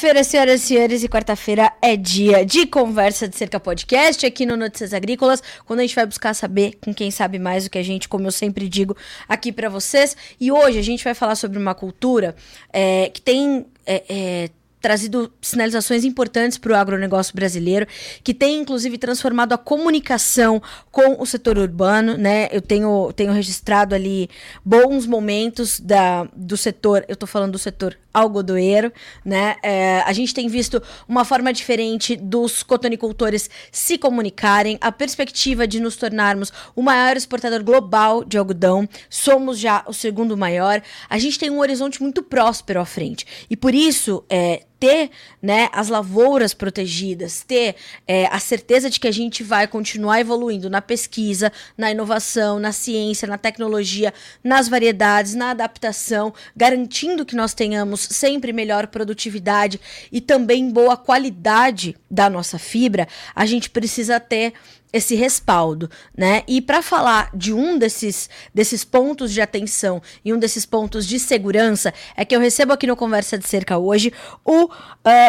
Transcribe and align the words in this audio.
Quarta-feira, 0.00 0.24
senhoras 0.24 0.62
e 0.62 0.66
senhores, 0.66 1.02
e 1.02 1.08
quarta-feira 1.10 1.72
é 1.82 1.94
dia 1.94 2.42
de 2.42 2.64
conversa 2.64 3.28
de 3.28 3.36
cerca 3.36 3.60
podcast 3.60 4.24
aqui 4.24 4.46
no 4.46 4.56
Notícias 4.56 4.94
Agrícolas, 4.94 5.42
quando 5.66 5.80
a 5.80 5.82
gente 5.82 5.94
vai 5.94 6.06
buscar 6.06 6.32
saber 6.32 6.78
com 6.82 6.94
quem 6.94 7.10
sabe 7.10 7.38
mais 7.38 7.64
do 7.64 7.70
que 7.70 7.76
a 7.76 7.82
gente, 7.82 8.08
como 8.08 8.26
eu 8.26 8.32
sempre 8.32 8.66
digo 8.66 8.96
aqui 9.28 9.52
para 9.52 9.68
vocês. 9.68 10.16
E 10.40 10.50
hoje 10.50 10.78
a 10.78 10.82
gente 10.82 11.04
vai 11.04 11.12
falar 11.12 11.34
sobre 11.34 11.58
uma 11.58 11.74
cultura 11.74 12.34
é, 12.72 13.10
que 13.10 13.20
tem 13.20 13.66
é, 13.84 14.04
é, 14.08 14.50
trazido 14.80 15.30
sinalizações 15.40 16.02
importantes 16.02 16.56
para 16.56 16.72
o 16.72 16.76
agronegócio 16.76 17.34
brasileiro, 17.34 17.86
que 18.24 18.32
tem 18.32 18.58
inclusive 18.58 18.96
transformado 18.96 19.52
a 19.52 19.58
comunicação 19.58 20.62
com 20.90 21.20
o 21.20 21.26
setor 21.26 21.58
urbano, 21.58 22.16
né? 22.16 22.48
Eu 22.50 22.62
tenho, 22.62 23.12
tenho 23.12 23.32
registrado 23.32 23.94
ali 23.94 24.30
bons 24.64 25.06
momentos 25.06 25.78
da, 25.78 26.26
do 26.34 26.56
setor, 26.56 27.04
eu 27.06 27.12
estou 27.12 27.28
falando 27.28 27.52
do 27.52 27.58
setor 27.58 27.98
algodoeiro, 28.12 28.92
né? 29.24 29.56
É, 29.62 30.00
a 30.00 30.12
gente 30.12 30.34
tem 30.34 30.48
visto 30.48 30.82
uma 31.08 31.24
forma 31.24 31.52
diferente 31.52 32.16
dos 32.16 32.62
cotonicultores 32.62 33.48
se 33.70 33.96
comunicarem, 33.98 34.78
a 34.80 34.90
perspectiva 34.90 35.66
de 35.66 35.80
nos 35.80 35.96
tornarmos 35.96 36.52
o 36.74 36.82
maior 36.82 37.16
exportador 37.16 37.62
global 37.62 38.24
de 38.24 38.38
algodão, 38.38 38.88
somos 39.08 39.58
já 39.58 39.84
o 39.86 39.92
segundo 39.92 40.36
maior. 40.36 40.82
A 41.08 41.18
gente 41.18 41.38
tem 41.38 41.50
um 41.50 41.60
horizonte 41.60 42.02
muito 42.02 42.22
próspero 42.22 42.80
à 42.80 42.84
frente 42.84 43.26
e 43.48 43.56
por 43.56 43.74
isso 43.74 44.24
é, 44.28 44.64
ter 44.80 45.10
né, 45.42 45.68
as 45.72 45.88
lavouras 45.88 46.54
protegidas, 46.54 47.44
ter 47.46 47.76
é, 48.08 48.24
a 48.26 48.38
certeza 48.38 48.88
de 48.88 48.98
que 48.98 49.06
a 49.06 49.12
gente 49.12 49.44
vai 49.44 49.66
continuar 49.66 50.20
evoluindo 50.20 50.70
na 50.70 50.80
pesquisa, 50.80 51.52
na 51.76 51.90
inovação, 51.90 52.58
na 52.58 52.72
ciência, 52.72 53.28
na 53.28 53.36
tecnologia, 53.36 54.12
nas 54.42 54.68
variedades, 54.68 55.34
na 55.34 55.50
adaptação, 55.50 56.32
garantindo 56.56 57.26
que 57.26 57.36
nós 57.36 57.52
tenhamos 57.52 58.00
sempre 58.00 58.54
melhor 58.54 58.86
produtividade 58.86 59.78
e 60.10 60.20
também 60.20 60.70
boa 60.70 60.96
qualidade 60.96 61.94
da 62.10 62.30
nossa 62.30 62.58
fibra, 62.58 63.06
a 63.34 63.44
gente 63.44 63.68
precisa 63.68 64.18
ter 64.18 64.54
esse 64.92 65.14
respaldo, 65.14 65.90
né? 66.16 66.42
E 66.46 66.60
para 66.60 66.82
falar 66.82 67.30
de 67.34 67.52
um 67.52 67.78
desses, 67.78 68.28
desses 68.54 68.84
pontos 68.84 69.32
de 69.32 69.40
atenção 69.40 70.02
e 70.24 70.32
um 70.32 70.38
desses 70.38 70.66
pontos 70.66 71.06
de 71.06 71.18
segurança, 71.18 71.92
é 72.16 72.24
que 72.24 72.34
eu 72.34 72.40
recebo 72.40 72.72
aqui 72.72 72.86
no 72.86 72.96
Conversa 72.96 73.38
de 73.38 73.46
Cerca 73.46 73.78
hoje 73.78 74.12
o 74.44 74.64
uh, 74.64 74.70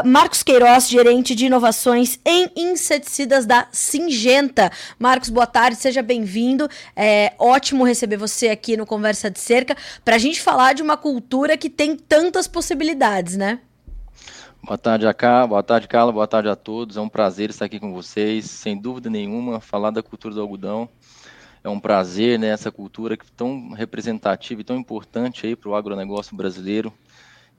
Marcos 0.06 0.44
Queiroz, 0.44 0.89
gerente 0.89 1.36
de 1.36 1.45
inovações 1.45 2.20
em 2.26 2.50
inseticidas 2.56 3.45
da 3.45 3.67
Singenta. 3.72 4.72
Marcos, 4.98 5.30
boa 5.30 5.48
tarde, 5.48 5.78
seja 5.78 6.02
bem-vindo. 6.02 6.70
É 6.95 7.34
ótimo 7.38 7.84
receber 7.84 8.17
você 8.17 8.50
aqui 8.50 8.76
no 8.76 8.86
Conversa 8.86 9.30
de 9.30 9.39
Cerca 9.39 9.76
para 10.04 10.16
a 10.16 10.20
gente 10.20 10.42
falar 10.42 10.73
de 10.73 10.82
uma 10.82 10.98
cultura 10.98 11.58
que 11.58 11.70
tem 11.70 11.95
tantas 11.95 12.48
possibilidades, 12.48 13.38
né? 13.38 13.59
Boa 14.64 14.78
tarde, 14.78 15.08
Acá. 15.08 15.48
Boa 15.48 15.64
tarde, 15.64 15.88
Carla. 15.88 16.12
Boa 16.12 16.28
tarde 16.28 16.48
a 16.48 16.56
todos. 16.56 16.95
É 16.95 17.02
um 17.02 17.09
prazer 17.09 17.50
estar 17.50 17.66
aqui 17.66 17.80
com 17.80 17.92
vocês. 17.94 18.45
Sem 18.45 18.80
dúvida 18.80 19.09
nenhuma, 19.09 19.59
falar 19.59 19.90
da 19.90 20.04
cultura 20.04 20.36
do 20.36 20.42
algodão 20.42 20.88
é 21.64 21.70
um 21.70 21.80
prazer, 21.80 22.38
né? 22.38 22.48
Essa 22.48 22.72
cultura 22.72 23.17
que 23.17 23.30
tão 23.32 23.72
representativa 23.72 24.61
e 24.61 24.64
tão 24.64 24.77
importante 24.77 25.48
aí 25.48 25.55
para 25.55 25.70
o 25.70 25.76
agronegócio 25.76 26.38
brasileiro. 26.38 26.94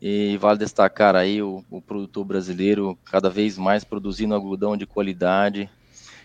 E 0.01 0.37
vale 0.39 0.61
destacar 0.61 1.17
aí 1.17 1.43
o, 1.43 1.65
o, 1.71 1.83
produtor 1.83 2.25
brasileiro 2.25 2.97
cada 3.05 3.29
vez 3.29 3.59
mais 3.59 3.83
produzindo 3.83 4.35
algodão 4.35 4.77
de 4.77 4.87
qualidade 4.87 5.69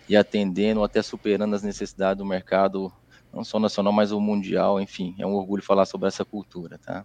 e 0.08 0.16
atendendo, 0.16 0.84
até 0.84 1.02
superando 1.02 1.56
as 1.56 1.64
necessidades 1.64 2.20
do 2.20 2.26
mercado, 2.26 2.92
não 3.34 3.44
só 3.44 3.60
nacional, 3.60 3.94
mas 3.94 4.12
o 4.12 4.20
mundial. 4.20 4.80
Enfim, 4.80 5.16
é 5.18 5.26
um 5.26 5.34
orgulho 5.34 5.64
falar 5.64 5.86
sobre 5.86 6.08
essa 6.08 6.24
cultura, 6.24 6.78
tá? 6.78 7.04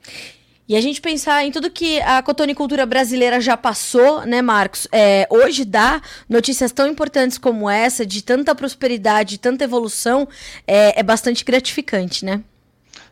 E 0.69 0.77
a 0.77 0.81
gente 0.81 1.01
pensar 1.01 1.45
em 1.45 1.51
tudo 1.51 1.71
que 1.71 2.01
a 2.03 2.23
cotonicultura 2.23 2.87
brasileira 2.87 3.41
já 3.41 3.57
passou, 3.57 4.25
né, 4.25 4.41
Marcos? 4.41 4.87
É, 4.93 5.27
hoje 5.29 5.65
dá 5.65 6.01
notícias 6.29 6.71
tão 6.71 6.87
importantes 6.87 7.37
como 7.37 7.69
essa, 7.69 8.07
de 8.07 8.23
tanta 8.23 8.55
prosperidade, 8.55 9.31
de 9.31 9.39
tanta 9.39 9.65
evolução, 9.65 10.29
é, 10.67 10.99
é 11.01 11.03
bastante 11.03 11.45
gratificante, 11.45 12.25
né? 12.25 12.43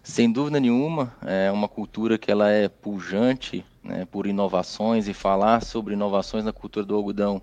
Sem 0.03 0.31
dúvida 0.31 0.61
nenhuma, 0.61 1.13
é 1.27 1.51
uma 1.51 1.69
cultura 1.69 2.17
que 2.17 2.31
ela 2.31 2.51
é 2.51 2.69
pujante 2.69 3.65
né, 3.83 4.07
por 4.11 4.27
inovações 4.27 5.09
e 5.09 5.13
falar 5.13 5.63
sobre 5.63 5.95
inovações 5.95 6.45
na 6.45 6.53
cultura 6.53 6.87
do 6.87 6.95
algodão, 6.95 7.43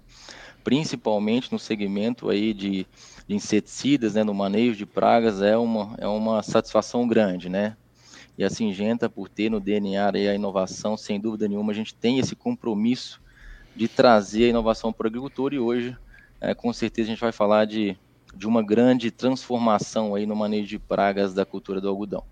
principalmente 0.64 1.52
no 1.52 1.60
segmento 1.60 2.30
aí 2.30 2.54
de, 2.54 2.88
de 3.28 3.36
inseticidas, 3.36 4.16
né, 4.16 4.24
no 4.24 4.34
manejo 4.34 4.76
de 4.76 4.86
pragas, 4.86 5.42
é 5.42 5.58
uma, 5.58 5.96
é 5.98 6.08
uma 6.08 6.42
satisfação 6.42 7.08
grande, 7.08 7.50
né? 7.50 7.76
E 8.38 8.44
a 8.44 8.50
Singenta, 8.50 9.10
por 9.10 9.28
ter 9.28 9.50
no 9.50 9.60
DNA 9.60 10.10
a 10.10 10.36
inovação, 10.36 10.96
sem 10.96 11.20
dúvida 11.20 11.48
nenhuma, 11.48 11.72
a 11.72 11.76
gente 11.76 11.96
tem 11.96 12.20
esse 12.20 12.36
compromisso 12.36 13.20
de 13.76 13.88
trazer 13.88 14.46
a 14.46 14.50
inovação 14.50 14.94
para 14.94 15.06
o 15.06 15.08
agricultor 15.08 15.54
e 15.54 15.60
hoje, 15.60 15.98
é, 16.40 16.54
com 16.54 16.72
certeza, 16.72 17.08
a 17.08 17.12
gente 17.12 17.22
vai 17.22 17.32
falar 17.32 17.66
de, 17.66 17.98
de 18.36 18.48
uma 18.48 18.62
grande 18.62 19.10
transformação 19.10 20.14
aí 20.14 20.26
no 20.26 20.36
manejo 20.36 20.68
de 20.68 20.80
pragas 20.80 21.34
da 21.34 21.46
cultura 21.46 21.82
do 21.82 21.90
algodão. 21.90 22.24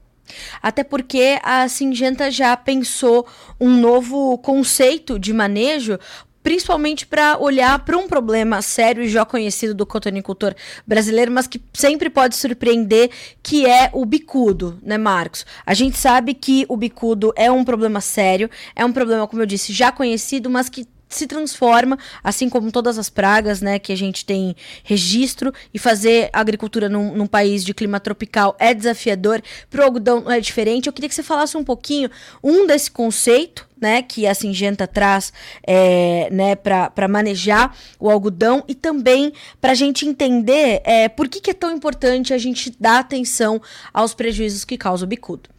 Até 0.62 0.84
porque 0.84 1.40
a 1.44 1.68
Singenta 1.68 2.32
já 2.32 2.56
pensou 2.58 3.28
um 3.60 3.70
novo 3.70 4.38
conceito 4.40 5.20
de 5.20 5.32
manejo 5.32 6.00
principalmente 6.46 7.08
para 7.08 7.40
olhar 7.40 7.80
para 7.80 7.98
um 7.98 8.08
problema 8.08 8.62
sério 8.62 9.02
e 9.02 9.10
já 9.10 9.26
conhecido 9.26 9.74
do 9.74 9.84
cotonicultor 9.84 10.54
brasileiro, 10.86 11.32
mas 11.32 11.48
que 11.48 11.60
sempre 11.74 12.08
pode 12.08 12.36
surpreender, 12.36 13.10
que 13.42 13.66
é 13.66 13.90
o 13.92 14.06
bicudo, 14.06 14.78
né, 14.84 14.96
Marcos? 14.96 15.44
A 15.66 15.74
gente 15.74 15.98
sabe 15.98 16.36
que 16.36 16.64
o 16.70 16.78
bicudo 16.78 17.34
é 17.36 17.50
um 17.50 17.64
problema 17.64 18.00
sério, 18.00 18.48
é 18.76 18.86
um 18.86 18.94
problema, 18.94 19.26
como 19.26 19.42
eu 19.42 19.48
disse, 19.48 19.74
já 19.74 19.92
conhecido, 19.92 20.48
mas 20.48 20.70
que 20.70 20.86
se 21.16 21.28
transforma, 21.28 21.98
assim 22.24 22.50
como 22.50 22.72
todas 22.72 22.98
as 22.98 23.10
pragas, 23.10 23.62
né, 23.62 23.80
que 23.80 23.92
a 23.92 23.98
gente 23.98 24.26
tem 24.26 24.56
registro, 24.84 25.54
e 25.74 25.80
fazer 25.80 26.30
agricultura 26.34 26.90
num, 26.90 27.16
num 27.16 27.28
país 27.28 27.64
de 27.64 27.74
clima 27.74 28.00
tropical 28.00 28.56
é 28.60 28.74
desafiador, 28.74 29.42
para 29.70 29.82
o 29.82 29.84
algodão 29.84 30.30
é 30.30 30.40
diferente. 30.40 30.88
Eu 30.88 30.94
queria 30.94 31.10
que 31.10 31.16
você 31.16 31.24
falasse 31.24 31.58
um 31.58 31.64
pouquinho, 31.64 32.10
um 32.44 32.68
desse 32.68 32.92
conceito, 32.92 33.68
né, 33.80 34.02
que 34.02 34.26
a 34.26 34.34
Singenta 34.34 34.88
traz 34.88 35.34
é, 35.66 36.30
né, 36.32 36.56
para 36.56 37.08
manejar 37.08 37.76
o 38.00 38.10
algodão 38.10 38.64
e 38.68 38.74
também 38.74 39.34
para 39.60 39.72
a 39.72 39.76
gente 39.76 40.08
entender 40.08 40.82
é, 40.84 41.10
por 41.10 41.28
que, 41.28 41.42
que 41.42 41.52
é 41.52 41.54
tão 41.54 41.72
importante 41.74 42.34
a 42.34 42.38
gente 42.38 42.74
dar 42.80 43.00
atenção 43.00 43.62
aos 43.94 44.14
prejuízos 44.14 44.64
que 44.64 44.78
causa 44.78 45.06
o 45.06 45.08
bicudo. 45.08 45.50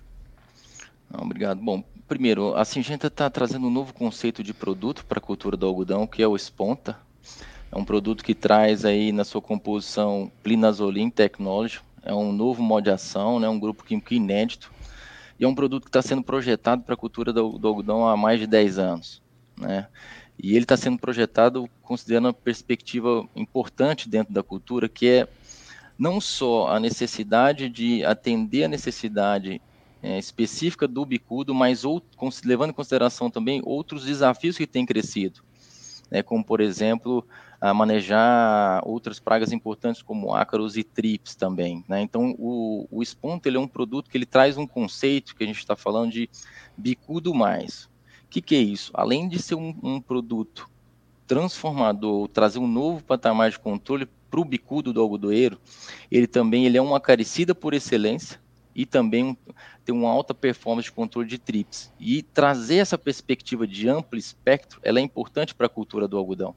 Obrigado. 1.13 1.61
Bom, 1.61 1.85
primeiro, 2.07 2.55
a 2.55 2.65
Singenta 2.65 3.09
está 3.09 3.29
trazendo 3.29 3.67
um 3.67 3.71
novo 3.71 3.93
conceito 3.93 4.43
de 4.43 4.55
produto 4.55 5.05
para 5.05 5.19
a 5.19 5.23
cultura 5.23 5.57
do 5.57 5.67
algodão, 5.67 6.07
que 6.07 6.23
é 6.23 6.27
o 6.27 6.37
Esponta. 6.37 6.99
É 7.71 7.77
um 7.77 7.85
produto 7.85 8.25
que 8.25 8.35
traz 8.35 8.85
aí 8.85 9.13
na 9.13 9.25
sua 9.25 9.43
composição 9.43 10.31
Plinazolim 10.43 11.11
Technology. 11.11 11.81
É 12.03 12.15
um 12.15 12.33
novo 12.33 12.63
modo 12.63 12.85
de 12.85 12.91
ação, 12.91 13.41
né, 13.41 13.49
um 13.49 13.59
grupo 13.59 13.85
químico 13.85 14.15
inédito. 14.15 14.73
E 15.39 15.45
é 15.45 15.49
um 15.49 15.55
produto 15.55 15.85
que 15.85 15.89
está 15.89 16.01
sendo 16.01 16.23
projetado 16.23 16.83
para 16.83 16.95
a 16.95 16.97
cultura 16.97 17.33
do, 17.33 17.59
do, 17.59 17.69
algodão 17.69 18.07
há 18.07 18.17
mais 18.17 18.41
de 18.41 18.47
10 18.47 18.79
anos. 18.79 19.23
Né? 19.59 19.89
E 20.39 20.51
ele 20.55 20.65
está 20.65 20.77
sendo 20.77 20.99
projetado 20.99 21.69
considerando 21.83 22.27
uma 22.27 22.33
perspectiva 22.33 23.29
importante 23.35 24.09
dentro 24.09 24.33
da 24.33 24.43
cultura, 24.43 24.89
que 24.89 25.09
é 25.09 25.29
não 25.99 26.21
só 26.21 26.69
a 26.69 26.79
necessidade 26.79 27.69
de 27.69 28.05
atender 28.05 28.65
a 28.65 28.69
necessidade 28.69 29.61
é, 30.07 30.21
específica 30.21 30.87
do 30.87 31.05
bicudo, 31.05 31.53
mas 31.53 31.85
ou, 31.85 32.01
levando 32.45 32.71
em 32.71 32.75
consideração 32.75 33.29
também 33.29 33.61
outros 33.65 34.05
desafios 34.05 34.57
que 34.57 34.65
têm 34.65 34.87
crescido, 34.87 35.41
né, 36.09 36.23
como 36.23 36.45
por 36.45 36.61
exemplo 36.61 37.27
a 37.61 37.75
manejar 37.75 38.87
outras 38.87 39.19
pragas 39.19 39.51
importantes 39.51 40.03
como 40.03 40.33
ácaros 40.33 40.77
e 40.77 40.85
trips 40.85 41.35
também. 41.35 41.85
Né? 41.89 42.03
Então 42.03 42.37
o, 42.39 42.87
o 42.89 43.03
Esponto 43.03 43.49
ele 43.49 43.57
é 43.57 43.61
um 43.61 43.67
produto 43.67 44.09
que 44.09 44.17
ele 44.17 44.27
traz 44.27 44.57
um 44.57 44.67
conceito 44.67 45.35
que 45.35 45.43
a 45.43 45.47
gente 45.47 45.59
está 45.59 45.75
falando 45.75 46.13
de 46.13 46.31
bicudo 46.77 47.35
mais. 47.35 47.89
O 48.27 48.29
que, 48.31 48.41
que 48.41 48.55
é 48.55 48.61
isso? 48.61 48.93
Além 48.95 49.29
de 49.29 49.43
ser 49.43 49.57
um, 49.57 49.75
um 49.83 50.01
produto 50.01 50.71
transformador, 51.27 52.29
trazer 52.29 52.61
um 52.61 52.69
novo 52.69 53.03
patamar 53.03 53.51
de 53.51 53.59
controle 53.59 54.07
para 54.31 54.41
o 54.41 54.45
bicudo 54.45 54.93
do 54.93 55.01
algodoeiro, 55.01 55.59
ele 56.13 56.29
também 56.29 56.65
ele 56.65 56.79
é 56.79 56.83
uma 56.83 56.99
acaricida 56.99 57.55
por 57.55 57.75
excelência, 57.75 58.39
e 58.77 58.85
também 58.85 59.37
ter 59.87 59.93
uma 59.93 60.11
alta 60.11 60.35
performance 60.35 60.85
de 60.85 60.93
controle 60.93 61.27
de 61.27 61.39
trips. 61.39 61.91
E 61.99 62.23
trazer 62.23 62.77
essa 62.77 62.99
perspectiva 62.99 63.67
de 63.67 63.89
amplo 63.89 64.19
espectro, 64.19 64.79
ela 64.83 64.99
é 64.99 65.03
importante 65.03 65.55
para 65.55 65.67
a 65.67 65.71
cultura 65.71 66.07
do 66.07 66.19
algodão, 66.19 66.55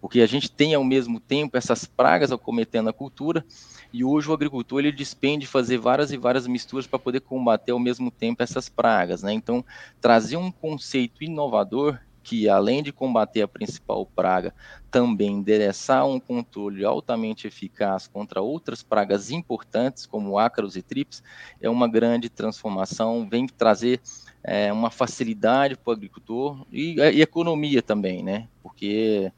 porque 0.00 0.20
a 0.20 0.26
gente 0.26 0.50
tem 0.50 0.74
ao 0.74 0.82
mesmo 0.82 1.20
tempo 1.20 1.56
essas 1.56 1.84
pragas 1.84 2.32
acometendo 2.32 2.88
a 2.88 2.92
cultura, 2.92 3.46
e 3.92 4.02
hoje 4.02 4.28
o 4.28 4.32
agricultor 4.32 4.80
ele 4.80 4.90
despende 4.90 5.46
fazer 5.46 5.78
várias 5.78 6.10
e 6.10 6.16
várias 6.16 6.48
misturas 6.48 6.88
para 6.88 6.98
poder 6.98 7.20
combater 7.20 7.70
ao 7.70 7.78
mesmo 7.78 8.10
tempo 8.10 8.42
essas 8.42 8.68
pragas, 8.68 9.22
né? 9.22 9.32
Então, 9.32 9.64
trazer 10.00 10.36
um 10.36 10.50
conceito 10.50 11.22
inovador 11.22 12.00
que, 12.22 12.48
além 12.48 12.82
de 12.82 12.92
combater 12.92 13.42
a 13.42 13.48
principal 13.48 14.06
praga, 14.06 14.54
também 14.90 15.32
endereçar 15.32 16.06
um 16.06 16.20
controle 16.20 16.84
altamente 16.84 17.46
eficaz 17.46 18.06
contra 18.06 18.40
outras 18.40 18.82
pragas 18.82 19.30
importantes, 19.30 20.06
como 20.06 20.38
ácaros 20.38 20.76
e 20.76 20.82
trips, 20.82 21.22
é 21.60 21.68
uma 21.68 21.88
grande 21.88 22.28
transformação, 22.28 23.28
vem 23.28 23.46
trazer 23.46 24.00
é, 24.44 24.72
uma 24.72 24.90
facilidade 24.90 25.76
para 25.76 25.90
o 25.90 25.94
agricultor 25.94 26.66
e, 26.70 26.94
e, 27.00 27.20
economia 27.22 27.82
também, 27.82 28.22
né? 28.22 28.48
Porque, 28.62 29.32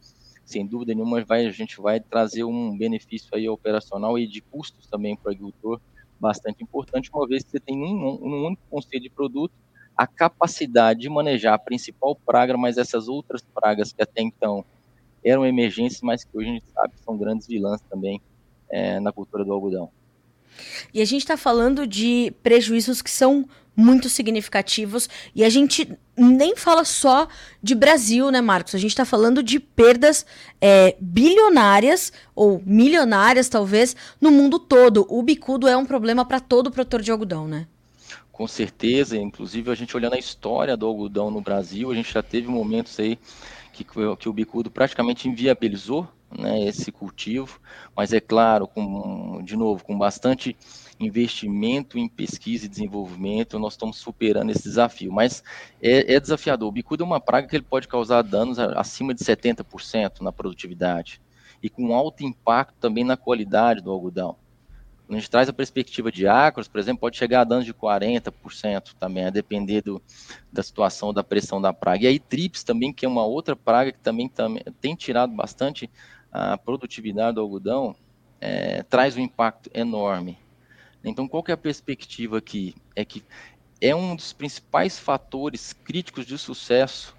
sem 0.44 0.66
dúvida 0.66 0.94
nenhuma, 0.94 1.24
vai, 1.24 1.46
a 1.46 1.50
gente 1.50 1.80
vai 1.80 2.00
trazer 2.00 2.44
um 2.44 2.76
benefício 2.76 3.30
aí 3.32 3.48
operacional 3.48 4.18
e 4.18 4.26
de 4.26 4.40
custos 4.40 4.86
também 4.86 5.16
para 5.16 5.30
o 5.30 5.32
agricultor 5.32 5.80
bastante 6.20 6.62
importante, 6.62 7.10
uma 7.12 7.26
vez 7.26 7.42
que 7.42 7.50
você 7.50 7.60
tem 7.60 7.76
um, 7.76 8.06
um 8.06 8.46
único 8.46 8.62
conceito 8.70 9.02
de 9.02 9.10
produto 9.10 9.52
a 9.96 10.06
capacidade 10.06 11.00
de 11.00 11.08
manejar 11.08 11.54
a 11.54 11.58
principal 11.58 12.16
praga, 12.26 12.56
mas 12.56 12.78
essas 12.78 13.08
outras 13.08 13.42
pragas 13.42 13.92
que 13.92 14.02
até 14.02 14.22
então 14.22 14.64
eram 15.24 15.46
emergências, 15.46 16.02
mas 16.02 16.24
que 16.24 16.36
hoje 16.36 16.48
a 16.48 16.52
gente 16.52 16.66
sabe 16.74 16.94
são 17.04 17.16
grandes 17.16 17.46
vilãs 17.46 17.80
também 17.88 18.20
é, 18.68 19.00
na 19.00 19.12
cultura 19.12 19.44
do 19.44 19.52
algodão. 19.52 19.90
E 20.92 21.00
a 21.00 21.04
gente 21.04 21.22
está 21.22 21.36
falando 21.36 21.86
de 21.86 22.32
prejuízos 22.42 23.02
que 23.02 23.10
são 23.10 23.48
muito 23.76 24.08
significativos 24.08 25.08
e 25.34 25.42
a 25.42 25.50
gente 25.50 25.90
nem 26.16 26.54
fala 26.54 26.84
só 26.84 27.26
de 27.60 27.74
Brasil, 27.74 28.30
né, 28.30 28.40
Marcos? 28.40 28.74
A 28.74 28.78
gente 28.78 28.92
está 28.92 29.04
falando 29.04 29.42
de 29.42 29.58
perdas 29.58 30.24
é, 30.60 30.96
bilionárias 31.00 32.12
ou 32.36 32.62
milionárias, 32.64 33.48
talvez, 33.48 33.96
no 34.20 34.30
mundo 34.30 34.60
todo. 34.60 35.06
O 35.08 35.22
bicudo 35.22 35.66
é 35.66 35.76
um 35.76 35.84
problema 35.84 36.24
para 36.24 36.38
todo 36.38 36.70
produtor 36.70 37.02
de 37.02 37.10
algodão, 37.10 37.48
né? 37.48 37.66
Com 38.34 38.48
certeza, 38.48 39.16
inclusive 39.16 39.70
a 39.70 39.76
gente 39.76 39.96
olhando 39.96 40.14
a 40.14 40.18
história 40.18 40.76
do 40.76 40.86
algodão 40.86 41.30
no 41.30 41.40
Brasil, 41.40 41.92
a 41.92 41.94
gente 41.94 42.12
já 42.12 42.20
teve 42.20 42.48
momentos 42.48 42.98
aí 42.98 43.16
que, 43.72 43.84
que 43.84 44.28
o 44.28 44.32
bicudo 44.32 44.72
praticamente 44.72 45.28
inviabilizou 45.28 46.08
né, 46.36 46.64
esse 46.66 46.90
cultivo, 46.90 47.60
mas 47.96 48.12
é 48.12 48.18
claro, 48.18 48.66
com, 48.66 49.40
de 49.44 49.56
novo, 49.56 49.84
com 49.84 49.96
bastante 49.96 50.56
investimento 50.98 51.96
em 51.96 52.08
pesquisa 52.08 52.66
e 52.66 52.68
desenvolvimento, 52.68 53.56
nós 53.56 53.74
estamos 53.74 53.98
superando 53.98 54.50
esse 54.50 54.64
desafio, 54.64 55.12
mas 55.12 55.44
é, 55.80 56.14
é 56.14 56.18
desafiador. 56.18 56.68
O 56.68 56.72
bicudo 56.72 57.04
é 57.04 57.06
uma 57.06 57.20
praga 57.20 57.46
que 57.46 57.54
ele 57.54 57.64
pode 57.64 57.86
causar 57.86 58.22
danos 58.22 58.58
acima 58.58 59.14
de 59.14 59.22
70% 59.22 60.22
na 60.22 60.32
produtividade 60.32 61.20
e 61.62 61.70
com 61.70 61.94
alto 61.94 62.24
impacto 62.24 62.74
também 62.80 63.04
na 63.04 63.16
qualidade 63.16 63.80
do 63.80 63.92
algodão. 63.92 64.36
A 65.08 65.12
gente 65.12 65.30
traz 65.30 65.48
a 65.48 65.52
perspectiva 65.52 66.10
de 66.10 66.26
acros, 66.26 66.66
por 66.66 66.78
exemplo, 66.78 67.00
pode 67.00 67.16
chegar 67.16 67.42
a 67.42 67.44
danos 67.44 67.66
de 67.66 67.74
40% 67.74 68.94
também, 68.98 69.26
a 69.26 69.30
depender 69.30 69.82
do, 69.82 70.00
da 70.50 70.62
situação 70.62 71.12
da 71.12 71.22
pressão 71.22 71.60
da 71.60 71.72
praga. 71.72 72.04
E 72.04 72.06
aí, 72.06 72.18
trips 72.18 72.64
também, 72.64 72.92
que 72.92 73.04
é 73.04 73.08
uma 73.08 73.24
outra 73.24 73.54
praga 73.54 73.92
que 73.92 73.98
também, 73.98 74.28
também 74.28 74.62
tem 74.80 74.94
tirado 74.94 75.32
bastante 75.34 75.90
a 76.32 76.56
produtividade 76.56 77.34
do 77.34 77.42
algodão, 77.42 77.94
é, 78.40 78.82
traz 78.82 79.16
um 79.16 79.20
impacto 79.20 79.70
enorme. 79.74 80.38
Então, 81.04 81.28
qual 81.28 81.42
que 81.42 81.50
é 81.50 81.54
a 81.54 81.58
perspectiva 81.58 82.38
aqui? 82.38 82.74
É 82.96 83.04
que 83.04 83.22
é 83.80 83.94
um 83.94 84.16
dos 84.16 84.32
principais 84.32 84.98
fatores 84.98 85.74
críticos 85.74 86.24
de 86.24 86.38
sucesso 86.38 87.13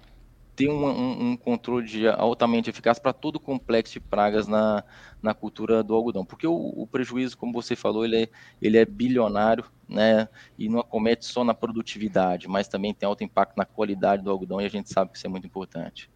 ter 0.56 0.70
um, 0.70 0.86
um, 0.86 1.30
um 1.30 1.36
controle 1.36 1.86
de, 1.86 2.08
altamente 2.08 2.70
eficaz 2.70 2.98
para 2.98 3.12
todo 3.12 3.36
o 3.36 3.40
complexo 3.40 3.92
de 3.92 4.00
pragas 4.00 4.48
na, 4.48 4.82
na 5.22 5.34
cultura 5.34 5.82
do 5.82 5.94
algodão. 5.94 6.24
Porque 6.24 6.46
o, 6.46 6.54
o, 6.54 6.86
prejuízo, 6.86 7.36
como 7.36 7.52
você 7.52 7.76
falou, 7.76 8.04
ele 8.04 8.22
é, 8.22 8.28
ele 8.60 8.78
é 8.78 8.84
bilionário, 8.86 9.64
né? 9.86 10.28
E 10.58 10.68
não 10.68 10.80
acomete 10.80 11.26
só 11.26 11.44
na 11.44 11.52
produtividade, 11.52 12.48
mas 12.48 12.66
também 12.66 12.94
tem 12.94 13.06
alto 13.06 13.22
impacto 13.22 13.56
na 13.56 13.66
qualidade 13.66 14.22
do 14.22 14.30
algodão 14.30 14.60
e 14.60 14.64
a 14.64 14.70
gente 14.70 14.90
sabe 14.90 15.12
que 15.12 15.18
isso 15.18 15.26
é 15.26 15.30
muito 15.30 15.46
importante. 15.46 16.10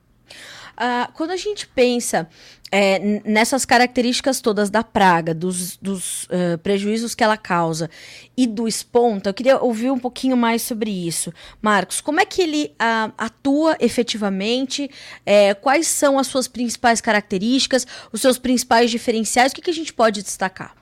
Uh, 0.81 1.13
quando 1.13 1.33
a 1.33 1.37
gente 1.37 1.67
pensa 1.67 2.27
é, 2.73 3.21
nessas 3.25 3.65
características 3.65 4.41
todas 4.41 4.71
da 4.71 4.83
praga, 4.83 5.35
dos, 5.35 5.77
dos 5.77 6.25
uh, 6.25 6.57
prejuízos 6.63 7.15
que 7.15 7.23
ela 7.23 7.37
causa 7.37 7.91
e 8.37 8.47
do 8.47 8.67
esponta, 8.67 9.29
eu 9.29 9.35
queria 9.35 9.59
ouvir 9.59 9.91
um 9.91 9.99
pouquinho 9.99 10.37
mais 10.37 10.63
sobre 10.63 10.91
isso. 10.91 11.33
Marcos, 11.61 12.01
como 12.01 12.21
é 12.21 12.25
que 12.25 12.41
ele 12.41 12.75
uh, 12.81 13.13
atua 13.19 13.77
efetivamente? 13.81 14.91
É, 15.27 15.53
quais 15.53 15.87
são 15.87 16.19
as 16.19 16.29
suas 16.29 16.49
principais 16.49 17.01
características, 17.01 17.87
os 18.13 18.21
seus 18.21 18.39
principais 18.39 18.91
diferenciais? 18.91 19.53
O 19.53 19.55
que, 19.55 19.63
que 19.63 19.71
a 19.71 19.75
gente 19.75 19.93
pode 19.93 20.23
destacar? 20.23 20.75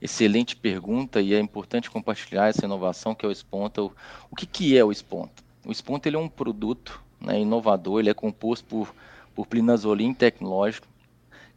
Excelente 0.00 0.54
pergunta 0.54 1.20
e 1.20 1.32
é 1.32 1.40
importante 1.40 1.90
compartilhar 1.90 2.48
essa 2.48 2.66
inovação 2.66 3.14
que 3.14 3.24
é 3.24 3.28
o 3.28 3.32
esponta. 3.32 3.82
O, 3.82 3.92
o 4.30 4.36
que, 4.36 4.44
que 4.44 4.76
é 4.76 4.84
o 4.84 4.92
esponta? 4.92 5.42
O 5.64 5.72
esponta 5.72 6.08
ele 6.08 6.16
é 6.16 6.20
um 6.20 6.28
produto 6.28 7.02
né, 7.24 7.40
inovador, 7.40 8.00
ele 8.00 8.10
é 8.10 8.14
composto 8.14 8.64
por, 8.66 8.94
por 9.34 9.46
plinazolim 9.46 10.12
tecnológico, 10.12 10.86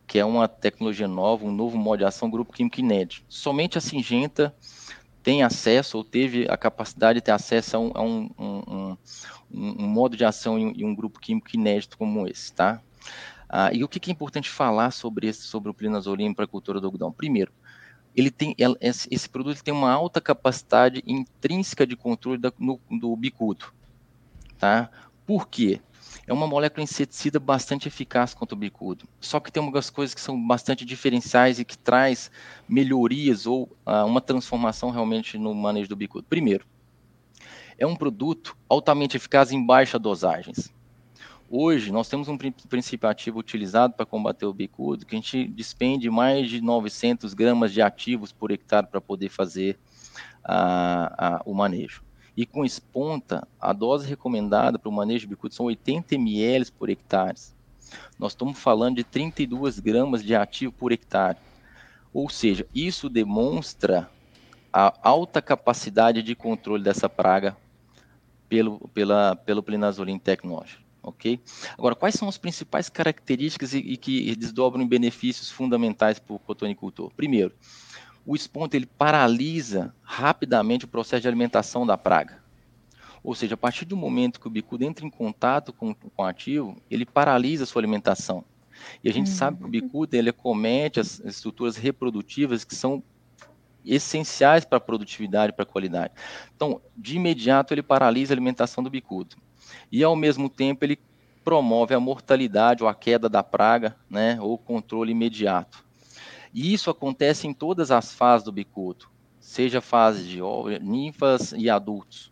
que 0.06 0.18
é 0.18 0.26
uma 0.26 0.48
tecnologia 0.48 1.08
nova, 1.08 1.46
um 1.46 1.52
novo 1.52 1.78
modo 1.78 2.00
de 2.00 2.06
ação, 2.06 2.30
grupo 2.30 2.54
químico 2.54 2.80
inédito. 2.80 3.24
Somente 3.28 3.78
a 3.78 3.82
Singenta 3.82 4.56
tem 5.22 5.44
acesso 5.44 5.98
ou 5.98 6.04
teve 6.06 6.48
a 6.50 6.56
capacidade 6.56 7.20
de 7.20 7.26
ter 7.26 7.32
acesso 7.32 7.76
a 7.76 7.80
um, 7.80 7.92
a 7.94 8.02
um, 8.02 8.30
um, 8.38 8.98
um 9.52 9.88
modo 9.88 10.16
de 10.16 10.24
ação 10.24 10.58
em, 10.58 10.86
um 10.86 10.96
grupo 10.96 11.20
químico 11.20 11.50
inédito 11.54 11.98
como 11.98 12.26
esse, 12.26 12.54
tá? 12.54 12.82
Ah, 13.50 13.70
e 13.74 13.84
o 13.84 13.90
que, 13.90 14.00
que, 14.00 14.10
é 14.10 14.14
importante 14.14 14.50
falar 14.50 14.92
sobre 14.92 15.28
esse, 15.28 15.42
sobre 15.42 15.70
o 15.70 15.74
plinazolim 15.74 16.34
para 16.34 16.46
a 16.46 16.48
cultura 16.48 16.80
do 16.80 16.88
algodão? 16.88 17.12
Primeiro, 17.12 17.52
ele 18.16 18.32
tem 18.32 18.56
esse 18.82 19.30
produto 19.30 19.62
tem 19.62 19.74
uma 19.74 19.92
alta 19.92 20.20
capacidade 20.20 21.04
intrínseca 21.06 21.86
de 21.86 21.96
controle 21.96 22.38
da, 22.40 22.52
no, 22.58 22.80
do 22.90 23.16
bicudo, 23.16 23.66
tá? 24.58 24.90
Por 25.28 25.50
quê? 25.50 25.82
É 26.26 26.32
uma 26.32 26.48
molécula 26.48 26.82
inseticida 26.82 27.38
bastante 27.38 27.90
eficaz 27.90 28.34
contra 28.34 28.56
o 28.56 28.58
bicudo. 28.58 29.06
Só 29.20 29.42
que 29.42 29.52
tem 29.52 29.62
algumas 29.62 29.90
coisas 29.90 30.16
que 30.16 30.22
são 30.22 30.42
bastante 30.48 30.86
diferenciais 30.86 31.60
e 31.60 31.66
que 31.66 31.78
traz 31.78 32.32
melhorias 32.68 33.46
ou 33.46 33.64
uh, 33.86 34.06
uma 34.06 34.22
transformação 34.22 34.90
realmente 34.90 35.38
no 35.38 35.54
manejo 35.54 35.90
do 35.90 35.98
bicudo. 35.98 36.26
Primeiro, 36.30 36.66
é 37.78 37.86
um 37.86 37.94
produto 37.94 38.58
altamente 38.70 39.18
eficaz 39.18 39.52
em 39.52 39.64
baixa 39.64 40.00
dosagens. 40.00 40.74
Hoje, 41.50 41.92
nós 41.92 42.08
temos 42.08 42.30
um 42.30 42.38
princípio 42.38 43.10
ativo 43.10 43.38
utilizado 43.38 43.96
para 43.96 44.06
combater 44.06 44.46
o 44.46 44.54
bicudo, 44.54 45.06
que 45.06 45.14
a 45.14 45.20
gente 45.20 45.46
despende 45.46 46.10
mais 46.10 46.50
de 46.50 46.62
900 46.62 47.34
gramas 47.34 47.74
de 47.74 47.82
ativos 47.82 48.32
por 48.32 48.50
hectare 48.50 48.88
para 48.88 49.02
poder 49.02 49.28
fazer 49.28 49.78
uh, 50.46 51.36
uh, 51.36 51.52
o 51.52 51.54
manejo. 51.54 52.07
E 52.38 52.46
com 52.46 52.64
esponta, 52.64 53.48
a 53.60 53.74
dose 53.74 54.08
recomendada 54.08 54.78
para 54.78 54.88
o 54.88 54.92
manejo 54.92 55.22
de 55.22 55.28
bicudo 55.28 55.56
são 55.56 55.66
80 55.66 56.14
ml 56.14 56.72
por 56.72 56.88
hectare. 56.88 57.36
Nós 58.20 58.34
estamos 58.34 58.60
falando 58.60 58.98
de 58.98 59.04
32 59.04 59.80
gramas 59.80 60.24
de 60.24 60.36
ativo 60.36 60.72
por 60.72 60.92
hectare. 60.92 61.40
Ou 62.14 62.30
seja, 62.30 62.68
isso 62.76 63.10
demonstra 63.10 64.08
a 64.72 64.94
alta 65.02 65.42
capacidade 65.42 66.22
de 66.22 66.36
controle 66.36 66.84
dessa 66.84 67.10
praga 67.10 67.58
pelo, 68.48 68.88
pela, 68.94 69.36
pelo 69.36 69.64
plinazolim 69.64 70.20
tecnológico. 70.20 70.84
Ok? 71.02 71.40
Agora, 71.76 71.96
quais 71.96 72.14
são 72.16 72.28
as 72.28 72.38
principais 72.38 72.88
características 72.88 73.74
e, 73.74 73.80
e 73.80 73.98
que 73.98 74.36
desdobram 74.36 74.88
benefícios 74.88 75.50
fundamentais 75.50 76.20
para 76.20 76.36
o 76.36 76.40
cotonicultor? 76.40 77.12
Primeiro, 77.16 77.54
o 78.28 78.36
esponto 78.36 78.76
ele 78.76 78.86
paralisa 78.86 79.96
rapidamente 80.18 80.86
o 80.86 80.88
processo 80.88 81.22
de 81.22 81.28
alimentação 81.28 81.86
da 81.86 81.96
praga. 81.96 82.42
Ou 83.24 83.36
seja, 83.36 83.54
a 83.54 83.58
partir 83.58 83.86
do 83.86 83.96
momento 83.96 84.40
que 84.40 84.48
o 84.48 84.50
bicudo 84.50 84.84
entra 84.84 85.06
em 85.06 85.12
contato 85.12 85.72
com, 85.72 85.94
com 85.94 86.24
o 86.24 86.26
ativo, 86.26 86.76
ele 86.90 87.06
paralisa 87.06 87.66
a 87.66 87.68
sua 87.68 87.82
alimentação. 87.82 88.44
E 89.04 89.10
a 89.10 89.14
gente 89.14 89.30
uhum. 89.30 89.36
sabe 89.36 89.58
que 89.60 89.66
o 89.66 89.70
bicudo 89.70 90.16
ele 90.16 90.32
acomete 90.32 91.00
as 91.00 91.20
estruturas 91.20 91.78
reprodutivas 91.78 92.64
que 92.64 92.74
são 92.74 93.04
essenciais 93.86 94.66
para 94.66 94.80
a 94.80 94.82
produtividade, 94.82 95.54
para 95.54 95.64
a 95.64 95.68
qualidade. 95.68 96.14
Então, 96.56 96.82
de 96.96 97.16
imediato, 97.16 97.74
ele 97.74 97.84
paralisa 97.84 98.34
a 98.34 98.36
alimentação 98.36 98.84
do 98.84 98.90
bicudo. 98.90 99.36
E, 99.92 100.04
ao 100.04 100.16
mesmo 100.16 100.50
tempo, 100.50 100.84
ele 100.84 101.00
promove 101.44 101.94
a 101.94 102.00
mortalidade 102.00 102.82
ou 102.82 102.90
a 102.90 102.96
queda 102.96 103.30
da 103.30 103.44
praga, 103.44 103.96
né, 104.10 104.40
ou 104.42 104.58
controle 104.58 105.12
imediato. 105.12 105.86
E 106.54 106.74
isso 106.74 106.90
acontece 106.90 107.48
em 107.48 107.54
todas 107.54 107.92
as 107.92 108.14
fases 108.14 108.44
do 108.44 108.52
bicudo, 108.52 109.08
seja 109.48 109.80
fase 109.80 110.26
de 110.26 110.40
ninfas 110.82 111.54
e 111.54 111.70
adultos. 111.70 112.30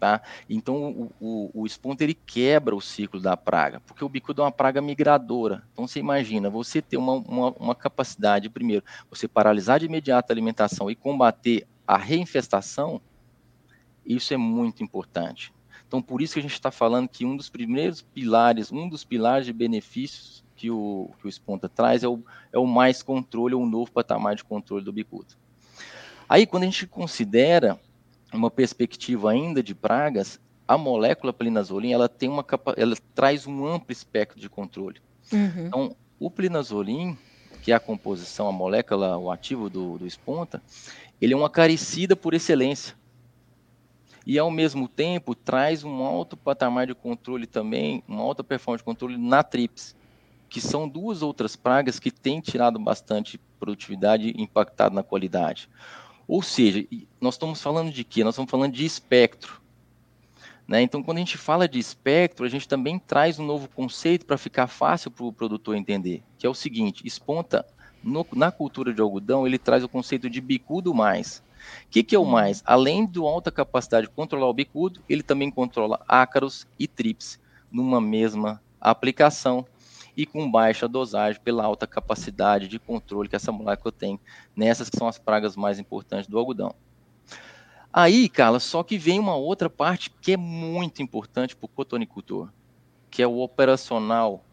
Tá? 0.00 0.22
Então, 0.48 1.10
o, 1.20 1.50
o, 1.54 1.62
o 1.62 1.66
ele 2.00 2.14
quebra 2.14 2.74
o 2.74 2.80
ciclo 2.80 3.20
da 3.20 3.36
praga, 3.36 3.80
porque 3.80 4.02
o 4.02 4.08
bicudo 4.08 4.40
é 4.40 4.44
uma 4.46 4.50
praga 4.50 4.80
migradora. 4.80 5.62
Então, 5.72 5.86
você 5.86 6.00
imagina, 6.00 6.48
você 6.48 6.80
ter 6.80 6.96
uma, 6.96 7.12
uma, 7.12 7.50
uma 7.52 7.74
capacidade, 7.74 8.48
primeiro, 8.48 8.82
você 9.10 9.28
paralisar 9.28 9.78
de 9.78 9.86
imediato 9.86 10.30
a 10.30 10.34
alimentação 10.34 10.90
e 10.90 10.94
combater 10.94 11.66
a 11.86 11.98
reinfestação, 11.98 12.98
isso 14.04 14.32
é 14.32 14.38
muito 14.38 14.82
importante. 14.82 15.52
Então, 15.86 16.00
por 16.00 16.22
isso 16.22 16.32
que 16.32 16.40
a 16.40 16.42
gente 16.42 16.52
está 16.52 16.70
falando 16.70 17.08
que 17.08 17.26
um 17.26 17.36
dos 17.36 17.50
primeiros 17.50 18.00
pilares, 18.00 18.72
um 18.72 18.88
dos 18.88 19.04
pilares 19.04 19.46
de 19.46 19.52
benefícios 19.52 20.42
que 20.56 20.70
o, 20.70 21.10
que 21.20 21.28
o 21.28 21.68
traz 21.68 22.02
é 22.02 22.08
o, 22.08 22.22
é 22.52 22.58
o 22.58 22.66
mais 22.66 23.02
controle, 23.02 23.54
ou 23.54 23.62
um 23.62 23.68
novo 23.68 23.92
patamar 23.92 24.34
de 24.34 24.44
controle 24.44 24.82
do 24.82 24.92
bicudo. 24.92 25.43
Aí, 26.28 26.46
quando 26.46 26.62
a 26.62 26.66
gente 26.66 26.86
considera 26.86 27.78
uma 28.32 28.50
perspectiva 28.50 29.30
ainda 29.30 29.62
de 29.62 29.74
pragas, 29.74 30.40
a 30.66 30.78
molécula 30.78 31.32
plinazolim, 31.32 31.92
ela 31.92 32.08
tem 32.08 32.28
uma 32.28 32.44
ela 32.76 32.96
traz 33.14 33.46
um 33.46 33.66
amplo 33.66 33.92
espectro 33.92 34.40
de 34.40 34.48
controle. 34.48 35.00
Uhum. 35.32 35.66
Então, 35.66 35.96
o 36.18 36.30
plinazolim, 36.30 37.16
que 37.62 37.72
é 37.72 37.74
a 37.74 37.80
composição, 37.80 38.48
a 38.48 38.52
molécula, 38.52 39.16
o 39.18 39.30
ativo 39.30 39.68
do, 39.68 39.98
do 39.98 40.06
esponta, 40.06 40.62
ele 41.20 41.34
é 41.34 41.36
uma 41.36 41.46
acaricida 41.46 42.16
por 42.16 42.34
excelência. 42.34 42.94
E, 44.26 44.38
ao 44.38 44.50
mesmo 44.50 44.88
tempo, 44.88 45.34
traz 45.34 45.84
um 45.84 46.02
alto 46.02 46.36
patamar 46.36 46.86
de 46.86 46.94
controle 46.94 47.46
também, 47.46 48.02
uma 48.08 48.22
alta 48.22 48.42
performance 48.42 48.80
de 48.80 48.84
controle 48.84 49.18
na 49.18 49.42
TRIPS, 49.42 49.94
que 50.48 50.62
são 50.62 50.88
duas 50.88 51.20
outras 51.20 51.56
pragas 51.56 51.98
que 51.98 52.10
têm 52.10 52.40
tirado 52.40 52.78
bastante 52.78 53.38
produtividade 53.60 54.28
e 54.28 54.42
impactado 54.42 54.94
na 54.94 55.02
qualidade. 55.02 55.68
Ou 56.26 56.42
seja, 56.42 56.86
nós 57.20 57.34
estamos 57.34 57.60
falando 57.60 57.90
de 57.92 58.04
quê? 58.04 58.24
Nós 58.24 58.34
estamos 58.34 58.50
falando 58.50 58.72
de 58.72 58.84
espectro. 58.84 59.60
Né? 60.66 60.80
Então, 60.82 61.02
quando 61.02 61.18
a 61.18 61.20
gente 61.20 61.36
fala 61.36 61.68
de 61.68 61.78
espectro, 61.78 62.46
a 62.46 62.48
gente 62.48 62.66
também 62.66 62.98
traz 62.98 63.38
um 63.38 63.44
novo 63.44 63.68
conceito 63.68 64.24
para 64.24 64.38
ficar 64.38 64.66
fácil 64.66 65.10
para 65.10 65.24
o 65.24 65.32
produtor 65.32 65.76
entender, 65.76 66.22
que 66.38 66.46
é 66.46 66.50
o 66.50 66.54
seguinte: 66.54 67.06
esponta 67.06 67.66
no, 68.02 68.26
na 68.32 68.50
cultura 68.50 68.92
de 68.92 69.00
algodão, 69.00 69.46
ele 69.46 69.58
traz 69.58 69.84
o 69.84 69.88
conceito 69.88 70.28
de 70.30 70.40
bicudo 70.40 70.94
mais. 70.94 71.42
O 71.86 71.90
que, 71.90 72.02
que 72.02 72.14
é 72.14 72.18
o 72.18 72.24
mais? 72.24 72.62
Além 72.66 73.06
de 73.06 73.18
alta 73.18 73.50
capacidade 73.50 74.06
de 74.06 74.12
controlar 74.12 74.48
o 74.48 74.54
bicudo, 74.54 75.00
ele 75.08 75.22
também 75.22 75.50
controla 75.50 76.02
ácaros 76.06 76.66
e 76.78 76.86
trips 76.86 77.38
numa 77.70 78.00
mesma 78.00 78.60
aplicação 78.80 79.66
e 80.16 80.24
com 80.24 80.50
baixa 80.50 80.88
dosagem 80.88 81.40
pela 81.42 81.64
alta 81.64 81.86
capacidade 81.86 82.68
de 82.68 82.78
controle 82.78 83.28
que 83.28 83.36
essa 83.36 83.52
molécula 83.52 83.92
tem 83.92 84.18
nessas 84.54 84.88
que 84.88 84.96
são 84.96 85.08
as 85.08 85.18
pragas 85.18 85.56
mais 85.56 85.78
importantes 85.78 86.28
do 86.28 86.38
algodão. 86.38 86.74
Aí, 87.92 88.28
Carla, 88.28 88.58
só 88.58 88.82
que 88.82 88.98
vem 88.98 89.20
uma 89.20 89.36
outra 89.36 89.70
parte 89.70 90.10
que 90.20 90.32
é 90.32 90.36
muito 90.36 91.00
importante 91.00 91.54
para 91.54 91.66
o 91.66 91.68
cotonicultor, 91.68 92.48
que 93.08 93.22
é 93.22 93.26
o 93.26 93.38
operacional, 93.38 94.44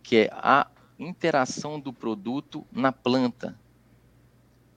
que 0.00 0.16
é 0.16 0.30
a 0.32 0.68
interação 0.98 1.80
do 1.80 1.92
produto 1.92 2.64
na 2.70 2.92
planta. 2.92 3.58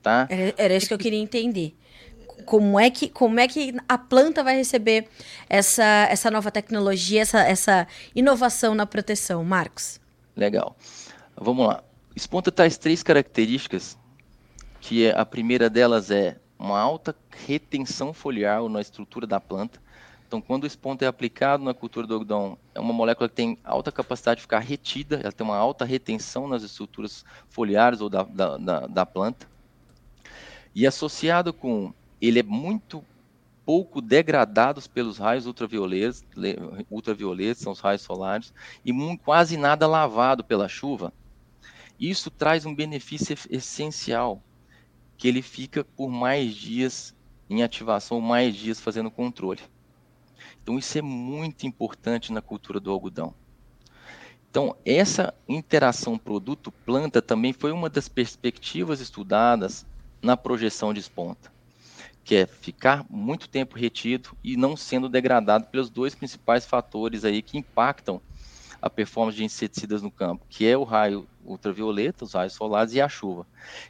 Tá? 0.02 0.26
Era, 0.28 0.54
era 0.56 0.74
isso 0.74 0.88
que 0.88 0.94
eu 0.94 0.98
queria 0.98 1.18
entender. 1.18 1.76
Como 2.44 2.78
é 2.78 2.90
que, 2.90 3.08
como 3.08 3.38
é 3.38 3.46
que 3.46 3.74
a 3.88 3.98
planta 3.98 4.42
vai 4.42 4.56
receber 4.56 5.08
essa, 5.48 6.08
essa 6.10 6.30
nova 6.30 6.50
tecnologia, 6.50 7.20
essa, 7.20 7.40
essa 7.40 7.86
inovação 8.14 8.74
na 8.74 8.86
proteção, 8.86 9.44
Marcos? 9.44 10.00
Legal. 10.38 10.76
Vamos 11.36 11.66
lá. 11.66 11.82
Esponta 12.14 12.52
traz 12.52 12.78
três 12.78 13.02
características, 13.02 13.98
que 14.80 15.06
é, 15.06 15.18
a 15.18 15.26
primeira 15.26 15.68
delas 15.68 16.12
é 16.12 16.38
uma 16.56 16.78
alta 16.78 17.14
retenção 17.44 18.12
foliar 18.12 18.62
na 18.68 18.80
estrutura 18.80 19.26
da 19.26 19.40
planta. 19.40 19.80
Então, 20.28 20.40
quando 20.40 20.62
o 20.62 20.66
esponto 20.66 21.04
é 21.04 21.08
aplicado 21.08 21.64
na 21.64 21.74
cultura 21.74 22.06
do 22.06 22.14
algodão, 22.14 22.56
é 22.72 22.78
uma 22.78 22.92
molécula 22.92 23.28
que 23.28 23.34
tem 23.34 23.58
alta 23.64 23.90
capacidade 23.90 24.38
de 24.38 24.42
ficar 24.42 24.60
retida, 24.60 25.18
ela 25.20 25.32
tem 25.32 25.44
uma 25.44 25.56
alta 25.56 25.84
retenção 25.84 26.46
nas 26.46 26.62
estruturas 26.62 27.24
foliares 27.48 28.00
ou 28.00 28.08
da, 28.08 28.22
da, 28.22 28.56
da, 28.58 28.86
da 28.86 29.06
planta. 29.06 29.48
E 30.72 30.86
associado 30.86 31.52
com, 31.52 31.92
ele 32.20 32.38
é 32.38 32.44
muito 32.44 33.02
pouco 33.68 34.00
degradado 34.00 34.80
pelos 34.88 35.18
raios 35.18 35.44
ultravioletos, 35.44 36.24
ultravioletos 36.90 37.62
são 37.62 37.74
os 37.74 37.80
raios 37.80 38.00
solares, 38.00 38.50
e 38.82 38.94
quase 39.18 39.58
nada 39.58 39.86
lavado 39.86 40.42
pela 40.42 40.66
chuva. 40.66 41.12
Isso 42.00 42.30
traz 42.30 42.64
um 42.64 42.74
benefício 42.74 43.36
essencial, 43.50 44.42
que 45.18 45.28
ele 45.28 45.42
fica 45.42 45.84
por 45.84 46.08
mais 46.08 46.54
dias 46.54 47.14
em 47.50 47.62
ativação, 47.62 48.22
mais 48.22 48.56
dias 48.56 48.80
fazendo 48.80 49.10
controle. 49.10 49.60
Então 50.62 50.78
isso 50.78 50.96
é 50.96 51.02
muito 51.02 51.66
importante 51.66 52.32
na 52.32 52.40
cultura 52.40 52.80
do 52.80 52.90
algodão. 52.90 53.34
Então 54.50 54.74
essa 54.82 55.34
interação 55.46 56.16
produto-planta 56.16 57.20
também 57.20 57.52
foi 57.52 57.70
uma 57.70 57.90
das 57.90 58.08
perspectivas 58.08 58.98
estudadas 58.98 59.84
na 60.22 60.38
projeção 60.38 60.94
de 60.94 61.00
esponta, 61.00 61.52
que 62.28 62.34
é 62.34 62.46
ficar 62.46 63.06
muito 63.08 63.48
tempo 63.48 63.78
retido 63.78 64.36
e 64.44 64.54
não 64.54 64.76
sendo 64.76 65.08
degradado 65.08 65.64
pelos 65.68 65.88
dois 65.88 66.14
principais 66.14 66.66
fatores 66.66 67.24
aí 67.24 67.40
que 67.40 67.56
impactam 67.56 68.20
a 68.82 68.90
performance 68.90 69.38
de 69.38 69.44
inseticidas 69.44 70.02
no 70.02 70.10
campo, 70.10 70.44
que 70.46 70.66
é 70.66 70.76
o 70.76 70.84
raio 70.84 71.26
ultravioleta, 71.42 72.26
os 72.26 72.34
raios 72.34 72.52
solares 72.52 72.92
e 72.92 73.00
a 73.00 73.08
chuva. 73.08 73.46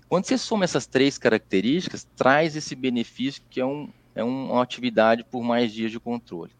Quando 0.08 0.24
você 0.24 0.38
soma 0.38 0.62
essas 0.62 0.86
três 0.86 1.18
características, 1.18 2.06
traz 2.14 2.54
esse 2.54 2.76
benefício 2.76 3.42
que 3.50 3.60
é, 3.60 3.66
um, 3.66 3.90
é 4.14 4.22
uma 4.22 4.62
atividade 4.62 5.24
por 5.24 5.42
mais 5.42 5.72
dias 5.72 5.90
de 5.90 5.98
controle. 5.98 6.52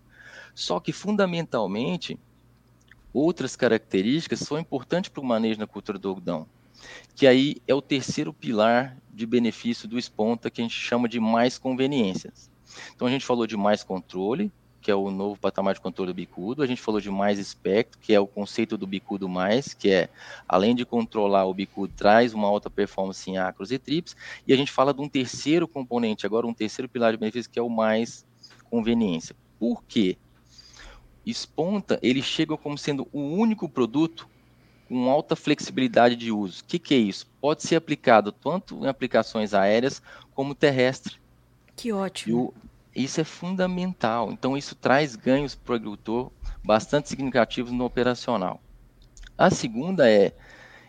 Só 0.57 0.81
que, 0.81 0.93
fundamentalmente, 0.93 2.19
outras 3.13 3.55
características 3.55 4.41
são 4.41 4.59
importantes 4.59 5.11
para 5.11 5.21
o 5.21 5.25
manejo 5.25 5.61
na 5.61 5.67
cultura 5.69 5.97
do 5.97 6.09
algodão, 6.09 6.49
que 7.15 7.27
aí 7.27 7.57
é 7.67 7.75
o 7.75 7.83
terceiro 7.83 8.33
pilar 8.33 8.97
de 9.13 9.27
benefício 9.27 9.89
do 9.89 9.99
esponta, 9.99 10.51
que 10.51 10.61
a 10.61 10.65
gente 10.65 10.79
chama 10.79 11.09
de 11.09 11.19
mais 11.19 11.59
conveniências. 11.59 12.51
Então, 12.95 13.09
a 13.09 13.11
gente 13.11 13.27
falou 13.27 13.47
de 13.47 13.57
mais 13.57 13.83
controle, 13.83 14.53
que 14.81 14.91
é 14.91 14.95
o 14.95 15.11
novo 15.11 15.39
patamar 15.39 15.75
de 15.75 15.81
controle 15.81 16.13
do 16.13 16.15
bicudo. 16.15 16.63
A 16.63 16.67
gente 16.67 16.81
falou 16.81 17.01
de 17.01 17.11
mais 17.11 17.39
espectro, 17.39 17.99
que 17.99 18.15
é 18.15 18.21
o 18.21 18.27
conceito 18.27 18.77
do 18.79 18.87
bicudo 18.87 19.29
mais, 19.29 19.75
que 19.75 19.91
é, 19.91 20.09
além 20.49 20.75
de 20.75 20.85
controlar 20.85 21.47
o 21.47 21.55
bicudo, 21.55 21.93
traz 21.97 22.33
uma 22.33 22.47
alta 22.47 22.71
performance 22.71 23.29
em 23.29 23.37
acros 23.37 23.73
e 23.73 23.79
trips. 23.79 24.17
E 24.47 24.53
a 24.53 24.57
gente 24.57 24.71
fala 24.71 24.95
de 24.95 25.01
um 25.01 25.09
terceiro 25.09 25.67
componente, 25.67 26.25
agora 26.25 26.47
um 26.47 26.55
terceiro 26.55 26.89
pilar 26.89 27.13
de 27.13 27.19
benefício, 27.19 27.51
que 27.51 27.59
é 27.59 27.63
o 27.63 27.69
mais 27.69 28.25
conveniência. 28.71 29.35
Por 29.59 29.83
quê? 29.85 30.17
Esponta, 31.27 31.99
ele 32.01 32.23
chega 32.23 32.57
como 32.57 32.79
sendo 32.79 33.07
o 33.13 33.21
único 33.21 33.69
produto 33.69 34.29
com 34.89 35.11
alta 35.11 35.37
flexibilidade 35.37 36.17
de 36.17 36.33
uso. 36.33 36.63
O 36.63 36.65
que, 36.65 36.79
que 36.79 36.95
é 36.95 36.99
isso? 36.99 37.27
Pode 37.41 37.63
ser 37.63 37.77
aplicado 37.77 38.33
tanto 38.33 38.85
em 38.85 38.89
aplicações 38.89 39.53
aéreas 39.53 40.03
como 40.35 40.55
terrestres. 40.55 41.19
Que 41.77 41.93
ótimo. 41.93 42.55
Isso 42.97 43.21
é 43.21 43.25
fundamental. 43.25 44.33
Então, 44.33 44.57
isso 44.57 44.75
traz 44.75 45.15
ganhos 45.15 45.55
para 45.55 45.73
o 45.73 45.77
agricultor 45.77 46.33
bastante 46.65 47.09
significativos 47.09 47.71
no 47.71 47.85
operacional. 47.85 48.61
A 49.37 49.51
segunda 49.51 50.11
é, 50.11 50.35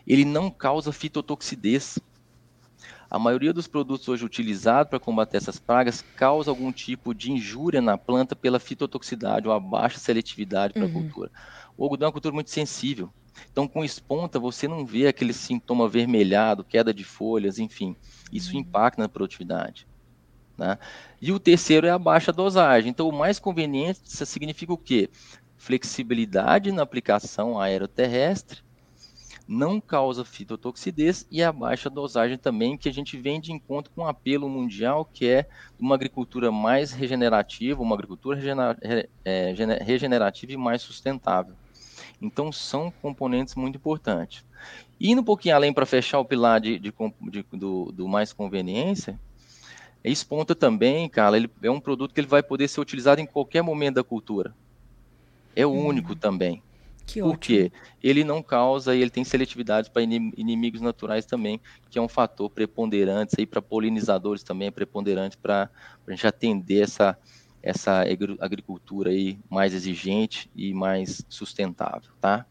ele 0.06 0.24
não 0.24 0.50
causa 0.50 0.90
fitotoxidez. 0.92 1.98
A 3.08 3.18
maioria 3.18 3.52
dos 3.52 3.68
produtos 3.68 4.08
hoje 4.08 4.24
utilizados 4.24 4.90
para 4.90 4.98
combater 4.98 5.36
essas 5.36 5.58
pragas 5.58 6.04
causa 6.16 6.50
algum 6.50 6.72
tipo 6.72 7.14
de 7.14 7.30
injúria 7.30 7.80
na 7.80 7.98
planta 7.98 8.34
pela 8.34 8.58
fitotoxicidade 8.58 9.46
ou 9.46 9.54
a 9.54 9.60
baixa 9.60 9.98
seletividade 9.98 10.72
para 10.72 10.82
a 10.82 10.86
uhum. 10.86 10.92
cultura. 10.92 11.30
O 11.76 11.84
algodão 11.84 12.06
é 12.06 12.08
uma 12.08 12.12
cultura 12.12 12.34
muito 12.34 12.50
sensível. 12.50 13.12
Então, 13.50 13.66
com 13.66 13.84
esponta, 13.84 14.38
você 14.38 14.66
não 14.68 14.84
vê 14.84 15.06
aquele 15.06 15.32
sintoma 15.32 15.88
vermelhado, 15.88 16.64
queda 16.64 16.92
de 16.92 17.04
folhas, 17.04 17.58
enfim. 17.58 17.96
Isso 18.32 18.54
uhum. 18.54 18.60
impacta 18.60 19.02
na 19.02 19.08
produtividade. 19.08 19.86
Né? 20.56 20.78
E 21.20 21.32
o 21.32 21.40
terceiro 21.40 21.86
é 21.86 21.90
a 21.90 21.98
baixa 21.98 22.32
dosagem. 22.32 22.90
Então, 22.90 23.08
o 23.08 23.12
mais 23.12 23.38
conveniente 23.38 24.00
significa 24.04 24.72
o 24.72 24.78
quê? 24.78 25.08
Flexibilidade 25.56 26.72
na 26.72 26.82
aplicação 26.82 27.58
aeroterrestre, 27.58 28.62
não 29.50 29.80
causa 29.80 30.24
fitotoxidez 30.24 31.26
e 31.28 31.42
a 31.42 31.50
baixa 31.50 31.90
dosagem 31.90 32.38
também, 32.38 32.78
que 32.78 32.88
a 32.88 32.92
gente 32.92 33.16
vem 33.16 33.40
de 33.40 33.52
encontro 33.52 33.90
com 33.92 34.02
um 34.02 34.06
apelo 34.06 34.48
mundial, 34.48 35.04
que 35.04 35.26
é 35.26 35.48
uma 35.78 35.96
agricultura 35.96 36.52
mais 36.52 36.92
regenerativa, 36.92 37.82
uma 37.82 37.96
agricultura 37.96 38.38
é, 39.24 39.52
regenerativa 39.82 40.52
e 40.52 40.56
mais 40.56 40.82
sustentável. 40.82 41.56
Então, 42.20 42.52
são 42.52 42.90
componentes 43.02 43.54
muito 43.54 43.76
importantes. 43.76 44.44
Indo 45.00 45.22
um 45.22 45.24
pouquinho 45.24 45.56
além 45.56 45.72
para 45.72 45.86
fechar 45.86 46.18
o 46.18 46.24
pilar 46.24 46.60
de, 46.60 46.78
de, 46.78 46.92
de 47.22 47.44
do, 47.52 47.90
do 47.92 48.06
mais 48.06 48.32
conveniência, 48.32 49.18
Esponta 50.02 50.54
também, 50.54 51.08
cara, 51.08 51.36
ele 51.36 51.50
é 51.62 51.70
um 51.70 51.80
produto 51.80 52.14
que 52.14 52.20
ele 52.20 52.26
vai 52.26 52.42
poder 52.42 52.68
ser 52.68 52.80
utilizado 52.80 53.20
em 53.20 53.26
qualquer 53.26 53.62
momento 53.62 53.96
da 53.96 54.04
cultura. 54.04 54.54
É 55.54 55.66
o 55.66 55.70
hum. 55.70 55.86
único 55.86 56.16
também. 56.16 56.62
Que 57.06 57.20
Por 57.20 57.38
quê? 57.38 57.72
Ele 58.02 58.24
não 58.24 58.42
causa 58.42 58.94
e 58.94 59.02
ele 59.02 59.10
tem 59.10 59.24
seletividade 59.24 59.90
para 59.90 60.02
inimigos 60.02 60.80
naturais 60.80 61.26
também, 61.26 61.60
que 61.90 61.98
é 61.98 62.02
um 62.02 62.08
fator 62.08 62.48
preponderante 62.48 63.34
aí 63.38 63.44
para 63.44 63.60
polinizadores 63.60 64.42
também 64.42 64.68
é 64.68 64.70
preponderante 64.70 65.36
para 65.36 65.68
a 66.06 66.10
gente 66.10 66.26
atender 66.26 66.84
essa 66.84 67.18
essa 67.62 68.04
agricultura 68.40 69.10
aí 69.10 69.38
mais 69.48 69.74
exigente 69.74 70.50
e 70.54 70.72
mais 70.72 71.24
sustentável, 71.28 72.10
tá? 72.20 72.46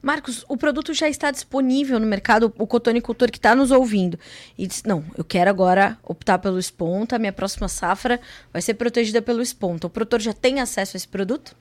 Marcos, 0.00 0.44
o 0.48 0.56
produto 0.56 0.94
já 0.94 1.08
está 1.08 1.30
disponível 1.30 1.98
no 1.98 2.06
mercado, 2.06 2.52
o 2.58 2.66
cotonicultor 2.66 3.30
que 3.30 3.38
está 3.38 3.54
nos 3.54 3.70
ouvindo 3.70 4.18
e 4.56 4.66
diz: 4.66 4.82
Não, 4.84 5.04
eu 5.16 5.24
quero 5.24 5.50
agora 5.50 5.98
optar 6.02 6.38
pelo 6.38 6.58
Esponta, 6.58 7.18
minha 7.18 7.32
próxima 7.32 7.68
safra 7.68 8.20
vai 8.52 8.62
ser 8.62 8.74
protegida 8.74 9.20
pelo 9.20 9.42
Esponta. 9.42 9.86
O 9.86 9.90
produtor 9.90 10.20
já 10.20 10.32
tem 10.32 10.60
acesso 10.60 10.96
a 10.96 10.98
esse 10.98 11.08
produto? 11.08 11.54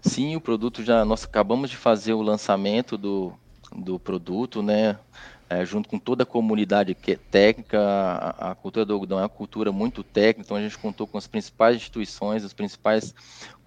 Sim, 0.00 0.36
o 0.36 0.40
produto 0.40 0.82
já. 0.82 1.04
Nós 1.04 1.24
acabamos 1.24 1.70
de 1.70 1.76
fazer 1.76 2.12
o 2.12 2.22
lançamento 2.22 2.96
do, 2.96 3.32
do 3.74 3.98
produto, 3.98 4.62
né? 4.62 4.98
É, 5.50 5.64
junto 5.64 5.88
com 5.88 5.98
toda 5.98 6.24
a 6.24 6.26
comunidade 6.26 6.94
que, 6.94 7.12
é 7.12 7.16
técnica, 7.16 7.80
a, 7.80 8.50
a, 8.50 8.54
cultura 8.54 8.84
do 8.84 8.92
algodão 8.92 9.18
é 9.18 9.22
uma 9.22 9.28
cultura 9.28 9.72
muito 9.72 10.02
técnica, 10.02 10.42
então 10.46 10.56
a 10.56 10.60
gente 10.60 10.76
contou 10.76 11.06
com 11.06 11.16
as 11.16 11.26
principais 11.26 11.76
instituições, 11.76 12.44
os 12.44 12.52
principais 12.52 13.14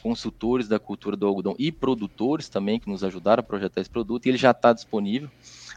consultores 0.02 0.68
da 0.68 0.80
cultura 0.80 1.16
do 1.16 1.28
algodão 1.28 1.56
e 1.58 1.72
produtores 1.72 2.50
também 2.50 2.80
que 2.80 2.90
nos 2.90 3.04
ajudaram 3.04 3.42
a 3.42 3.44
projetar 3.44 3.82
esse 3.82 3.90
produto, 3.90 4.26
e 4.26 4.30
ele 4.30 4.38
já 4.38 4.52
está 4.52 4.74
disponível. 4.74 5.30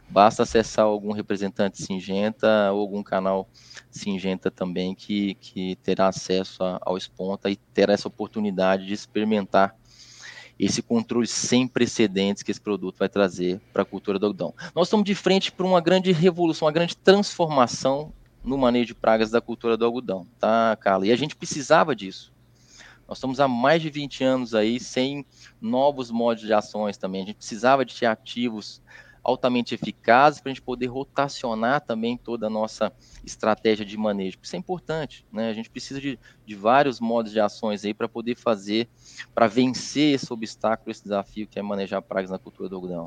Basta 0.08 0.42
acessar 0.42 0.84
algum 0.84 1.12
representante 1.12 1.82
Singenta 1.82 2.70
ou 2.73 2.80
algum 2.80 3.02
canal 3.02 3.49
Singenta 3.90 4.50
também 4.50 4.94
que, 4.94 5.34
que 5.37 5.76
terá 5.76 6.08
acesso 6.08 6.62
a, 6.62 6.78
ao 6.82 6.99
Esponta 6.99 7.50
e 7.50 7.56
terá 7.56 7.94
essa 7.94 8.08
oportunidade 8.08 8.87
de 8.87 8.92
experimentar 8.92 9.75
esse 10.58 10.82
controle 10.82 11.26
sem 11.26 11.66
precedentes 11.66 12.42
que 12.42 12.50
esse 12.50 12.61
produto 12.61 12.99
vai 12.99 13.08
trazer 13.08 13.61
para 13.73 13.82
a 13.82 13.84
cultura 13.84 14.18
do 14.18 14.26
algodão. 14.26 14.54
Nós 14.75 14.88
estamos 14.88 15.04
de 15.04 15.14
frente 15.14 15.50
para 15.50 15.66
uma 15.66 15.80
grande 15.80 16.12
revolução, 16.12 16.66
uma 16.66 16.73
grande 16.73 16.96
transformação 16.96 18.12
no 18.42 18.58
manejo 18.58 18.88
de 18.88 18.94
pragas 18.94 19.30
da 19.30 19.40
cultura 19.40 19.76
do 19.76 19.84
algodão, 19.84 20.26
tá, 20.38 20.76
Carla? 20.80 21.06
E 21.06 21.12
a 21.12 21.16
gente 21.16 21.34
precisava 21.34 21.96
disso. 21.96 22.32
Nós 23.08 23.18
estamos 23.18 23.40
há 23.40 23.46
mais 23.46 23.82
de 23.82 23.90
20 23.90 24.25
anos 24.25 24.54
aí 24.54 24.80
sem 24.80 25.26
novos 25.61 26.11
modos 26.11 26.42
de 26.42 26.52
ações 26.52 26.96
também. 26.96 27.23
A 27.23 27.26
gente 27.26 27.37
precisava 27.37 27.84
de 27.84 28.06
ativos 28.06 28.80
altamente 29.24 29.74
eficazes 29.74 30.40
para 30.40 30.50
a 30.50 30.54
gente 30.54 30.62
poder 30.62 30.86
rotacionar 30.86 31.80
também 31.80 32.16
toda 32.16 32.46
a 32.46 32.50
nossa 32.50 32.92
estratégia 33.24 33.84
de 33.84 33.96
manejo. 33.96 34.38
Isso 34.42 34.54
é 34.54 34.58
importante, 34.58 35.26
né? 35.32 35.48
A 35.48 35.54
gente 35.54 35.70
precisa 35.70 36.00
de, 36.00 36.18
de 36.44 36.54
vários 36.54 37.00
modos 37.00 37.32
de 37.32 37.40
ações 37.40 37.84
aí 37.84 37.94
para 37.94 38.08
poder 38.08 38.36
fazer, 38.36 38.88
para 39.34 39.46
vencer 39.46 40.14
esse 40.14 40.30
obstáculo, 40.32 40.90
esse 40.90 41.02
desafio 41.02 41.48
que 41.48 41.58
é 41.58 41.62
manejar 41.62 42.02
pragas 42.02 42.30
na 42.30 42.38
cultura 42.38 42.68
do 42.68 42.76
algodão. 42.76 43.06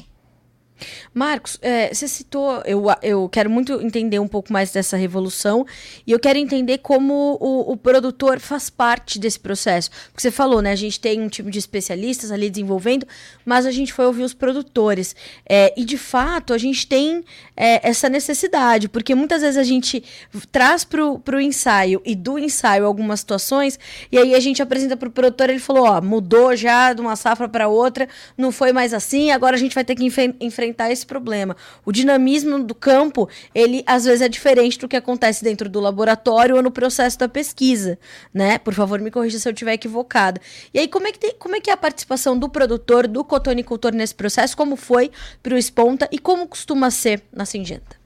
Marcos, 1.14 1.58
é, 1.62 1.94
você 1.94 2.08
citou, 2.08 2.62
eu, 2.66 2.86
eu 3.02 3.28
quero 3.30 3.50
muito 3.50 3.82
entender 3.82 4.20
um 4.20 4.28
pouco 4.28 4.54
mais 4.54 4.72
dessa 4.72 4.96
revolução 4.96 5.66
e 6.06 6.12
eu 6.12 6.20
quero 6.20 6.38
entender 6.38 6.80
como 6.80 7.38
o, 7.42 7.72
o, 7.72 7.78
produtor 7.78 8.40
faz 8.40 8.70
parte 8.70 9.20
desse 9.20 9.40
processo. 9.40 9.90
Porque 10.12 10.22
você 10.22 10.32
falou, 10.32 10.62
né? 10.62 10.72
A 10.72 10.76
gente 10.76 11.00
tem 11.00 11.22
um 11.22 11.28
time 11.28 11.50
de 11.50 11.60
especialistas 11.60 12.32
ali 12.32 12.50
desenvolvendo, 12.50 13.08
mas 13.46 13.66
a 13.66 13.72
gente 13.72 13.92
foi 13.92 14.06
ouvir 14.06 14.24
os 14.24 14.34
produtores. 14.34 15.16
É, 15.48 15.74
e 15.76 15.84
de 15.84 15.98
fato, 15.98 16.54
a 16.54 16.58
gente 16.58 16.86
tem 16.88 17.24
é, 17.56 17.88
essa 17.88 18.10
necessidade, 18.10 18.88
porque 18.88 19.16
muitas 19.16 19.42
vezes 19.42 19.58
a 19.58 19.64
gente 19.64 20.04
traz 20.52 20.84
para 20.84 21.04
o 21.04 21.42
ensaio 21.42 22.02
e 22.06 22.16
do 22.16 22.38
ensaio 22.38 22.86
algumas 22.86 23.22
situações, 23.22 23.80
e 24.12 24.18
aí 24.18 24.36
a 24.36 24.40
gente 24.40 24.62
apresenta 24.62 24.96
para 24.96 25.10
o 25.10 25.12
produtor, 25.12 25.50
ele 25.50 25.60
falou: 25.60 25.86
ó, 25.86 26.02
mudou 26.02 26.56
já 26.56 26.94
de 26.94 27.02
uma 27.02 27.16
safra 27.16 27.50
para 27.50 27.68
outra, 27.68 28.08
não 28.38 28.52
foi 28.52 28.72
mais 28.72 28.94
assim, 28.94 29.32
agora 29.32 29.56
a 29.56 29.60
gente 29.60 29.74
vai 29.74 29.84
ter 29.84 29.96
que 29.96 30.06
enfrentar 30.40 30.67
enfrentar 30.68 30.92
esse 30.92 31.06
problema. 31.06 31.56
O 31.86 31.92
dinamismo 31.92 32.64
do 32.64 32.76
campo, 32.76 33.30
ele 33.54 33.84
às 33.86 34.06
vezes 34.06 34.22
é 34.22 34.30
diferente 34.30 34.78
do 34.78 34.88
que 34.88 34.96
acontece 34.96 35.44
dentro 35.44 35.70
do 35.70 35.80
laboratório 35.80 36.56
ou 36.56 36.62
no 36.62 36.72
processo 36.72 37.18
da 37.18 37.30
pesquisa, 37.30 37.98
né? 38.34 38.58
Por 38.58 38.74
favor, 38.74 39.00
me 39.00 39.10
corrija 39.10 39.40
se 39.40 39.48
eu 39.48 39.54
estiver 39.54 39.74
equivocada. 39.74 40.40
E 40.74 40.80
aí, 40.80 40.88
como 40.88 41.08
é 41.08 41.12
que, 41.12 41.20
tem, 41.20 41.34
como 41.38 41.56
é, 41.56 41.62
que 41.62 41.70
é 41.70 41.74
a 41.74 41.78
participação 41.78 42.38
do 42.38 42.50
produtor, 42.50 43.08
do 43.08 43.24
cotonicultor 43.24 43.94
nesse 43.94 44.14
processo? 44.14 44.56
Como 44.56 44.76
foi 44.76 45.12
para 45.42 45.56
o 45.56 45.58
Esponta 45.58 46.08
e 46.12 46.20
como 46.20 46.48
costuma 46.48 46.92
ser 46.92 47.24
na 47.32 47.46
Singenta? 47.46 47.98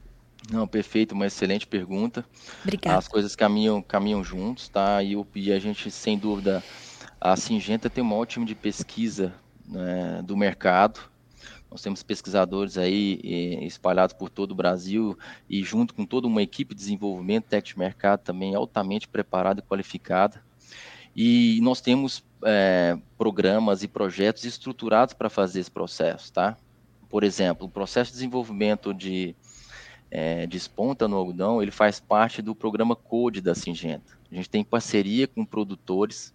Não, 0.51 0.67
perfeito, 0.67 1.13
uma 1.13 1.27
excelente 1.27 1.67
pergunta. 1.67 2.25
Obrigada. 2.63 2.97
As 2.97 3.07
coisas 3.07 3.35
caminham, 3.35 3.81
caminham 3.81 4.23
juntos, 4.23 4.67
tá? 4.67 5.01
E, 5.03 5.15
e 5.35 5.51
a 5.51 5.59
gente, 5.59 5.89
sem 5.91 6.17
dúvida, 6.17 6.63
a 7.19 7.35
Singenta 7.35 7.89
tem 7.89 8.03
um 8.03 8.13
ótimo 8.13 8.45
de 8.45 8.55
pesquisa 8.55 9.33
né, 9.67 10.21
do 10.23 10.35
mercado, 10.35 11.10
nós 11.71 11.81
temos 11.81 12.03
pesquisadores 12.03 12.77
aí 12.77 13.17
espalhados 13.65 14.13
por 14.13 14.29
todo 14.29 14.51
o 14.51 14.55
Brasil 14.55 15.17
e 15.49 15.63
junto 15.63 15.93
com 15.93 16.05
toda 16.05 16.27
uma 16.27 16.41
equipe 16.41 16.75
de 16.75 16.81
desenvolvimento 16.81 17.45
técnico 17.45 17.75
de 17.75 17.79
mercado 17.79 18.19
também 18.19 18.53
altamente 18.53 19.07
preparada 19.07 19.61
e 19.61 19.63
qualificada. 19.63 20.43
E 21.15 21.59
nós 21.61 21.79
temos 21.79 22.23
é, 22.43 22.97
programas 23.17 23.83
e 23.83 23.87
projetos 23.87 24.43
estruturados 24.43 25.13
para 25.13 25.29
fazer 25.29 25.61
esse 25.61 25.71
processo, 25.71 26.33
tá? 26.33 26.57
Por 27.09 27.23
exemplo, 27.23 27.67
o 27.67 27.69
processo 27.69 28.11
de 28.11 28.17
desenvolvimento 28.17 28.93
de, 28.93 29.33
é, 30.09 30.45
de 30.45 30.57
esponta 30.57 31.07
no 31.07 31.15
algodão, 31.15 31.61
ele 31.61 31.71
faz 31.71 31.99
parte 31.99 32.41
do 32.41 32.53
programa 32.53 32.95
Code 32.95 33.41
da 33.41 33.55
Singenta. 33.55 34.17
A 34.29 34.35
gente 34.35 34.49
tem 34.49 34.63
parceria 34.63 35.27
com 35.27 35.45
produtores 35.45 36.33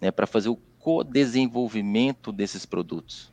né, 0.00 0.10
para 0.10 0.26
fazer 0.26 0.48
o 0.48 0.58
co-desenvolvimento 0.78 2.32
desses 2.32 2.66
produtos. 2.66 3.31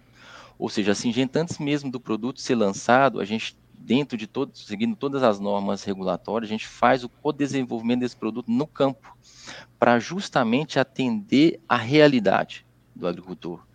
Ou 0.59 0.67
seja, 0.67 0.91
assim, 0.91 1.13
antes 1.33 1.57
mesmo 1.57 1.89
do 1.89 2.01
produto 2.01 2.41
ser 2.41 2.55
lançado, 2.55 3.21
a 3.21 3.25
gente, 3.25 3.57
dentro 3.73 4.17
de 4.17 4.27
todo, 4.27 4.51
seguindo 4.57 4.93
todas 4.93 5.23
as 5.23 5.39
normas 5.39 5.85
regulatórias, 5.85 6.49
a 6.49 6.53
gente 6.53 6.67
faz 6.67 7.01
o 7.01 7.07
co-desenvolvimento 7.07 8.01
desse 8.01 8.17
produto 8.17 8.51
no 8.51 8.67
campo, 8.67 9.17
para 9.79 9.97
justamente 9.99 10.77
atender 10.77 11.61
a 11.67 11.77
realidade 11.77 12.65
do 12.93 13.07
agricultor. 13.07 13.65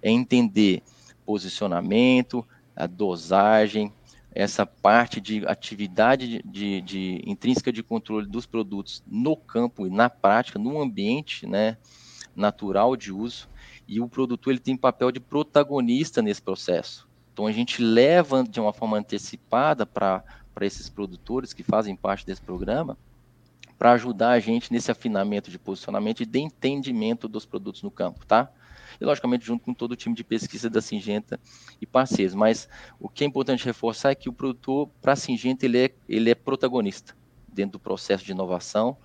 É 0.00 0.12
entender 0.12 0.84
posicionamento, 1.26 2.46
a 2.76 2.86
dosagem, 2.86 3.92
essa 4.30 4.64
parte 4.64 5.20
de 5.20 5.44
atividade 5.44 6.28
de, 6.28 6.42
de, 6.44 6.80
de, 6.82 7.22
intrínseca 7.26 7.72
de 7.72 7.82
controle 7.82 8.28
dos 8.28 8.46
produtos 8.46 9.02
no 9.04 9.36
campo 9.36 9.88
e 9.88 9.90
na 9.90 10.08
prática, 10.08 10.56
no 10.60 10.80
ambiente 10.80 11.44
né, 11.44 11.76
natural 12.36 12.96
de 12.96 13.12
uso, 13.12 13.48
e 13.88 14.00
o 14.00 14.08
produtor 14.08 14.52
ele 14.52 14.60
tem 14.60 14.76
papel 14.76 15.10
de 15.10 15.18
protagonista 15.18 16.20
nesse 16.20 16.42
processo. 16.42 17.08
Então 17.32 17.46
a 17.46 17.52
gente 17.52 17.82
leva 17.82 18.44
de 18.44 18.60
uma 18.60 18.72
forma 18.72 18.98
antecipada 18.98 19.86
para 19.86 20.22
esses 20.60 20.90
produtores 20.90 21.54
que 21.54 21.62
fazem 21.62 21.96
parte 21.96 22.26
desse 22.26 22.42
programa 22.42 22.98
para 23.78 23.92
ajudar 23.92 24.30
a 24.30 24.40
gente 24.40 24.72
nesse 24.72 24.90
afinamento 24.90 25.50
de 25.50 25.58
posicionamento 25.58 26.20
e 26.20 26.26
de 26.26 26.40
entendimento 26.40 27.28
dos 27.28 27.46
produtos 27.46 27.82
no 27.82 27.90
campo, 27.90 28.26
tá? 28.26 28.50
E 29.00 29.04
logicamente 29.04 29.46
junto 29.46 29.64
com 29.64 29.72
todo 29.72 29.92
o 29.92 29.96
time 29.96 30.16
de 30.16 30.24
pesquisa 30.24 30.68
da 30.68 30.82
Singenta 30.82 31.38
e 31.80 31.86
parceiros. 31.86 32.34
Mas 32.34 32.68
o 32.98 33.08
que 33.08 33.22
é 33.22 33.26
importante 33.26 33.64
reforçar 33.64 34.10
é 34.10 34.14
que 34.16 34.28
o 34.28 34.32
produtor, 34.32 34.90
para 35.00 35.12
a 35.12 35.16
Singenta, 35.16 35.64
ele 35.64 35.78
é, 35.78 35.94
ele 36.08 36.28
é 36.28 36.34
protagonista 36.34 37.16
dentro 37.46 37.72
do 37.72 37.80
processo 37.80 38.24
de 38.24 38.32
inovação. 38.32 38.96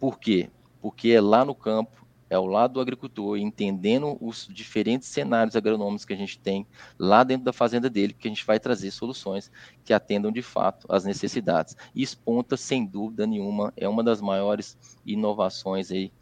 Por 0.00 0.18
quê? 0.18 0.50
Porque 0.82 1.10
é 1.10 1.20
lá 1.20 1.44
no 1.44 1.54
campo, 1.54 2.07
é 2.30 2.34
ao 2.34 2.46
lado 2.46 2.74
do 2.74 2.80
agricultor, 2.80 3.36
entendendo 3.38 4.16
os 4.20 4.48
diferentes 4.50 5.08
cenários 5.08 5.56
agronômicos 5.56 6.04
que 6.04 6.12
a 6.12 6.16
gente 6.16 6.38
tem 6.38 6.66
lá 6.98 7.24
dentro 7.24 7.44
da 7.44 7.52
fazenda 7.52 7.88
dele, 7.88 8.12
que 8.12 8.28
a 8.28 8.30
gente 8.30 8.44
vai 8.44 8.60
trazer 8.60 8.90
soluções 8.90 9.50
que 9.84 9.92
atendam 9.92 10.30
de 10.30 10.42
fato 10.42 10.86
às 10.90 11.04
necessidades. 11.04 11.76
E 11.94 12.02
Esponta, 12.02 12.56
sem 12.56 12.84
dúvida 12.84 13.26
nenhuma, 13.26 13.72
é 13.76 13.88
uma 13.88 14.02
das 14.04 14.20
maiores 14.20 14.76
inovações 15.06 15.90
aí, 15.90 16.12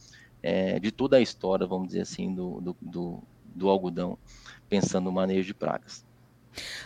é, 0.42 0.78
de 0.78 0.90
toda 0.90 1.16
a 1.16 1.20
história, 1.20 1.66
vamos 1.66 1.88
dizer 1.88 2.02
assim, 2.02 2.34
do, 2.34 2.60
do, 2.60 2.76
do, 2.80 3.22
do 3.54 3.68
algodão, 3.68 4.16
pensando 4.68 5.04
no 5.06 5.12
manejo 5.12 5.46
de 5.46 5.54
pragas. 5.54 6.04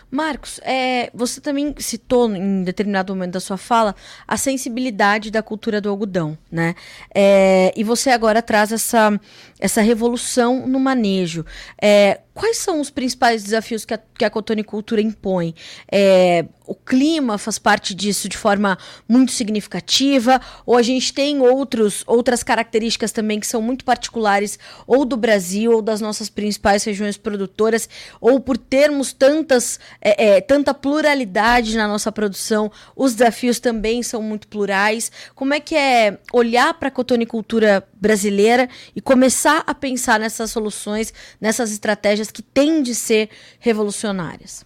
Marcos, 0.09 0.59
é, 0.63 1.09
você 1.13 1.39
também 1.39 1.73
citou 1.79 2.35
em 2.35 2.63
determinado 2.63 3.15
momento 3.15 3.31
da 3.31 3.39
sua 3.39 3.57
fala 3.57 3.95
a 4.27 4.35
sensibilidade 4.35 5.31
da 5.31 5.41
cultura 5.41 5.79
do 5.79 5.89
algodão, 5.89 6.37
né? 6.51 6.75
É, 7.15 7.71
e 7.75 7.83
você 7.83 8.09
agora 8.09 8.41
traz 8.41 8.73
essa, 8.73 9.17
essa 9.57 9.81
revolução 9.81 10.67
no 10.67 10.79
manejo. 10.79 11.45
É, 11.81 12.19
quais 12.41 12.57
são 12.57 12.81
os 12.81 12.89
principais 12.89 13.43
desafios 13.43 13.85
que 13.85 13.93
a, 13.93 13.99
que 14.17 14.25
a 14.25 14.29
cotonicultura 14.29 14.99
impõe? 14.99 15.53
É, 15.91 16.43
o 16.65 16.73
clima 16.73 17.37
faz 17.37 17.59
parte 17.59 17.93
disso 17.93 18.27
de 18.27 18.35
forma 18.35 18.77
muito 19.07 19.31
significativa, 19.31 20.41
ou 20.65 20.75
a 20.75 20.81
gente 20.81 21.13
tem 21.13 21.39
outros, 21.39 22.03
outras 22.07 22.41
características 22.41 23.11
também 23.11 23.39
que 23.39 23.45
são 23.45 23.61
muito 23.61 23.85
particulares, 23.85 24.57
ou 24.87 25.05
do 25.05 25.15
Brasil, 25.15 25.71
ou 25.71 25.81
das 25.83 26.01
nossas 26.01 26.29
principais 26.29 26.83
regiões 26.83 27.15
produtoras, 27.15 27.87
ou 28.19 28.39
por 28.39 28.57
termos 28.57 29.13
tantas, 29.13 29.79
é, 30.01 30.37
é, 30.37 30.41
tanta 30.41 30.73
pluralidade 30.73 31.77
na 31.77 31.87
nossa 31.87 32.11
produção, 32.11 32.71
os 32.95 33.13
desafios 33.13 33.59
também 33.59 34.01
são 34.01 34.23
muito 34.23 34.47
plurais. 34.47 35.11
Como 35.35 35.53
é 35.53 35.59
que 35.59 35.75
é 35.75 36.17
olhar 36.33 36.73
para 36.73 36.87
a 36.87 36.91
cotonicultura 36.91 37.85
brasileira 37.93 38.67
e 38.95 39.01
começar 39.01 39.61
a 39.67 39.75
pensar 39.75 40.19
nessas 40.19 40.49
soluções, 40.49 41.13
nessas 41.39 41.71
estratégias 41.71 42.30
que 42.31 42.41
têm 42.41 42.81
de 42.81 42.95
ser 42.95 43.29
revolucionárias? 43.59 44.65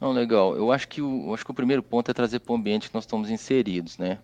Não, 0.00 0.12
legal. 0.12 0.56
Eu 0.56 0.70
acho 0.72 0.88
que 0.88 1.00
o, 1.00 1.32
acho 1.34 1.44
que 1.44 1.50
o 1.50 1.54
primeiro 1.54 1.82
ponto 1.82 2.10
é 2.10 2.14
trazer 2.14 2.40
para 2.40 2.52
o 2.52 2.56
ambiente 2.56 2.88
que 2.88 2.94
nós 2.94 3.04
estamos 3.04 3.30
inseridos, 3.30 3.98
né? 3.98 4.18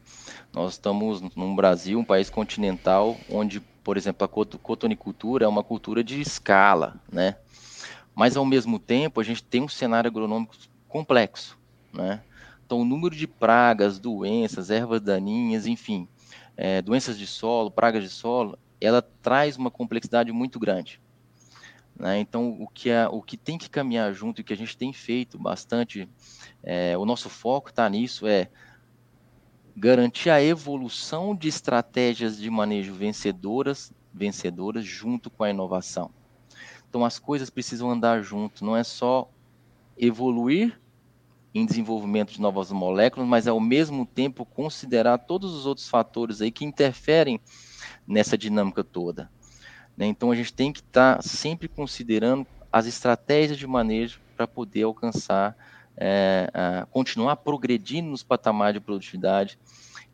Nós 0.52 0.72
estamos 0.72 1.20
num 1.36 1.54
Brasil, 1.54 1.98
um 1.98 2.04
país 2.04 2.30
continental, 2.30 3.16
onde, 3.30 3.60
por 3.82 3.96
exemplo, 3.96 4.24
a 4.24 4.28
cotonicultura 4.58 5.44
é 5.44 5.48
uma 5.48 5.64
cultura 5.64 6.02
de 6.02 6.20
escala, 6.20 7.00
né? 7.10 7.36
Mas 8.14 8.36
ao 8.36 8.44
mesmo 8.44 8.78
tempo, 8.78 9.20
a 9.20 9.24
gente 9.24 9.42
tem 9.42 9.62
um 9.62 9.68
cenário 9.68 10.08
agronômico 10.08 10.54
complexo, 10.88 11.56
né? 11.92 12.20
Então, 12.64 12.80
o 12.80 12.84
número 12.84 13.14
de 13.14 13.26
pragas, 13.26 13.98
doenças, 13.98 14.70
ervas 14.70 15.00
daninhas, 15.00 15.66
enfim, 15.66 16.06
é, 16.56 16.82
doenças 16.82 17.18
de 17.18 17.26
solo, 17.26 17.70
pragas 17.70 18.02
de 18.02 18.10
solo, 18.10 18.58
ela 18.80 19.00
traz 19.00 19.56
uma 19.56 19.70
complexidade 19.70 20.30
muito 20.32 20.58
grande. 20.58 21.00
Né? 21.98 22.20
Então, 22.20 22.56
o 22.60 22.68
que, 22.68 22.90
é, 22.90 23.08
o 23.08 23.20
que 23.20 23.36
tem 23.36 23.58
que 23.58 23.68
caminhar 23.68 24.12
junto 24.14 24.40
e 24.40 24.44
que 24.44 24.52
a 24.52 24.56
gente 24.56 24.76
tem 24.76 24.92
feito 24.92 25.38
bastante, 25.38 26.08
é, 26.62 26.96
o 26.96 27.04
nosso 27.04 27.28
foco 27.28 27.70
está 27.70 27.88
nisso, 27.88 28.26
é 28.26 28.48
garantir 29.76 30.30
a 30.30 30.42
evolução 30.42 31.34
de 31.34 31.48
estratégias 31.48 32.38
de 32.38 32.48
manejo 32.48 32.94
vencedoras, 32.94 33.92
vencedoras 34.12 34.84
junto 34.84 35.28
com 35.28 35.44
a 35.44 35.50
inovação. 35.50 36.10
Então, 36.88 37.04
as 37.04 37.18
coisas 37.18 37.50
precisam 37.50 37.90
andar 37.90 38.22
junto, 38.22 38.64
não 38.64 38.76
é 38.76 38.84
só 38.84 39.28
evoluir 39.96 40.80
em 41.54 41.66
desenvolvimento 41.66 42.32
de 42.32 42.40
novas 42.40 42.70
moléculas, 42.70 43.28
mas 43.28 43.48
ao 43.48 43.58
mesmo 43.58 44.06
tempo 44.06 44.44
considerar 44.44 45.18
todos 45.18 45.52
os 45.54 45.66
outros 45.66 45.88
fatores 45.88 46.40
aí 46.40 46.50
que 46.50 46.64
interferem 46.64 47.40
nessa 48.06 48.38
dinâmica 48.38 48.84
toda. 48.84 49.30
Né? 49.98 50.06
Então 50.06 50.30
a 50.30 50.36
gente 50.36 50.52
tem 50.52 50.72
que 50.72 50.78
estar 50.78 51.16
tá 51.16 51.22
sempre 51.22 51.66
considerando 51.66 52.46
as 52.72 52.86
estratégias 52.86 53.58
de 53.58 53.66
manejo 53.66 54.20
para 54.36 54.46
poder 54.46 54.84
alcançar, 54.84 55.56
é, 55.96 56.86
continuar 56.92 57.34
progredindo 57.36 58.08
nos 58.08 58.22
patamares 58.22 58.74
de 58.74 58.80
produtividade 58.80 59.58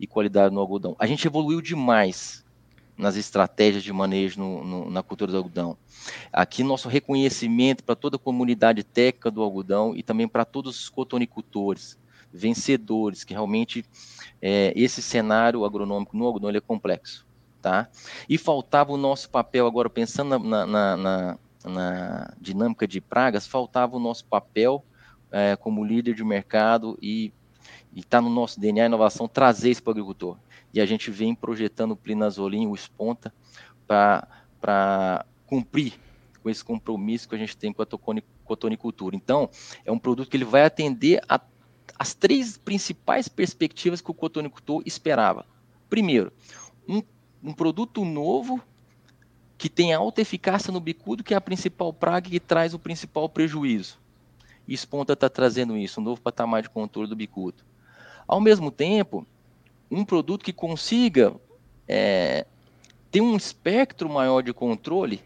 e 0.00 0.06
qualidade 0.06 0.54
no 0.54 0.60
algodão. 0.60 0.96
A 0.98 1.06
gente 1.06 1.26
evoluiu 1.26 1.60
demais 1.60 2.42
nas 2.96 3.16
estratégias 3.16 3.82
de 3.82 3.92
manejo 3.92 4.40
no, 4.40 4.64
no, 4.64 4.90
na 4.90 5.02
cultura 5.02 5.30
do 5.30 5.36
algodão. 5.36 5.76
Aqui 6.32 6.62
nosso 6.62 6.88
reconhecimento 6.88 7.84
para 7.84 7.94
toda 7.94 8.16
a 8.16 8.18
comunidade 8.18 8.82
técnica 8.84 9.30
do 9.30 9.42
algodão 9.42 9.94
e 9.94 10.02
também 10.02 10.26
para 10.26 10.44
todos 10.44 10.80
os 10.80 10.88
cotonicultores, 10.88 11.98
vencedores, 12.32 13.22
que 13.22 13.34
realmente 13.34 13.84
é, 14.40 14.72
esse 14.74 15.02
cenário 15.02 15.64
agronômico 15.64 16.16
no 16.16 16.24
algodão 16.24 16.50
é 16.50 16.60
complexo 16.60 17.26
tá? 17.64 17.88
E 18.28 18.36
faltava 18.36 18.92
o 18.92 18.96
nosso 18.98 19.30
papel, 19.30 19.66
agora 19.66 19.88
pensando 19.88 20.38
na, 20.38 20.66
na, 20.66 20.96
na, 20.98 21.38
na 21.64 22.34
dinâmica 22.38 22.86
de 22.86 23.00
pragas, 23.00 23.46
faltava 23.46 23.96
o 23.96 23.98
nosso 23.98 24.26
papel 24.26 24.84
é, 25.32 25.56
como 25.56 25.82
líder 25.82 26.14
de 26.14 26.22
mercado 26.22 26.98
e 27.00 27.32
está 27.96 28.20
no 28.20 28.28
nosso 28.28 28.60
DNA 28.60 28.84
inovação 28.84 29.26
trazer 29.26 29.70
isso 29.70 29.82
para 29.82 29.92
o 29.92 29.92
agricultor. 29.92 30.36
E 30.74 30.80
a 30.80 30.84
gente 30.84 31.10
vem 31.10 31.34
projetando 31.34 31.92
o 31.92 31.96
plinazolim, 31.96 32.66
o 32.66 32.74
esponta, 32.74 33.32
para 33.86 35.24
cumprir 35.46 35.94
com 36.42 36.50
esse 36.50 36.62
compromisso 36.62 37.26
que 37.26 37.34
a 37.34 37.38
gente 37.38 37.56
tem 37.56 37.72
com 37.72 37.80
a 37.80 37.86
cotonicultura. 38.44 39.16
Então, 39.16 39.48
é 39.86 39.90
um 39.90 39.98
produto 39.98 40.28
que 40.28 40.36
ele 40.36 40.44
vai 40.44 40.64
atender 40.64 41.22
a, 41.26 41.40
as 41.98 42.12
três 42.12 42.58
principais 42.58 43.26
perspectivas 43.26 44.02
que 44.02 44.10
o 44.10 44.14
cotonicultor 44.14 44.82
esperava. 44.84 45.46
Primeiro, 45.88 46.30
um 46.86 47.00
um 47.44 47.52
produto 47.52 48.04
novo 48.04 48.60
que 49.58 49.68
tem 49.68 49.92
alta 49.92 50.22
eficácia 50.22 50.72
no 50.72 50.80
bicudo, 50.80 51.22
que 51.22 51.34
é 51.34 51.36
a 51.36 51.40
principal 51.40 51.92
praga 51.92 52.30
que 52.30 52.40
traz 52.40 52.72
o 52.72 52.78
principal 52.78 53.28
prejuízo. 53.28 53.98
E 54.66 54.72
Esponta 54.72 55.12
está 55.12 55.28
trazendo 55.28 55.76
isso, 55.76 56.00
um 56.00 56.04
novo 56.04 56.20
patamar 56.20 56.62
de 56.62 56.70
controle 56.70 57.08
do 57.08 57.14
bicudo. 57.14 57.62
Ao 58.26 58.40
mesmo 58.40 58.70
tempo, 58.70 59.26
um 59.90 60.04
produto 60.04 60.42
que 60.44 60.52
consiga 60.52 61.34
é, 61.86 62.46
ter 63.10 63.20
um 63.20 63.36
espectro 63.36 64.08
maior 64.08 64.42
de 64.42 64.52
controle 64.52 65.22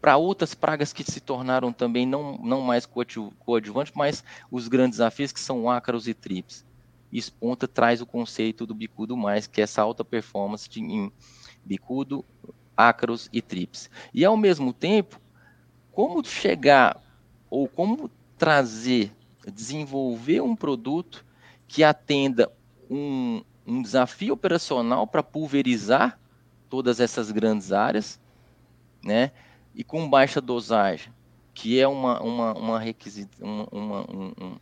para 0.00 0.16
outras 0.16 0.54
pragas 0.54 0.92
que 0.92 1.04
se 1.04 1.20
tornaram 1.20 1.72
também 1.72 2.04
não, 2.04 2.36
não 2.38 2.60
mais 2.60 2.84
coadjuvantes, 2.84 3.92
mas 3.94 4.24
os 4.50 4.68
grandes 4.68 4.98
desafios 4.98 5.32
que 5.32 5.40
são 5.40 5.70
ácaros 5.70 6.06
e 6.08 6.12
trips. 6.12 6.64
Esponta 7.10 7.68
traz 7.68 8.00
o 8.00 8.06
conceito 8.06 8.66
do 8.66 8.74
bicudo 8.74 9.16
mais, 9.16 9.46
que 9.46 9.60
é 9.60 9.64
essa 9.64 9.80
alta 9.80 10.04
performance 10.04 10.68
de, 10.68 10.80
em, 10.80 11.12
bicudo, 11.64 12.24
ácaros 12.76 13.28
e 13.32 13.40
trips. 13.40 13.90
E 14.12 14.24
ao 14.24 14.36
mesmo 14.36 14.72
tempo, 14.72 15.20
como 15.92 16.24
chegar 16.24 17.00
ou 17.48 17.68
como 17.68 18.10
trazer, 18.36 19.12
desenvolver 19.52 20.40
um 20.40 20.56
produto 20.56 21.24
que 21.68 21.84
atenda 21.84 22.50
um, 22.90 23.42
um 23.66 23.82
desafio 23.82 24.34
operacional 24.34 25.06
para 25.06 25.22
pulverizar 25.22 26.18
todas 26.68 27.00
essas 27.00 27.30
grandes 27.30 27.72
áreas, 27.72 28.20
né? 29.02 29.30
E 29.74 29.84
com 29.84 30.08
baixa 30.08 30.40
dosagem, 30.40 31.12
que 31.52 31.80
é 31.80 31.86
uma, 31.86 32.20
uma, 32.20 32.52
uma, 32.54 32.82
uma, 33.40 33.68
uma, 33.70 34.06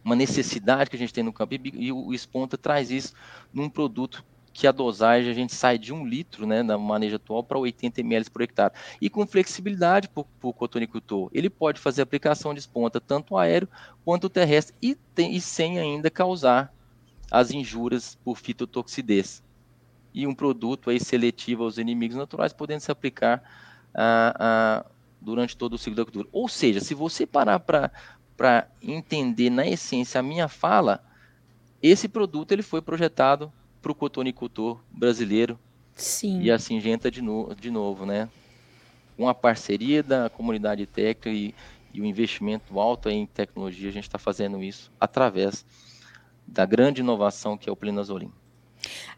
uma 0.04 0.16
necessidade 0.16 0.90
que 0.90 0.96
a 0.96 0.98
gente 0.98 1.12
tem 1.12 1.24
no 1.24 1.32
campo, 1.32 1.54
e 1.54 1.90
o 1.90 2.12
Esponta 2.12 2.58
traz 2.58 2.90
isso 2.90 3.14
num 3.52 3.68
produto 3.68 4.24
que 4.52 4.66
a 4.66 4.72
dosagem 4.72 5.30
a 5.30 5.34
gente 5.34 5.54
sai 5.54 5.78
de 5.78 5.92
um 5.92 6.06
litro, 6.06 6.46
né, 6.46 6.62
na 6.62 6.76
manejo 6.76 7.16
atual, 7.16 7.42
para 7.42 7.58
80 7.58 8.00
ml 8.00 8.30
por 8.30 8.42
hectare. 8.42 8.74
E 9.00 9.08
com 9.08 9.26
flexibilidade 9.26 10.08
para 10.08 10.24
o 10.42 10.52
cotonicultor. 10.52 11.30
Ele 11.32 11.48
pode 11.48 11.80
fazer 11.80 12.02
aplicação 12.02 12.52
de 12.52 12.60
esponta 12.60 13.00
tanto 13.00 13.36
aéreo 13.36 13.68
quanto 14.04 14.28
terrestre 14.28 14.74
e, 14.82 14.94
tem, 14.94 15.34
e 15.34 15.40
sem 15.40 15.78
ainda 15.78 16.10
causar 16.10 16.72
as 17.30 17.50
injúrias 17.50 18.18
por 18.22 18.36
fitotoxidez. 18.36 19.42
E 20.12 20.26
um 20.26 20.34
produto 20.34 20.90
aí 20.90 21.00
seletivo 21.00 21.64
aos 21.64 21.78
inimigos 21.78 22.16
naturais, 22.16 22.52
podendo 22.52 22.80
se 22.80 22.92
aplicar 22.92 23.42
durante 25.18 25.56
todo 25.56 25.74
o 25.74 25.78
ciclo 25.78 25.96
da 25.96 26.04
cultura. 26.04 26.28
Ou 26.30 26.48
seja, 26.48 26.80
se 26.80 26.92
você 26.92 27.26
parar 27.26 27.58
para 27.58 28.68
entender 28.82 29.48
na 29.48 29.66
essência 29.66 30.18
a 30.18 30.22
minha 30.22 30.48
fala, 30.48 31.02
esse 31.82 32.06
produto 32.06 32.52
ele 32.52 32.62
foi 32.62 32.82
projetado 32.82 33.50
para 33.82 33.92
o 33.92 33.94
cotonicultor 33.94 34.80
brasileiro 34.88 35.58
Sim. 35.94 36.40
e 36.40 36.50
a 36.50 36.58
Singenta 36.58 37.10
de, 37.10 37.20
no, 37.20 37.54
de 37.54 37.70
novo, 37.70 38.06
né? 38.06 38.30
Com 39.16 39.28
a 39.28 39.34
parceria 39.34 40.02
da 40.02 40.30
comunidade 40.30 40.86
técnica 40.86 41.28
e, 41.28 41.54
e 41.92 42.00
o 42.00 42.04
investimento 42.04 42.78
alto 42.78 43.10
em 43.10 43.26
tecnologia, 43.26 43.90
a 43.90 43.92
gente 43.92 44.04
está 44.04 44.18
fazendo 44.18 44.62
isso 44.62 44.90
através 44.98 45.66
da 46.46 46.64
grande 46.64 47.00
inovação 47.00 47.58
que 47.58 47.68
é 47.68 47.72
o 47.72 47.76
Plinazolim. 47.76 48.32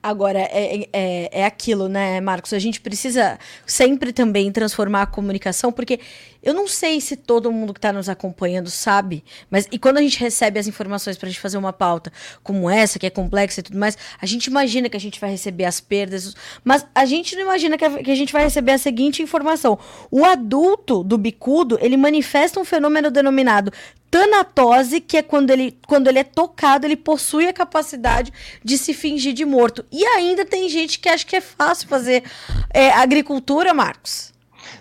Agora, 0.03 0.39
é, 0.39 0.87
é, 0.93 1.41
é 1.41 1.45
aquilo, 1.47 1.89
né, 1.89 2.21
Marcos? 2.21 2.53
A 2.53 2.59
gente 2.59 2.81
precisa 2.81 3.39
sempre 3.67 4.13
também 4.13 4.53
transformar 4.53 5.03
a 5.03 5.07
comunicação, 5.07 5.73
porque 5.73 5.99
eu 6.43 6.53
não 6.53 6.69
sei 6.69 7.01
se 7.01 7.17
todo 7.17 7.51
mundo 7.51 7.73
que 7.73 7.79
está 7.79 7.91
nos 7.91 8.09
acompanhando 8.09 8.69
sabe, 8.69 9.25
mas 9.51 9.67
e 9.73 9.79
quando 9.79 9.97
a 9.97 10.03
gente 10.03 10.21
recebe 10.21 10.61
as 10.61 10.67
informações 10.67 11.17
para 11.17 11.27
a 11.27 11.31
gente 11.31 11.41
fazer 11.41 11.57
uma 11.57 11.73
pauta 11.73 12.13
como 12.43 12.69
essa, 12.69 12.99
que 12.99 13.07
é 13.07 13.11
complexa 13.11 13.61
e 13.61 13.63
tudo 13.63 13.79
mais, 13.79 13.97
a 14.21 14.27
gente 14.27 14.47
imagina 14.47 14.91
que 14.91 14.97
a 14.97 15.01
gente 15.01 15.19
vai 15.19 15.31
receber 15.31 15.65
as 15.65 15.81
perdas, 15.81 16.35
mas 16.63 16.87
a 16.95 17.07
gente 17.07 17.35
não 17.35 17.43
imagina 17.43 17.79
que 17.79 17.85
a, 17.85 18.03
que 18.03 18.11
a 18.11 18.15
gente 18.15 18.33
vai 18.33 18.45
receber 18.45 18.73
a 18.73 18.79
seguinte 18.79 19.23
informação: 19.23 19.79
o 20.11 20.23
adulto 20.23 21.03
do 21.03 21.17
bicudo 21.17 21.79
ele 21.81 21.97
manifesta 21.97 22.61
um 22.61 22.65
fenômeno 22.65 23.11
denominado 23.11 23.73
tanatose, 24.15 25.01
que 25.01 25.17
é 25.17 25.23
quando 25.23 25.51
ele, 25.51 25.77
quando 25.89 26.07
ele 26.07 26.21
é 26.21 26.25
tocado, 26.25 26.87
ele 26.87 26.95
possui 26.95 27.49
a 27.49 27.53
capacidade 27.53 28.33
de 28.63 28.79
se 28.79 28.95
fingir 28.95 29.33
de 29.35 29.45
morto. 29.45 29.85
E 29.91 30.05
ainda 30.05 30.45
tem 30.45 30.69
gente 30.69 31.01
que 31.01 31.09
acha 31.09 31.27
que 31.27 31.35
é 31.35 31.41
fácil 31.41 31.89
fazer 31.89 32.23
é, 32.71 32.93
agricultura, 32.93 33.75
Marcos. 33.75 34.33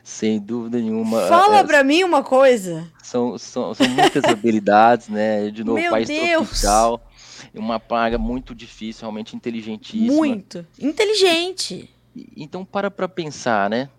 Sem 0.04 0.40
dúvida 0.40 0.78
nenhuma. 0.78 1.26
Fala 1.28 1.58
é, 1.58 1.64
pra 1.64 1.84
mim 1.84 2.04
uma 2.04 2.22
coisa. 2.22 2.88
São, 3.02 3.36
são, 3.40 3.74
são 3.74 3.90
muitas 3.90 4.24
habilidades, 4.24 5.10
né? 5.10 5.50
De 5.50 5.64
novo, 5.64 5.80
Meu 5.80 5.90
país 5.90 6.08
Deus. 6.08 6.50
tropical. 6.50 7.10
Uma 7.56 7.80
praga 7.80 8.20
muito 8.20 8.54
difícil, 8.54 9.02
realmente 9.02 9.36
inteligentíssima. 9.36 10.14
Muito. 10.14 10.64
Inteligente. 10.80 11.90
Então, 12.38 12.64
para 12.64 12.92
para 12.92 13.10
pensar, 13.10 13.68
né? 13.68 13.90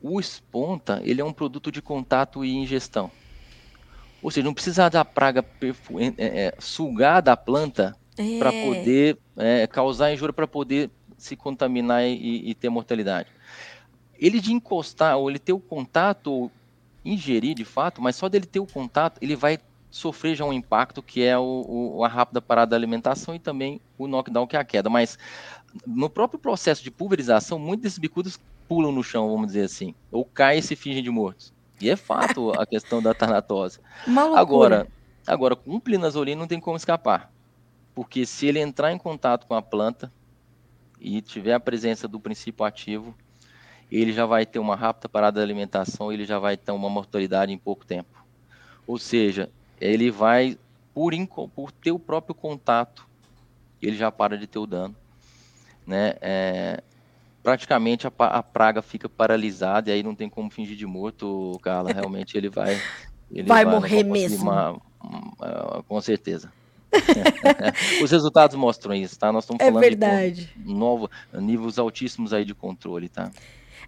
O 0.00 0.20
esponta, 0.20 1.00
ele 1.04 1.20
é 1.20 1.24
um 1.24 1.32
produto 1.32 1.72
de 1.72 1.82
contato 1.82 2.44
e 2.44 2.54
ingestão. 2.54 3.10
Ou 4.22 4.30
seja, 4.30 4.44
não 4.44 4.54
precisa 4.54 4.88
da 4.88 5.04
praga 5.04 5.44
é, 6.16 6.46
é, 6.46 6.54
sugar 6.58 7.20
da 7.20 7.36
planta 7.36 7.96
é. 8.16 8.38
para 8.38 8.52
poder 8.52 9.18
é, 9.36 9.66
causar 9.66 10.12
injúria, 10.12 10.32
para 10.32 10.46
poder 10.46 10.90
se 11.18 11.36
contaminar 11.36 12.04
e, 12.04 12.50
e, 12.50 12.54
ter 12.54 12.68
mortalidade. 12.68 13.28
Ele 14.18 14.40
de 14.40 14.52
encostar, 14.52 15.16
ou 15.16 15.28
ele 15.28 15.38
ter 15.38 15.52
o 15.52 15.58
contato, 15.58 16.30
ou 16.30 16.50
ingerir 17.04 17.54
de 17.54 17.64
fato, 17.64 18.00
mas 18.00 18.16
só 18.16 18.28
dele 18.28 18.46
ter 18.46 18.60
o 18.60 18.66
contato, 18.66 19.18
ele 19.20 19.34
vai 19.34 19.58
sofrer 19.90 20.34
já 20.34 20.44
um 20.44 20.52
impacto 20.52 21.02
que 21.02 21.22
é 21.22 21.38
o, 21.38 21.94
o, 21.96 22.04
a 22.04 22.08
rápida 22.08 22.40
parada 22.40 22.70
da 22.70 22.76
alimentação 22.76 23.34
e 23.34 23.38
também 23.38 23.80
o 23.98 24.06
knockdown, 24.06 24.46
que 24.46 24.56
é 24.56 24.58
a 24.58 24.64
queda. 24.64 24.88
Mas 24.88 25.18
no 25.86 26.08
próprio 26.08 26.38
processo 26.38 26.82
de 26.82 26.90
pulverização, 26.90 27.58
muitos 27.58 27.82
desses 27.82 27.98
bicudos 27.98 28.38
pulam 28.68 28.92
no 28.92 29.02
chão, 29.02 29.28
vamos 29.28 29.48
dizer 29.48 29.64
assim, 29.64 29.94
ou 30.10 30.24
caem 30.24 30.60
e 30.60 30.62
se 30.62 30.74
fingem 30.74 31.02
de 31.02 31.10
mortos. 31.10 31.52
E 31.82 31.90
é 31.90 31.96
fato 31.96 32.52
a 32.52 32.64
questão 32.64 33.02
da 33.02 33.12
tanatose. 33.12 33.80
Agora, 34.38 34.86
agora, 35.26 35.56
com 35.56 35.74
o 35.74 35.80
plinazolina 35.80 36.38
não 36.38 36.46
tem 36.46 36.60
como 36.60 36.76
escapar. 36.76 37.32
Porque 37.92 38.24
se 38.24 38.46
ele 38.46 38.60
entrar 38.60 38.92
em 38.92 38.98
contato 38.98 39.46
com 39.46 39.54
a 39.54 39.60
planta 39.60 40.12
e 41.00 41.20
tiver 41.20 41.54
a 41.54 41.60
presença 41.60 42.06
do 42.06 42.20
princípio 42.20 42.64
ativo, 42.64 43.14
ele 43.90 44.12
já 44.12 44.24
vai 44.24 44.46
ter 44.46 44.60
uma 44.60 44.76
rápida 44.76 45.08
parada 45.08 45.40
de 45.40 45.44
alimentação, 45.44 46.12
ele 46.12 46.24
já 46.24 46.38
vai 46.38 46.56
ter 46.56 46.70
uma 46.70 46.88
mortalidade 46.88 47.52
em 47.52 47.58
pouco 47.58 47.84
tempo. 47.84 48.24
Ou 48.86 48.96
seja, 48.96 49.50
ele 49.80 50.08
vai, 50.08 50.56
por, 50.94 51.12
por 51.54 51.72
ter 51.72 51.90
o 51.90 51.98
próprio 51.98 52.34
contato, 52.34 53.06
ele 53.82 53.96
já 53.96 54.10
para 54.12 54.38
de 54.38 54.46
ter 54.46 54.60
o 54.60 54.66
dano. 54.66 54.94
Né? 55.84 56.14
É, 56.20 56.82
praticamente 57.42 58.06
a, 58.06 58.12
a, 58.18 58.42
praga 58.42 58.80
fica 58.80 59.08
paralisada 59.08 59.90
e 59.90 59.92
aí 59.92 60.02
não 60.02 60.14
tem 60.14 60.28
como 60.28 60.50
fingir 60.50 60.76
de 60.76 60.86
morto, 60.86 61.58
Carla. 61.62 61.90
Realmente 61.92 62.36
ele 62.36 62.48
vai. 62.48 62.80
Ele 63.30 63.48
vai, 63.48 63.64
vai 63.64 63.74
morrer 63.74 64.02
mesmo. 64.04 64.42
Uma, 64.42 64.80
uma, 65.02 65.82
com 65.88 66.00
certeza. 66.00 66.52
Os 68.02 68.10
resultados 68.10 68.54
mostram 68.54 68.94
isso, 68.94 69.18
tá? 69.18 69.32
Nós 69.32 69.44
estamos 69.44 69.62
é 69.62 69.66
falando 69.66 69.80
verdade. 69.80 70.52
de 70.54 70.74
novo, 70.74 71.10
níveis 71.32 71.78
altíssimos 71.78 72.32
aí 72.32 72.44
de 72.44 72.54
controle, 72.54 73.08
tá? 73.08 73.30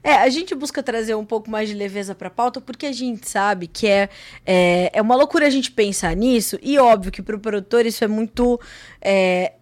É, 0.02 0.16
a 0.16 0.28
gente 0.28 0.54
busca 0.54 0.82
trazer 0.82 1.14
um 1.14 1.24
pouco 1.24 1.50
mais 1.50 1.68
de 1.68 1.74
leveza 1.74 2.14
para 2.14 2.28
a 2.28 2.30
pauta 2.30 2.60
porque 2.60 2.84
a 2.84 2.92
gente 2.92 3.26
sabe 3.28 3.66
que 3.66 3.86
é, 3.86 4.10
é, 4.44 4.90
é 4.92 5.00
uma 5.00 5.16
loucura 5.16 5.46
a 5.46 5.50
gente 5.50 5.70
pensar 5.70 6.14
nisso 6.14 6.58
e 6.62 6.78
óbvio 6.78 7.10
que 7.10 7.22
para 7.22 7.34
o 7.34 7.40
produtor 7.40 7.86
isso 7.86 8.04
é 8.04 8.06
muito 8.06 8.60
é, 9.00 9.54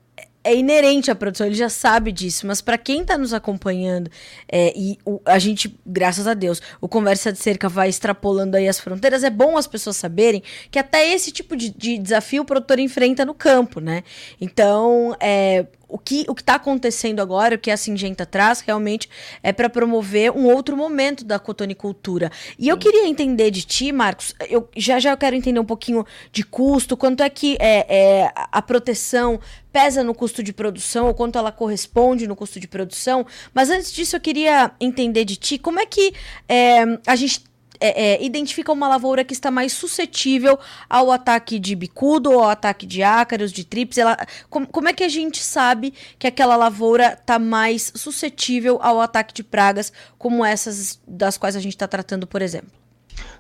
é 0.44 0.55
inerente 0.55 1.11
à 1.11 1.14
produção, 1.14 1.46
ele 1.46 1.55
já 1.55 1.68
sabe 1.68 2.11
disso, 2.11 2.46
mas 2.46 2.61
para 2.61 2.76
quem 2.76 3.02
está 3.02 3.16
nos 3.16 3.33
acompanhando, 3.33 4.11
é, 4.50 4.72
e 4.76 4.98
o, 5.05 5.20
a 5.24 5.38
gente, 5.38 5.78
graças 5.87 6.26
a 6.26 6.35
Deus, 6.35 6.61
o 6.81 6.88
Conversa 6.88 7.33
de 7.33 7.38
Cerca 7.38 7.68
vai 7.68 7.88
extrapolando 7.88 8.57
aí 8.57 8.68
as 8.68 8.81
fronteiras, 8.81 9.22
é 9.22 9.31
bom 9.31 9.57
as 9.57 9.66
pessoas 9.66 9.96
saberem 9.96 10.42
que 10.70 10.78
até 10.78 11.12
esse 11.12 11.31
tipo 11.31 11.57
de, 11.57 11.70
de 11.70 11.98
desafio 11.98 12.42
o 12.42 12.44
produtor 12.44 12.78
enfrenta 12.78 13.24
no 13.24 13.35
campo, 13.35 13.81
né? 13.81 14.02
Então, 14.40 15.16
é, 15.20 15.66
o 15.92 15.98
que 15.98 16.24
o 16.28 16.33
está 16.33 16.55
acontecendo 16.55 17.20
agora, 17.20 17.55
o 17.55 17.59
que 17.59 17.70
a 17.70 17.76
Singenta 17.76 18.24
traz, 18.24 18.61
realmente 18.61 19.09
é 19.42 19.52
para 19.52 19.68
promover 19.68 20.33
um 20.33 20.46
outro 20.46 20.76
momento 20.76 21.24
da 21.24 21.38
cotonicultura. 21.38 22.31
E 22.59 22.68
eu 22.68 22.78
queria 22.78 23.07
entender 23.07 23.50
de 23.50 23.62
ti, 23.62 23.92
Marcos, 23.92 24.35
eu 24.48 24.68
já 24.76 24.98
já 24.98 25.11
eu 25.11 25.16
quero 25.16 25.37
entender 25.37 25.61
um 25.61 25.64
pouquinho 25.64 26.05
de 26.33 26.42
custo, 26.42 26.96
quanto 26.96 27.22
é 27.22 27.28
que 27.28 27.57
é, 27.61 27.87
é, 27.88 28.33
a 28.35 28.62
proteção 28.62 29.38
pesa 29.70 30.02
no 30.02 30.14
custo 30.14 30.42
de 30.42 30.52
produção, 30.52 31.07
ou 31.07 31.14
quanto 31.14 31.38
ela 31.38 31.52
corresponde 31.52 32.26
no 32.26 32.37
custo 32.37 32.59
de 32.59 32.68
produção. 32.68 33.26
Mas 33.55 33.70
antes 33.70 33.92
disso, 33.92 34.16
eu 34.16 34.20
queria 34.20 34.70
entender 34.81 35.24
de 35.24 35.37
ti 35.37 35.59
como 35.59 35.81
é 35.81 35.87
que 35.87 36.12
é, 36.48 36.83
a 37.07 37.16
gente 37.16 37.52
é, 37.83 38.14
é, 38.14 38.25
identifica 38.25 38.71
uma 38.71 38.87
lavoura 38.88 39.25
que 39.25 39.33
está 39.33 39.51
mais 39.51 39.73
suscetível 39.73 40.59
ao 40.88 41.11
ataque 41.11 41.59
de 41.59 41.75
bicudo, 41.75 42.31
ou 42.31 42.45
ao 42.45 42.51
ataque 42.51 42.87
de 42.87 43.03
ácaros, 43.03 43.53
de 43.53 43.64
trips? 43.64 43.99
Ela, 43.99 44.16
com, 44.49 44.64
como 44.64 44.88
é 44.88 44.92
que 44.92 45.03
a 45.03 45.09
gente 45.09 45.42
sabe 45.42 45.92
que 46.18 46.27
aquela 46.27 46.55
lavoura 46.55 47.14
está 47.14 47.38
mais 47.38 47.92
suscetível 47.95 48.79
ao 48.81 49.01
ataque 49.01 49.35
de 49.35 49.42
pragas, 49.42 49.92
como 50.16 50.45
essas 50.45 51.01
das 51.07 51.37
quais 51.37 51.57
a 51.57 51.61
gente 51.61 51.75
está 51.75 51.88
tratando, 51.88 52.27
por 52.27 52.40
exemplo? 52.40 52.71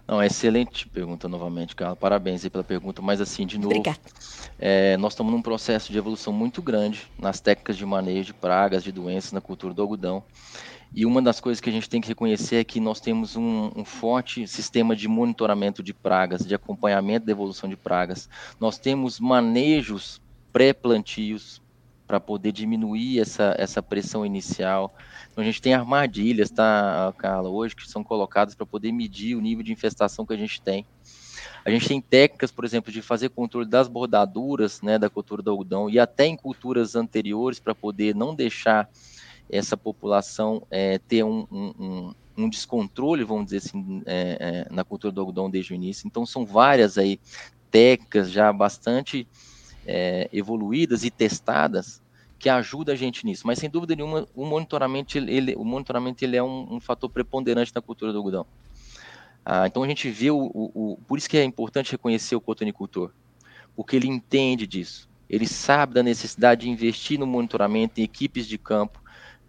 Não, 0.06 0.22
excelente 0.22 0.88
pergunta 0.88 1.28
novamente, 1.28 1.76
Carla. 1.76 1.94
Parabéns 1.94 2.44
aí 2.44 2.50
pela 2.50 2.64
pergunta, 2.64 3.00
mas 3.00 3.20
assim, 3.20 3.46
de 3.46 3.56
novo, 3.56 3.82
é, 4.58 4.96
nós 4.96 5.12
estamos 5.12 5.32
num 5.32 5.40
processo 5.40 5.92
de 5.92 5.98
evolução 5.98 6.32
muito 6.32 6.60
grande 6.60 7.06
nas 7.18 7.40
técnicas 7.40 7.76
de 7.76 7.86
manejo 7.86 8.26
de 8.26 8.34
pragas, 8.34 8.82
de 8.82 8.90
doenças 8.90 9.32
na 9.32 9.40
cultura 9.40 9.72
do 9.72 9.80
algodão. 9.80 10.22
E 10.94 11.06
uma 11.06 11.22
das 11.22 11.40
coisas 11.40 11.60
que 11.60 11.70
a 11.70 11.72
gente 11.72 11.88
tem 11.88 12.00
que 12.00 12.08
reconhecer 12.08 12.56
é 12.56 12.64
que 12.64 12.78
nós 12.78 13.00
temos 13.00 13.34
um, 13.34 13.70
um 13.74 13.84
forte 13.84 14.46
sistema 14.46 14.94
de 14.94 15.08
monitoramento 15.08 15.82
de 15.82 15.94
pragas, 15.94 16.46
de 16.46 16.54
acompanhamento 16.54 17.24
da 17.24 17.32
evolução 17.32 17.68
de 17.68 17.76
pragas. 17.76 18.28
Nós 18.60 18.76
temos 18.78 19.18
manejos 19.18 20.20
pré-plantios 20.52 21.62
para 22.06 22.20
poder 22.20 22.52
diminuir 22.52 23.20
essa, 23.20 23.54
essa 23.56 23.82
pressão 23.82 24.26
inicial. 24.26 24.94
Então, 25.30 25.40
a 25.40 25.44
gente 25.46 25.62
tem 25.62 25.72
armadilhas, 25.72 26.50
tá, 26.50 27.14
Carla, 27.16 27.48
hoje 27.48 27.74
que 27.74 27.88
são 27.88 28.04
colocadas 28.04 28.54
para 28.54 28.66
poder 28.66 28.92
medir 28.92 29.34
o 29.34 29.40
nível 29.40 29.64
de 29.64 29.72
infestação 29.72 30.26
que 30.26 30.34
a 30.34 30.36
gente 30.36 30.60
tem. 30.60 30.84
A 31.64 31.70
gente 31.70 31.88
tem 31.88 32.02
técnicas, 32.02 32.50
por 32.50 32.66
exemplo, 32.66 32.92
de 32.92 33.00
fazer 33.00 33.30
controle 33.30 33.66
das 33.66 33.88
bordaduras 33.88 34.82
né, 34.82 34.98
da 34.98 35.08
cultura 35.08 35.42
do 35.42 35.50
algodão 35.50 35.88
e 35.88 35.98
até 35.98 36.26
em 36.26 36.36
culturas 36.36 36.94
anteriores 36.94 37.58
para 37.58 37.74
poder 37.74 38.14
não 38.14 38.34
deixar 38.34 38.90
essa 39.52 39.76
população 39.76 40.66
é, 40.70 40.98
ter 40.98 41.22
um, 41.22 41.46
um, 41.52 42.14
um, 42.38 42.48
descontrole, 42.48 43.22
vamos 43.22 43.44
dizer 43.44 43.58
assim, 43.58 44.02
é, 44.06 44.64
é, 44.70 44.74
na 44.74 44.82
cultura 44.82 45.12
do 45.12 45.20
algodão 45.20 45.50
desde 45.50 45.74
o 45.74 45.76
início. 45.76 46.06
Então, 46.06 46.24
são 46.24 46.46
várias 46.46 46.96
aí 46.96 47.20
técnicas 47.70 48.30
já 48.30 48.50
bastante 48.50 49.28
é, 49.86 50.26
evoluídas 50.32 51.04
e 51.04 51.10
testadas 51.10 52.00
que 52.38 52.48
ajudam 52.48 52.94
a 52.94 52.96
gente 52.96 53.26
nisso. 53.26 53.46
Mas, 53.46 53.58
sem 53.58 53.68
dúvida 53.68 53.94
nenhuma, 53.94 54.26
o 54.34 54.46
monitoramento, 54.46 55.18
ele, 55.18 55.54
o 55.54 55.64
monitoramento 55.64 56.24
ele 56.24 56.36
é 56.36 56.42
um, 56.42 56.76
um 56.76 56.80
fator 56.80 57.10
preponderante 57.10 57.72
na 57.74 57.82
cultura 57.82 58.10
do 58.10 58.18
algodão. 58.18 58.46
Ah, 59.44 59.66
então, 59.66 59.82
a 59.82 59.86
gente 59.86 60.08
vê, 60.08 60.30
o, 60.30 60.38
o, 60.38 60.92
o, 60.92 60.96
por 61.06 61.18
isso 61.18 61.28
que 61.28 61.36
é 61.36 61.44
importante 61.44 61.92
reconhecer 61.92 62.34
o 62.34 62.40
cotonicultor, 62.40 63.10
porque 63.76 63.96
ele 63.96 64.08
entende 64.08 64.66
disso. 64.66 65.10
Ele 65.28 65.46
sabe 65.46 65.94
da 65.94 66.02
necessidade 66.02 66.62
de 66.62 66.70
investir 66.70 67.18
no 67.18 67.26
monitoramento 67.26 68.00
em 68.00 68.04
equipes 68.04 68.46
de 68.46 68.56
campo, 68.56 69.01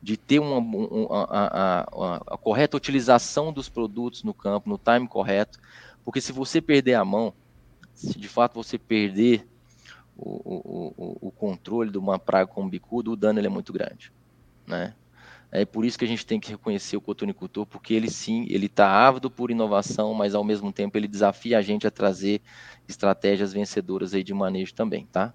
de 0.03 0.17
ter 0.17 0.39
uma, 0.39 0.57
uma 0.57 1.23
a, 1.29 1.79
a, 1.79 2.15
a, 2.27 2.37
correta 2.37 2.75
utilização 2.75 3.53
dos 3.53 3.69
produtos 3.69 4.21
no 4.21 4.33
campo, 4.33 4.69
no 4.69 4.77
time 4.77 5.07
correto, 5.07 5.57
porque 6.03 6.19
se 6.19 6.33
você 6.33 6.59
perder 6.59 6.95
a 6.95 7.05
mão, 7.05 7.33
se 7.95 8.19
de 8.19 8.27
fato 8.27 8.55
você 8.55 8.77
perder 8.77 9.47
o, 10.17 10.91
o, 10.97 11.17
o 11.27 11.31
controle 11.31 11.89
de 11.89 11.97
uma 11.97 12.19
praga 12.19 12.47
como 12.47 12.69
bicudo, 12.69 13.13
o 13.13 13.15
dano 13.15 13.39
ele 13.39 13.47
é 13.47 13.49
muito 13.49 13.71
grande, 13.71 14.11
né? 14.67 14.93
É 15.49 15.63
por 15.63 15.85
isso 15.85 15.97
que 15.97 16.03
a 16.03 16.07
gente 16.07 16.25
tem 16.25 16.39
que 16.39 16.49
reconhecer 16.49 16.97
o 16.97 17.01
cotonicultor, 17.01 17.65
porque 17.65 17.93
ele 17.93 18.09
sim, 18.09 18.45
ele 18.49 18.65
está 18.65 18.89
ávido 18.89 19.31
por 19.31 19.51
inovação, 19.51 20.13
mas 20.13 20.35
ao 20.35 20.43
mesmo 20.43 20.73
tempo 20.73 20.97
ele 20.97 21.07
desafia 21.07 21.59
a 21.59 21.61
gente 21.61 21.87
a 21.87 21.91
trazer 21.91 22.41
estratégias 22.89 23.53
vencedoras 23.53 24.13
aí 24.13 24.23
de 24.23 24.33
manejo 24.33 24.73
também, 24.73 25.05
tá? 25.05 25.33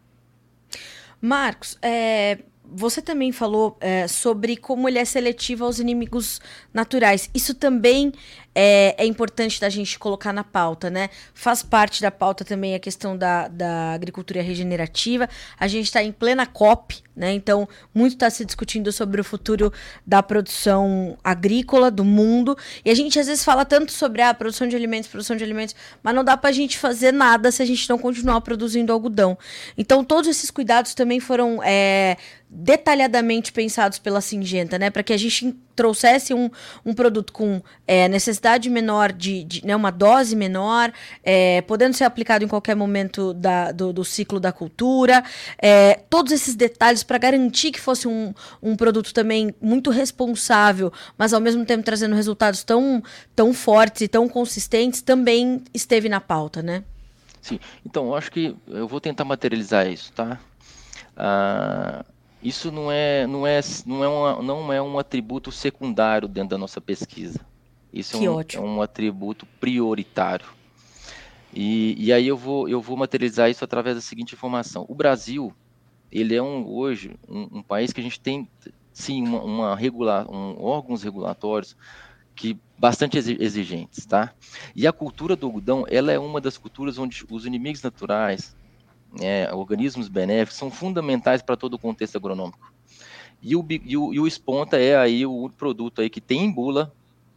Marcos, 1.20 1.78
é, 1.80 2.40
você 2.70 3.00
também 3.00 3.32
falou 3.32 3.76
é, 3.80 4.06
sobre 4.06 4.56
como 4.56 4.88
ele 4.88 4.98
é 4.98 5.04
seletivo 5.04 5.64
aos 5.64 5.78
inimigos 5.78 6.40
naturais. 6.72 7.30
Isso 7.34 7.54
também 7.54 8.12
é, 8.60 8.96
é, 8.98 9.06
importante 9.06 9.60
da 9.60 9.68
gente 9.68 9.98
colocar 9.98 10.32
na 10.32 10.42
pauta, 10.42 10.90
né? 10.90 11.10
Faz 11.32 11.62
parte 11.62 12.02
da 12.02 12.10
pauta 12.10 12.44
também 12.44 12.74
a 12.74 12.80
questão 12.80 13.16
da, 13.16 13.46
da 13.46 13.92
agricultura 13.92 14.42
regenerativa. 14.42 15.28
A 15.56 15.68
gente 15.68 15.84
está 15.84 16.02
em 16.02 16.10
plena 16.10 16.44
COP, 16.44 17.02
né? 17.14 17.32
Então, 17.32 17.68
muito 17.94 18.14
está 18.14 18.28
se 18.28 18.44
discutindo 18.44 18.90
sobre 18.90 19.20
o 19.20 19.24
futuro 19.24 19.72
da 20.04 20.22
produção 20.22 21.16
agrícola 21.22 21.88
do 21.88 22.04
mundo. 22.04 22.58
E 22.84 22.90
a 22.90 22.94
gente 22.94 23.18
às 23.20 23.28
vezes 23.28 23.44
fala 23.44 23.64
tanto 23.64 23.92
sobre 23.92 24.22
a 24.22 24.30
ah, 24.30 24.34
produção 24.34 24.66
de 24.66 24.74
alimentos, 24.74 25.08
produção 25.08 25.36
de 25.36 25.44
alimentos, 25.44 25.76
mas 26.02 26.14
não 26.14 26.24
dá 26.24 26.36
para 26.36 26.50
a 26.50 26.52
gente 26.52 26.78
fazer 26.78 27.12
nada 27.12 27.52
se 27.52 27.62
a 27.62 27.66
gente 27.66 27.88
não 27.88 27.96
continuar 27.96 28.40
produzindo 28.40 28.92
algodão. 28.92 29.38
Então, 29.76 30.02
todos 30.02 30.28
esses 30.28 30.50
cuidados 30.50 30.94
também 30.94 31.20
foram 31.20 31.62
é, 31.62 32.16
detalhadamente 32.50 33.52
pensados 33.52 33.98
pela 33.98 34.20
Singenta, 34.20 34.78
né? 34.78 34.88
Para 34.90 35.02
que 35.02 35.12
a 35.12 35.16
gente 35.16 35.54
trouxesse 35.76 36.34
um, 36.34 36.50
um 36.84 36.92
produto 36.92 37.32
com 37.32 37.62
é, 37.86 38.08
necessidade 38.08 38.68
menor 38.68 39.12
de, 39.12 39.44
de 39.44 39.64
né, 39.64 39.76
uma 39.76 39.92
dose 39.92 40.34
menor, 40.34 40.92
é, 41.22 41.62
podendo 41.62 41.94
ser 41.94 42.04
aplicado 42.04 42.44
em 42.44 42.48
qualquer 42.48 42.74
momento 42.74 43.32
da, 43.32 43.70
do, 43.70 43.92
do 43.92 44.04
ciclo 44.04 44.40
da 44.40 44.50
cultura, 44.50 45.22
é, 45.56 46.00
todos 46.10 46.32
esses 46.32 46.56
detalhes 46.56 47.04
para 47.04 47.18
garantir 47.18 47.70
que 47.70 47.80
fosse 47.80 48.08
um, 48.08 48.34
um 48.60 48.74
produto 48.74 49.14
também 49.14 49.54
muito 49.60 49.90
responsável, 49.90 50.92
mas 51.16 51.32
ao 51.32 51.40
mesmo 51.40 51.64
tempo 51.64 51.84
trazendo 51.84 52.16
resultados 52.16 52.64
tão, 52.64 53.02
tão 53.36 53.52
fortes 53.54 54.02
e 54.02 54.08
tão 54.08 54.28
consistentes, 54.28 55.00
também 55.00 55.62
esteve 55.72 56.08
na 56.08 56.20
pauta, 56.20 56.60
né? 56.60 56.82
Sim, 57.40 57.60
então 57.86 58.06
eu 58.06 58.14
acho 58.16 58.32
que 58.32 58.56
eu 58.66 58.88
vou 58.88 59.00
tentar 59.00 59.24
materializar 59.24 59.86
isso, 59.86 60.12
tá? 60.12 60.40
Ah, 61.16 62.04
isso 62.42 62.70
não 62.70 62.90
é, 62.90 63.26
não 63.26 63.46
é, 63.46 63.60
não 63.84 64.04
é, 64.04 64.08
uma, 64.08 64.42
não 64.42 64.72
é 64.72 64.80
um 64.80 64.98
atributo 64.98 65.50
secundário 65.50 66.28
dentro 66.28 66.50
da 66.50 66.58
nossa 66.58 66.80
pesquisa. 66.80 67.40
Isso 67.92 68.16
é 68.16 68.30
um, 68.30 68.40
é 68.40 68.60
um, 68.60 68.82
atributo 68.82 69.46
prioritário. 69.58 70.46
E, 71.52 71.96
e, 71.98 72.12
aí 72.12 72.28
eu 72.28 72.36
vou, 72.36 72.68
eu 72.68 72.80
vou 72.80 72.96
materializar 72.96 73.50
isso 73.50 73.64
através 73.64 73.96
da 73.96 74.02
seguinte 74.02 74.34
informação. 74.34 74.84
O 74.88 74.94
Brasil, 74.94 75.52
ele 76.12 76.34
é 76.34 76.42
um, 76.42 76.66
hoje 76.66 77.16
um, 77.26 77.58
um 77.58 77.62
país 77.62 77.92
que 77.92 78.00
a 78.00 78.04
gente 78.04 78.20
tem, 78.20 78.48
sim, 78.92 79.22
uma, 79.22 79.42
uma 79.42 79.76
regular, 79.76 80.30
um, 80.30 80.62
órgãos 80.62 81.02
regulatórios 81.02 81.76
que 82.36 82.56
bastante 82.78 83.18
exigentes, 83.18 84.06
tá? 84.06 84.32
E 84.76 84.86
a 84.86 84.92
cultura 84.92 85.34
do 85.34 85.46
algodão, 85.46 85.84
ela 85.88 86.12
é 86.12 86.18
uma 86.18 86.40
das 86.40 86.56
culturas 86.56 86.96
onde 86.96 87.24
os 87.28 87.44
inimigos 87.44 87.82
naturais, 87.82 88.54
é, 89.20 89.50
organismos 89.52 90.08
benéficos 90.08 90.58
são 90.58 90.70
fundamentais 90.70 91.42
para 91.42 91.56
todo 91.56 91.74
o 91.74 91.78
contexto 91.78 92.16
agronômico. 92.16 92.72
E 93.40 93.54
o, 93.54 93.64
e 93.68 93.96
o, 93.96 94.14
e 94.14 94.20
o 94.20 94.26
esponta 94.26 94.76
é 94.78 94.96
aí 94.96 95.24
o 95.24 95.48
produto 95.50 96.00
aí 96.00 96.10
que 96.10 96.20
tem 96.20 96.44
em 96.44 96.52
bula 96.52 96.92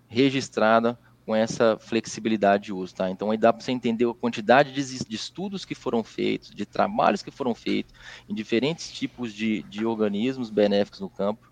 registrada 0.08 0.98
com 1.26 1.36
essa 1.36 1.78
flexibilidade 1.80 2.66
de 2.66 2.74
uso, 2.74 2.96
tá? 2.96 3.10
Então 3.10 3.30
aí 3.30 3.38
dá 3.38 3.54
para 3.54 3.64
você 3.64 3.72
entender 3.72 4.10
a 4.10 4.14
quantidade 4.14 4.74
de, 4.74 5.06
de, 5.06 5.16
estudos 5.16 5.64
que 5.64 5.76
foram 5.76 6.04
feitos, 6.04 6.50
de 6.50 6.66
trabalhos 6.66 7.22
que 7.22 7.30
foram 7.30 7.54
feitos 7.54 7.94
em 8.28 8.34
diferentes 8.34 8.92
tipos 8.92 9.34
de, 9.34 9.62
de 9.64 9.86
organismos 9.86 10.50
benéficos 10.50 11.00
no 11.00 11.10
campo, 11.10 11.52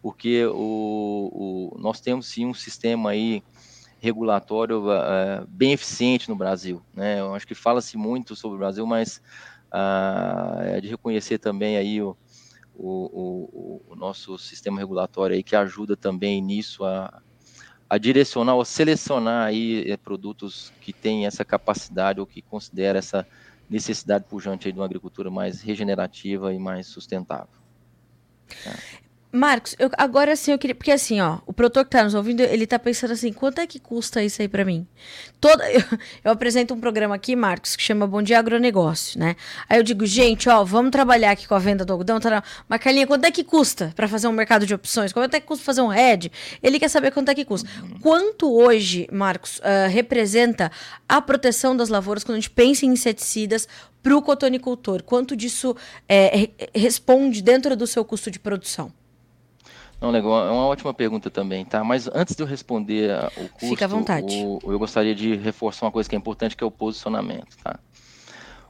porque 0.00 0.46
o, 0.46 1.72
o, 1.74 1.78
nós 1.78 2.00
temos 2.00 2.26
sim 2.26 2.46
um 2.46 2.54
sistema 2.54 3.10
aí 3.10 3.42
regulatório 4.00 4.86
uh, 4.86 5.44
bem 5.48 5.72
eficiente 5.72 6.28
no 6.28 6.36
Brasil, 6.36 6.80
né? 6.94 7.18
Eu 7.18 7.34
acho 7.34 7.46
que 7.46 7.54
fala-se 7.54 7.96
muito 7.96 8.36
sobre 8.36 8.54
o 8.54 8.58
Brasil, 8.58 8.86
mas 8.86 9.20
uh, 9.72 10.60
é 10.62 10.80
de 10.80 10.88
reconhecer 10.88 11.38
também 11.38 11.76
aí 11.76 12.00
o, 12.02 12.16
o, 12.74 12.86
o, 12.86 13.82
o, 13.90 13.96
nosso 13.96 14.38
sistema 14.38 14.78
regulatório 14.78 15.34
aí 15.34 15.42
que 15.42 15.56
ajuda 15.56 15.96
também 15.96 16.40
nisso 16.40 16.84
a, 16.84 17.20
a 17.88 17.98
direcionar 17.98 18.54
ou 18.54 18.64
selecionar 18.64 19.46
aí 19.46 19.90
é, 19.90 19.96
produtos 19.96 20.72
que 20.80 20.92
têm 20.92 21.26
essa 21.26 21.44
capacidade 21.44 22.20
ou 22.20 22.26
que 22.26 22.42
considera 22.42 22.98
essa 22.98 23.26
necessidade 23.68 24.24
pujante 24.24 24.68
aí 24.68 24.72
de 24.72 24.78
uma 24.78 24.84
agricultura 24.84 25.30
mais 25.30 25.60
regenerativa 25.60 26.52
e 26.52 26.58
mais 26.58 26.86
sustentável. 26.86 27.48
Tá? 28.64 28.74
Marcos, 29.30 29.76
eu, 29.78 29.90
agora 29.98 30.34
sim 30.34 30.52
eu 30.52 30.58
queria. 30.58 30.74
Porque 30.74 30.90
assim, 30.90 31.20
ó, 31.20 31.38
o 31.46 31.52
produtor 31.52 31.84
que 31.84 31.90
tá 31.90 32.02
nos 32.02 32.14
ouvindo, 32.14 32.40
ele 32.40 32.66
tá 32.66 32.78
pensando 32.78 33.12
assim: 33.12 33.30
quanto 33.30 33.60
é 33.60 33.66
que 33.66 33.78
custa 33.78 34.22
isso 34.22 34.40
aí 34.40 34.48
para 34.48 34.64
mim? 34.64 34.86
Toda, 35.38 35.70
eu, 35.70 35.82
eu, 36.24 36.32
apresento 36.32 36.72
um 36.72 36.80
programa 36.80 37.14
aqui, 37.14 37.36
Marcos, 37.36 37.76
que 37.76 37.82
chama 37.82 38.06
Bom 38.06 38.22
Dia 38.22 38.38
Agronegócio, 38.38 39.20
né? 39.20 39.36
Aí 39.68 39.78
eu 39.78 39.82
digo, 39.82 40.06
gente, 40.06 40.48
ó, 40.48 40.64
vamos 40.64 40.90
trabalhar 40.90 41.32
aqui 41.32 41.46
com 41.46 41.54
a 41.54 41.58
venda 41.58 41.84
do 41.84 41.92
algodão. 41.92 42.18
Tá 42.18 42.42
Carlinha, 42.80 43.06
quanto 43.06 43.26
é 43.26 43.30
que 43.30 43.44
custa 43.44 43.92
para 43.94 44.08
fazer 44.08 44.28
um 44.28 44.32
mercado 44.32 44.64
de 44.64 44.72
opções? 44.72 45.12
Quanto 45.12 45.34
é 45.34 45.40
que 45.40 45.46
custa 45.46 45.62
fazer 45.62 45.82
um 45.82 45.88
head? 45.88 46.32
Ele 46.62 46.78
quer 46.78 46.88
saber 46.88 47.10
quanto 47.10 47.28
é 47.30 47.34
que 47.34 47.44
custa. 47.44 47.68
Quanto 48.00 48.50
hoje, 48.50 49.06
Marcos, 49.12 49.58
uh, 49.58 49.90
representa 49.90 50.72
a 51.06 51.20
proteção 51.20 51.76
das 51.76 51.90
lavouras 51.90 52.24
quando 52.24 52.36
a 52.36 52.40
gente 52.40 52.50
pensa 52.50 52.86
em 52.86 52.90
inseticidas 52.90 53.68
para 54.02 54.16
o 54.16 54.22
cotonicultor? 54.22 55.02
Quanto 55.02 55.36
disso 55.36 55.76
é, 56.08 56.48
responde 56.74 57.42
dentro 57.42 57.76
do 57.76 57.86
seu 57.86 58.02
custo 58.06 58.30
de 58.30 58.38
produção? 58.38 58.90
Não, 60.00 60.10
legal, 60.10 60.46
é 60.46 60.50
uma 60.50 60.66
ótima 60.66 60.94
pergunta 60.94 61.28
também, 61.28 61.64
tá? 61.64 61.82
Mas 61.82 62.08
antes 62.14 62.36
de 62.36 62.42
eu 62.42 62.46
responder 62.46 63.10
o 63.36 63.48
custo, 63.48 63.68
Fica 63.68 63.84
à 63.84 63.88
vontade. 63.88 64.32
O, 64.44 64.60
eu 64.62 64.78
gostaria 64.78 65.14
de 65.14 65.34
reforçar 65.34 65.86
uma 65.86 65.92
coisa 65.92 66.08
que 66.08 66.14
é 66.14 66.18
importante, 66.18 66.56
que 66.56 66.62
é 66.62 66.66
o 66.66 66.70
posicionamento, 66.70 67.56
tá? 67.62 67.80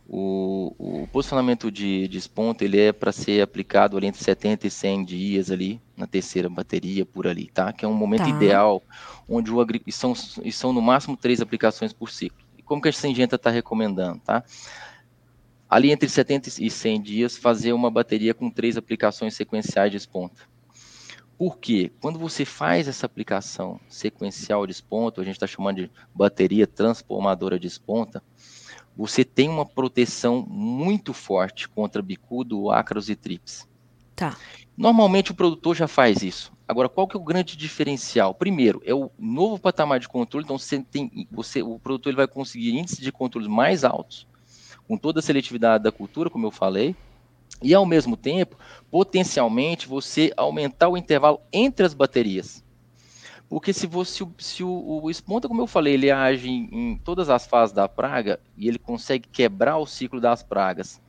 O, 0.08 0.74
o 0.78 1.06
posicionamento 1.08 1.70
de, 1.70 2.08
esponta, 2.16 2.64
ele 2.64 2.80
é 2.80 2.92
para 2.92 3.12
ser 3.12 3.42
aplicado 3.42 3.94
ali 3.98 4.06
entre 4.06 4.24
70 4.24 4.66
e 4.66 4.70
100 4.70 5.04
dias 5.04 5.50
ali, 5.50 5.82
na 5.94 6.06
terceira 6.06 6.48
bateria, 6.48 7.04
por 7.04 7.26
ali, 7.26 7.50
tá? 7.50 7.74
Que 7.74 7.84
é 7.84 7.88
um 7.88 7.92
momento 7.92 8.22
tá. 8.22 8.30
ideal, 8.30 8.82
onde 9.28 9.52
o 9.52 9.66
são, 9.92 10.14
são 10.14 10.72
no 10.72 10.80
máximo 10.80 11.14
três 11.14 11.42
aplicações 11.42 11.92
por 11.92 12.08
ciclo. 12.08 12.42
E 12.56 12.62
como 12.62 12.80
que 12.80 12.88
a 12.88 12.92
Singenta 12.92 13.36
está 13.36 13.50
recomendando, 13.50 14.18
tá? 14.20 14.42
Ali 15.68 15.92
entre 15.92 16.08
70 16.08 16.48
e 16.58 16.70
100 16.70 17.02
dias, 17.02 17.36
fazer 17.36 17.74
uma 17.74 17.90
bateria 17.90 18.32
com 18.32 18.48
três 18.48 18.78
aplicações 18.78 19.34
sequenciais 19.34 19.90
de 19.90 19.98
esponta 19.98 20.48
porque 21.38 21.92
quando 22.00 22.18
você 22.18 22.44
faz 22.44 22.88
essa 22.88 23.06
aplicação 23.06 23.80
sequencial 23.88 24.66
de 24.66 24.72
esponta, 24.72 25.20
a 25.20 25.24
gente 25.24 25.34
está 25.34 25.46
chamando 25.46 25.76
de 25.76 25.90
bateria 26.12 26.66
transformadora 26.66 27.60
de 27.60 27.68
esponta, 27.68 28.20
você 28.96 29.24
tem 29.24 29.48
uma 29.48 29.64
proteção 29.64 30.44
muito 30.48 31.14
forte 31.14 31.68
contra 31.68 32.02
bicudo, 32.02 32.72
ácaros 32.72 33.08
e 33.08 33.14
trips. 33.14 33.68
Tá. 34.16 34.36
Normalmente 34.76 35.30
o 35.30 35.34
produtor 35.34 35.76
já 35.76 35.86
faz 35.86 36.24
isso. 36.24 36.52
Agora, 36.66 36.88
qual 36.88 37.06
que 37.06 37.16
é 37.16 37.20
o 37.20 37.24
grande 37.24 37.56
diferencial? 37.56 38.34
Primeiro, 38.34 38.82
é 38.84 38.92
o 38.92 39.08
novo 39.16 39.60
patamar 39.60 40.00
de 40.00 40.08
controle, 40.08 40.44
então 40.44 40.58
você 40.58 40.82
tem, 40.82 41.28
você, 41.30 41.62
o 41.62 41.78
produtor 41.78 42.10
ele 42.10 42.16
vai 42.16 42.26
conseguir 42.26 42.76
índices 42.76 42.98
de 42.98 43.12
controle 43.12 43.48
mais 43.48 43.84
altos, 43.84 44.26
com 44.88 44.98
toda 44.98 45.20
a 45.20 45.22
seletividade 45.22 45.84
da 45.84 45.92
cultura, 45.92 46.28
como 46.28 46.46
eu 46.46 46.50
falei, 46.50 46.96
e 47.62 47.74
ao 47.74 47.84
mesmo 47.84 48.16
tempo, 48.16 48.56
potencialmente, 48.90 49.88
você 49.88 50.32
aumentar 50.36 50.88
o 50.88 50.96
intervalo 50.96 51.40
entre 51.52 51.84
as 51.84 51.94
baterias. 51.94 52.64
Porque 53.48 53.72
se 53.72 53.86
você 53.86 54.26
se 54.36 54.62
o, 54.62 55.00
o 55.02 55.10
esponta, 55.10 55.48
como 55.48 55.62
eu 55.62 55.66
falei, 55.66 55.94
ele 55.94 56.10
age 56.10 56.48
em, 56.48 56.68
em, 56.70 56.96
todas 56.98 57.30
as 57.30 57.46
fases 57.46 57.74
da 57.74 57.88
praga 57.88 58.38
e 58.56 58.68
ele 58.68 58.78
consegue 58.78 59.26
quebrar 59.28 59.78
o 59.78 59.86
ciclo 59.86 60.20
das 60.20 60.42
pragas. 60.42 61.00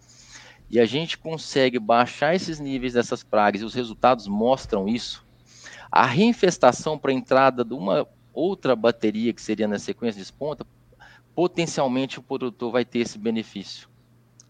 E 0.69 0.79
a 0.79 0.85
gente 0.85 1.17
consegue 1.17 1.79
baixar 1.79 2.33
esses 2.33 2.59
níveis 2.59 2.93
dessas 2.93 3.23
pragas 3.23 3.61
e 3.61 3.65
os 3.65 3.73
resultados 3.73 4.27
mostram 4.27 4.87
isso. 4.87 5.25
A 5.91 6.05
reinfestação 6.05 6.97
para 6.97 7.11
a 7.11 7.15
entrada 7.15 7.65
de 7.65 7.73
uma 7.73 8.07
outra 8.33 8.75
bateria 8.75 9.33
que 9.33 9.41
seria 9.41 9.67
na 9.67 9.79
sequência 9.79 10.17
de 10.17 10.23
esponta, 10.23 10.65
potencialmente 11.35 12.19
o 12.19 12.23
produtor 12.23 12.71
vai 12.71 12.85
ter 12.85 12.99
esse 12.99 13.17
benefício. 13.17 13.89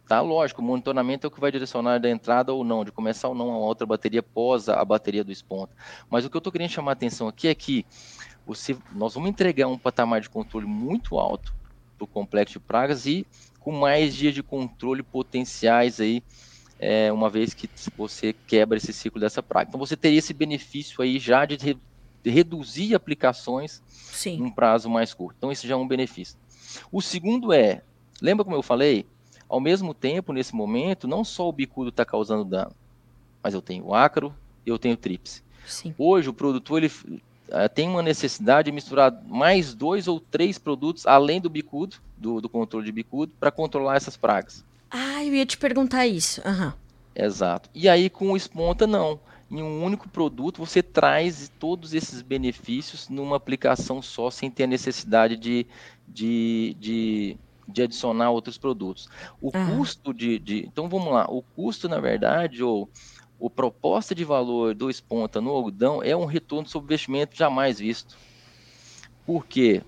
Tá, 0.10 0.22
lógico, 0.22 0.60
o 0.60 0.65
monitoramento 0.65 1.28
é 1.28 1.28
o 1.28 1.32
que 1.32 1.39
vai 1.39 1.52
direcionar 1.52 2.00
da 2.00 2.10
entrada 2.10 2.52
ou 2.52 2.63
não, 2.63 2.84
de 2.84 2.91
começar 2.91 3.28
ou 3.28 3.36
não 3.36 3.52
a 3.54 3.58
outra 3.60 3.86
bateria 3.86 4.24
pós 4.24 4.67
a 4.67 4.84
bateria 4.84 5.24
do 5.24 5.32
esponta. 5.32 5.72
Mas 6.10 6.26
o 6.26 6.32
que 6.32 6.36
eu 6.36 6.39
estou 6.39 6.52
querendo 6.52 6.72
chamar 6.72 6.89
a 6.89 6.93
atenção 6.93 7.28
aqui 7.28 7.48
é 7.48 7.54
que 7.54 7.86
você, 8.43 8.76
nós 8.91 9.13
vamos 9.13 9.30
entregar 9.30 9.67
um 9.67 9.78
patamar 9.78 10.19
de 10.19 10.28
controle 10.28 10.65
muito 10.65 11.19
alto 11.19 11.54
para 11.95 12.06
o 12.06 12.08
complexo 12.08 12.54
de 12.54 12.60
pragas 12.60 13.06
e 13.06 13.24
com 13.60 13.72
mais 13.72 14.15
dias 14.15 14.34
de 14.34 14.41
controle 14.41 15.04
potenciais 15.04 16.02
aí, 16.02 16.24
é, 16.80 17.13
uma 17.13 17.30
vez 17.30 17.54
que 17.54 17.69
você 17.95 18.34
quebra 18.48 18.80
esse 18.80 18.91
ciclo 18.91 19.22
dessa 19.22 19.43
praga. 19.43 19.67
Então 19.69 19.80
você 19.80 19.95
teria 19.95 20.17
esse 20.17 20.34
benefício 20.34 21.04
aí 21.04 21.19
já 21.19 21.45
de, 21.45 21.56
re, 21.56 21.78
de 22.24 22.32
reduzir 22.32 22.95
aplicações 22.95 23.84
Sim. 23.88 24.38
em 24.38 24.41
um 24.41 24.50
prazo 24.50 24.89
mais 24.89 25.13
curto. 25.13 25.36
Então 25.38 25.52
esse 25.52 25.67
já 25.67 25.76
é 25.76 25.78
um 25.78 25.88
benefício. 25.88 26.36
O 26.91 27.00
segundo 27.00 27.54
é, 27.54 27.84
lembra 28.19 28.43
como 28.43 28.56
eu 28.56 28.63
falei, 28.63 29.06
ao 29.49 29.59
mesmo 29.59 29.95
tempo, 29.95 30.31
nesse 30.31 30.55
momento, 30.55 31.07
não 31.07 31.23
só 31.23 31.49
o 31.49 31.51
bicudo 31.51 31.89
está 31.89 32.05
causando 32.05 32.45
dano, 32.45 32.71
mas 33.41 33.55
eu 33.55 33.62
tenho 33.62 33.85
o 33.85 33.95
ácaro 33.95 34.33
e 34.65 34.69
eu 34.69 34.77
tenho 34.77 34.93
o 34.93 34.97
tríplice. 34.97 35.41
Sim. 35.65 35.93
Hoje, 35.97 36.29
o 36.29 36.33
produtor 36.33 36.83
ele, 36.83 36.88
uh, 36.88 37.67
tem 37.73 37.89
uma 37.89 38.03
necessidade 38.03 38.67
de 38.67 38.71
misturar 38.71 39.12
mais 39.27 39.73
dois 39.73 40.07
ou 40.07 40.19
três 40.19 40.59
produtos, 40.59 41.07
além 41.07 41.41
do 41.41 41.49
bicudo, 41.49 41.97
do, 42.15 42.39
do 42.39 42.47
controle 42.47 42.85
de 42.85 42.91
bicudo, 42.91 43.33
para 43.39 43.49
controlar 43.51 43.95
essas 43.95 44.15
pragas. 44.15 44.63
Ah, 44.91 45.23
eu 45.25 45.33
ia 45.33 45.45
te 45.45 45.57
perguntar 45.57 46.05
isso. 46.05 46.41
Uhum. 46.47 46.71
Exato. 47.15 47.69
E 47.73 47.89
aí, 47.89 48.09
com 48.09 48.31
o 48.31 48.38
esponta, 48.38 48.85
não. 48.85 49.19
Em 49.49 49.63
um 49.63 49.83
único 49.83 50.07
produto, 50.07 50.63
você 50.63 50.83
traz 50.83 51.51
todos 51.59 51.95
esses 51.95 52.21
benefícios 52.21 53.09
numa 53.09 53.35
aplicação 53.35 53.99
só, 53.99 54.29
sem 54.29 54.49
ter 54.49 54.65
a 54.65 54.67
necessidade 54.67 55.35
de, 55.35 55.65
de, 56.07 56.75
de 56.79 57.38
de 57.71 57.84
adicionar 57.84 58.32
outros 58.32 58.58
produtos. 58.58 59.10
O 59.41 59.55
uhum. 59.55 59.77
custo 59.77 60.13
de, 60.13 60.39
de, 60.39 60.60
Então 60.65 60.89
vamos 60.89 61.12
lá, 61.12 61.25
o 61.29 61.41
custo, 61.41 61.88
na 61.88 61.99
verdade, 61.99 62.63
ou 62.63 62.89
o 63.39 63.49
proposta 63.49 64.13
de 64.13 64.25
valor 64.25 64.75
do 64.75 64.89
esponta 64.89 65.39
no 65.39 65.51
algodão 65.51 66.03
é 66.03 66.15
um 66.15 66.25
retorno 66.25 66.67
sobre 66.67 66.88
investimento 66.88 67.38
jamais 67.38 67.79
visto. 67.79 68.17
Por 69.25 69.45
quê? 69.45 69.82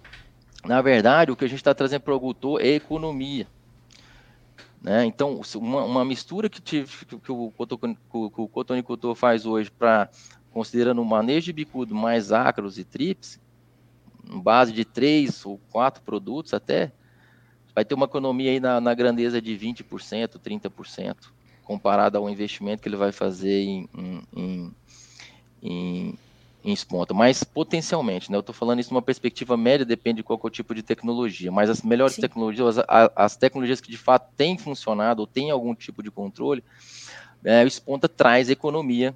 Na 0.64 0.82
verdade, 0.82 1.32
o 1.32 1.36
que 1.36 1.44
a 1.44 1.48
gente 1.48 1.58
está 1.58 1.74
trazendo 1.74 2.02
para 2.02 2.14
o 2.14 2.16
agricultor 2.16 2.62
é 2.62 2.68
economia. 2.68 3.48
Né? 4.82 5.06
Então, 5.06 5.42
uma, 5.56 5.84
uma 5.84 6.06
mistura 6.06 6.50
que, 6.50 6.62
tive, 6.62 7.06
que, 7.06 7.18
que, 7.18 7.32
o, 7.32 7.52
que 7.52 8.42
o 8.42 8.48
cotonicultor 8.48 9.14
faz 9.16 9.46
hoje 9.46 9.70
para, 9.70 10.10
considerando 10.52 11.02
o 11.02 11.06
manejo 11.06 11.48
de 11.48 11.54
bicudo 11.54 11.94
mais 11.94 12.32
ácaros 12.32 12.78
e 12.78 12.84
trips, 12.84 13.40
base 14.24 14.72
de 14.72 14.86
três 14.86 15.46
ou 15.46 15.60
quatro 15.72 16.02
produtos 16.04 16.54
até, 16.54 16.92
vai 17.74 17.86
ter 17.86 17.94
uma 17.94 18.06
economia 18.06 18.52
aí 18.52 18.60
na, 18.60 18.82
na 18.82 18.94
grandeza 18.94 19.42
de 19.42 19.58
20%, 19.58 20.40
30%, 20.40 21.16
comparado 21.64 22.18
ao 22.18 22.30
investimento 22.30 22.82
que 22.82 22.90
ele 22.90 22.98
vai 22.98 23.12
fazer 23.12 23.64
em, 23.64 23.90
em, 23.96 24.72
em, 25.64 26.14
em 26.64 26.74
esponta. 26.74 27.14
Mas 27.14 27.44
potencialmente, 27.44 28.30
né? 28.30 28.38
Eu 28.38 28.42
estou 28.42 28.54
falando 28.54 28.80
isso 28.80 28.94
numa 28.94 29.02
perspectiva 29.02 29.56
média, 29.56 29.86
depende 29.86 30.18
de 30.18 30.24
qual 30.24 30.40
é 30.44 30.48
o 30.48 30.50
tipo 30.50 30.76
de 30.76 30.84
tecnologia. 30.84 31.52
Mas 31.52 31.70
as 31.70 31.82
melhores 31.82 32.16
Sim. 32.16 32.22
tecnologias, 32.22 32.78
as, 32.80 33.12
as, 33.16 33.36
tecnologias 33.36 33.80
que 33.80 33.90
de 33.90 33.98
fato 33.98 34.30
têm 34.36 34.58
funcionado 34.58 35.22
ou 35.22 35.28
têm 35.28 35.50
algum 35.52 35.74
tipo 35.74 36.04
de 36.04 36.12
controle, 36.12 36.64
é, 37.44 37.64
o 37.64 37.68
esponta 37.68 38.10
traz 38.10 38.50
economia. 38.50 39.16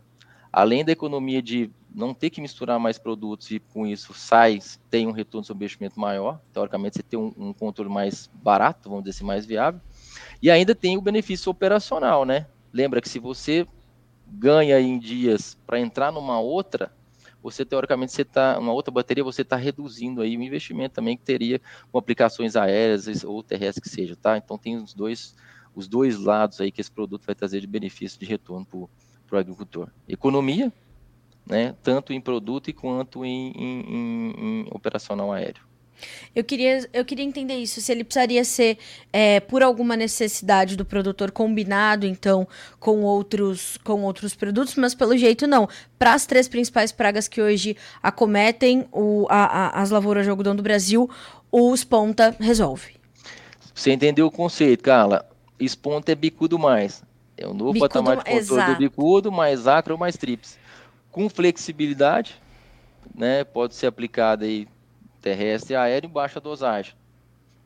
Além 0.51 0.85
da 0.85 0.91
economia 0.91 1.41
de 1.41 1.69
não 1.95 2.13
ter 2.13 2.29
que 2.29 2.41
misturar 2.41 2.77
mais 2.77 2.97
produtos 2.97 3.49
e 3.51 3.59
com 3.59 3.87
isso 3.87 4.13
sai, 4.13 4.59
tem 4.89 5.07
um 5.07 5.11
retorno 5.11 5.45
sobre 5.45 5.63
investimento 5.63 5.99
maior. 5.99 6.41
Teoricamente, 6.51 6.97
você 6.97 7.03
tem 7.03 7.17
um, 7.17 7.33
um, 7.37 7.53
controle 7.53 7.89
mais 7.89 8.29
barato, 8.33 8.89
vamos 8.89 9.05
dizer 9.05 9.15
assim, 9.17 9.25
mais 9.25 9.45
viável. 9.45 9.79
E 10.41 10.51
ainda 10.51 10.75
tem 10.75 10.97
o 10.97 11.01
benefício 11.01 11.49
operacional, 11.49 12.25
né? 12.25 12.47
Lembra 12.73 12.99
que 12.99 13.07
se 13.07 13.17
você 13.17 13.65
ganha 14.27 14.79
em 14.79 14.99
dias 14.99 15.57
para 15.65 15.79
entrar 15.79 16.11
numa 16.11 16.39
outra, 16.39 16.91
você 17.41 17.63
teoricamente 17.63 18.11
você 18.11 18.25
tá 18.25 18.59
uma 18.59 18.73
outra 18.73 18.91
bateria, 18.91 19.23
você 19.23 19.43
está 19.43 19.55
reduzindo 19.55 20.21
aí 20.21 20.35
o 20.35 20.41
investimento 20.41 20.95
também 20.95 21.15
que 21.15 21.23
teria 21.23 21.61
com 21.91 21.97
aplicações 21.97 22.55
aéreas 22.55 23.23
ou 23.23 23.41
terrestres 23.41 23.81
que 23.81 23.89
seja, 23.89 24.15
tá? 24.15 24.37
Então 24.37 24.57
tem 24.57 24.75
os 24.75 24.93
dois 24.93 25.35
os 25.75 25.87
dois 25.89 26.17
lados 26.17 26.61
aí 26.61 26.71
que 26.71 26.79
esse 26.79 26.89
produto 26.89 27.25
vai 27.25 27.35
trazer 27.35 27.59
de 27.59 27.67
benefício 27.67 28.17
de 28.17 28.25
retorno 28.25 28.65
para 28.65 29.35
o 29.35 29.37
agricultor. 29.37 29.89
Economia 30.07 30.71
né, 31.45 31.75
tanto 31.83 32.11
em 32.11 32.19
produto 32.19 32.73
quanto 32.73 33.23
em, 33.23 33.51
em, 33.51 34.33
em, 34.37 34.67
operacional 34.71 35.31
aéreo. 35.31 35.63
Eu 36.35 36.43
queria, 36.43 36.89
eu 36.91 37.05
queria 37.05 37.23
entender 37.23 37.55
isso, 37.55 37.79
se 37.79 37.89
ele 37.89 38.03
precisaria 38.03 38.43
ser 38.43 38.77
é, 39.13 39.39
por 39.39 39.63
alguma 39.63 39.95
necessidade 39.95 40.75
do 40.75 40.83
produtor 40.83 41.31
combinado, 41.31 42.05
então, 42.05 42.45
com 42.79 43.01
outros, 43.01 43.77
com 43.77 44.03
outros 44.03 44.35
produtos, 44.35 44.75
mas 44.75 44.93
pelo 44.93 45.15
jeito 45.17 45.47
não. 45.47 45.69
Para 45.97 46.13
as 46.13 46.25
três 46.25 46.49
principais 46.49 46.91
pragas 46.91 47.29
que 47.29 47.41
hoje 47.41 47.77
acometem 48.03 48.85
o, 48.91 49.25
a, 49.29 49.45
a, 49.45 49.81
as 49.81 49.89
lavouras 49.89 50.25
de 50.25 50.29
algodão 50.29 50.55
do 50.55 50.61
Brasil, 50.61 51.09
o 51.49 51.73
esponta 51.73 52.35
resolve. 52.39 52.95
Você 53.73 53.91
entendeu 53.91 54.27
o 54.27 54.31
conceito, 54.31 54.83
Carla? 54.83 55.25
Esponta 55.57 56.11
é 56.11 56.15
bicudo 56.15 56.59
mais. 56.59 57.03
É 57.37 57.47
o 57.47 57.53
novo 57.53 57.73
bicudo, 57.73 57.89
patamar 57.89 58.17
de 58.17 58.23
controle 58.23 58.39
exato. 58.39 58.73
do 58.73 58.77
bicudo, 58.77 59.31
mais 59.31 59.67
acro, 59.67 59.97
mais 59.97 60.17
trips. 60.17 60.57
Com 61.15 61.29
flexibilidade, 61.29 62.41
né? 63.15 63.45
Pode 63.45 63.73
ser 63.73 63.87
aplicada 63.87 64.43
aí 64.43 64.67
terrestre 65.21 65.71
e 65.71 65.75
aéreo 65.77 66.09
em 66.09 66.11
baixa 66.11 66.41
dosagem. 66.41 66.93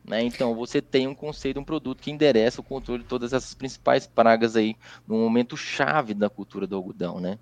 Né? 0.04 0.22
Então, 0.22 0.54
você 0.54 0.80
tem 0.80 1.08
um 1.08 1.16
conceito, 1.16 1.58
um 1.58 1.64
produto 1.64 2.00
que 2.00 2.12
endereça 2.12 2.60
o 2.60 2.64
controle 2.64 3.02
de 3.02 3.08
todas 3.08 3.32
essas 3.32 3.52
principais 3.52 4.06
pragas 4.06 4.54
aí 4.54 4.76
no 5.04 5.16
momento 5.16 5.56
chave 5.56 6.14
da 6.14 6.30
cultura 6.30 6.64
do 6.64 6.76
algodão, 6.76 7.18
né? 7.18 7.40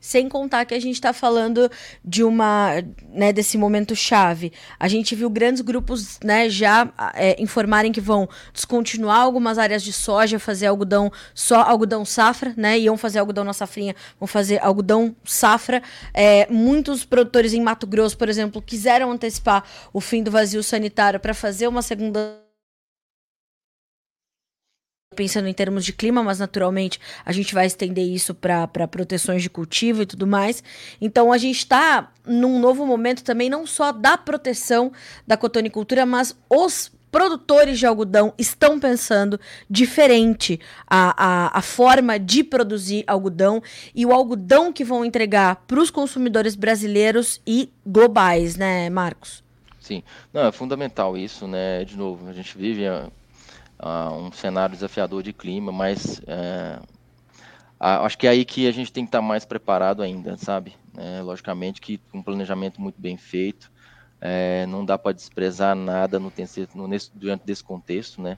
Sem 0.00 0.28
contar 0.28 0.64
que 0.64 0.74
a 0.74 0.80
gente 0.80 0.94
está 0.94 1.12
falando 1.12 1.70
de 2.04 2.22
uma, 2.22 2.72
né, 3.08 3.32
desse 3.32 3.56
momento 3.56 3.94
chave. 3.96 4.52
A 4.78 4.88
gente 4.88 5.14
viu 5.14 5.30
grandes 5.30 5.60
grupos, 5.60 6.18
né, 6.22 6.48
já 6.48 6.92
é, 7.14 7.40
informarem 7.42 7.92
que 7.92 8.00
vão 8.00 8.28
descontinuar 8.52 9.20
algumas 9.20 9.58
áreas 9.58 9.82
de 9.82 9.92
soja, 9.92 10.38
fazer 10.38 10.66
algodão 10.66 11.10
só 11.34 11.62
algodão 11.62 12.04
safra, 12.04 12.52
né, 12.56 12.78
iam 12.78 12.96
fazer 12.96 13.18
algodão 13.18 13.44
na 13.44 13.52
safrinha, 13.52 13.94
vão 14.18 14.26
fazer 14.26 14.58
algodão 14.62 15.14
safra. 15.24 15.82
É, 16.12 16.46
muitos 16.50 17.04
produtores 17.04 17.52
em 17.52 17.60
Mato 17.60 17.86
Grosso, 17.86 18.16
por 18.16 18.28
exemplo, 18.28 18.60
quiseram 18.60 19.10
antecipar 19.10 19.64
o 19.92 20.00
fim 20.00 20.22
do 20.22 20.30
vazio 20.30 20.62
sanitário 20.62 21.20
para 21.20 21.34
fazer 21.34 21.68
uma 21.68 21.82
segunda 21.82 22.49
pensando 25.16 25.48
em 25.48 25.52
termos 25.52 25.84
de 25.84 25.92
clima, 25.92 26.22
mas 26.22 26.38
naturalmente 26.38 27.00
a 27.24 27.32
gente 27.32 27.52
vai 27.52 27.66
estender 27.66 28.06
isso 28.06 28.32
para 28.32 28.68
proteções 28.86 29.42
de 29.42 29.50
cultivo 29.50 30.02
e 30.02 30.06
tudo 30.06 30.24
mais. 30.24 30.62
Então 31.00 31.32
a 31.32 31.36
gente 31.36 31.58
está 31.58 32.12
num 32.24 32.60
novo 32.60 32.86
momento 32.86 33.24
também, 33.24 33.50
não 33.50 33.66
só 33.66 33.90
da 33.90 34.16
proteção 34.16 34.92
da 35.26 35.36
cotonicultura, 35.36 36.06
mas 36.06 36.36
os 36.48 36.92
produtores 37.10 37.80
de 37.80 37.86
algodão 37.86 38.32
estão 38.38 38.78
pensando 38.78 39.40
diferente 39.68 40.60
a, 40.86 41.48
a, 41.48 41.58
a 41.58 41.60
forma 41.60 42.16
de 42.16 42.44
produzir 42.44 43.02
algodão 43.04 43.60
e 43.92 44.06
o 44.06 44.12
algodão 44.12 44.72
que 44.72 44.84
vão 44.84 45.04
entregar 45.04 45.56
para 45.66 45.80
os 45.80 45.90
consumidores 45.90 46.54
brasileiros 46.54 47.42
e 47.44 47.68
globais, 47.84 48.54
né, 48.54 48.88
Marcos? 48.88 49.42
Sim, 49.80 50.04
não, 50.32 50.46
é 50.46 50.52
fundamental 50.52 51.18
isso, 51.18 51.48
né? 51.48 51.84
De 51.84 51.96
novo, 51.96 52.28
a 52.28 52.32
gente 52.32 52.56
vive 52.56 52.86
uh, 53.82 54.14
um 54.14 54.32
cenário 54.32 54.74
desafiador 54.74 55.22
de 55.22 55.32
clima, 55.32 55.72
mas 55.72 56.20
é, 56.26 56.78
acho 57.78 58.18
que 58.18 58.26
é 58.26 58.30
aí 58.30 58.44
que 58.44 58.68
a 58.68 58.72
gente 58.72 58.92
tem 58.92 59.04
que 59.04 59.08
estar 59.08 59.22
mais 59.22 59.44
preparado 59.44 60.02
ainda, 60.02 60.36
sabe? 60.36 60.74
É, 60.96 61.22
logicamente 61.22 61.80
que 61.80 62.00
um 62.12 62.22
planejamento 62.22 62.80
muito 62.80 63.00
bem 63.00 63.16
feito, 63.16 63.70
é, 64.20 64.66
não 64.66 64.84
dá 64.84 64.98
para 64.98 65.12
desprezar 65.12 65.74
nada 65.74 66.20
no, 66.20 66.30
no, 66.74 66.88
nesse, 66.88 67.10
diante 67.14 67.44
desse 67.44 67.64
contexto, 67.64 68.20
né? 68.20 68.36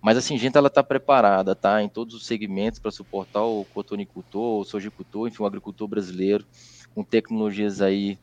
Mas 0.00 0.16
a 0.16 0.22
Singenta 0.22 0.58
ela 0.58 0.68
está 0.68 0.82
preparada, 0.82 1.54
tá? 1.54 1.82
Em 1.82 1.88
todos 1.88 2.14
os 2.14 2.24
segmentos 2.24 2.78
para 2.78 2.90
suportar 2.90 3.42
o 3.42 3.66
cotonicultor, 3.66 4.60
o 4.60 4.64
sojicultor, 4.64 5.28
enfim, 5.28 5.42
o 5.42 5.46
agricultor 5.46 5.86
brasileiro, 5.86 6.46
com 6.94 7.04
tecnologias 7.04 7.82
aí 7.82 8.18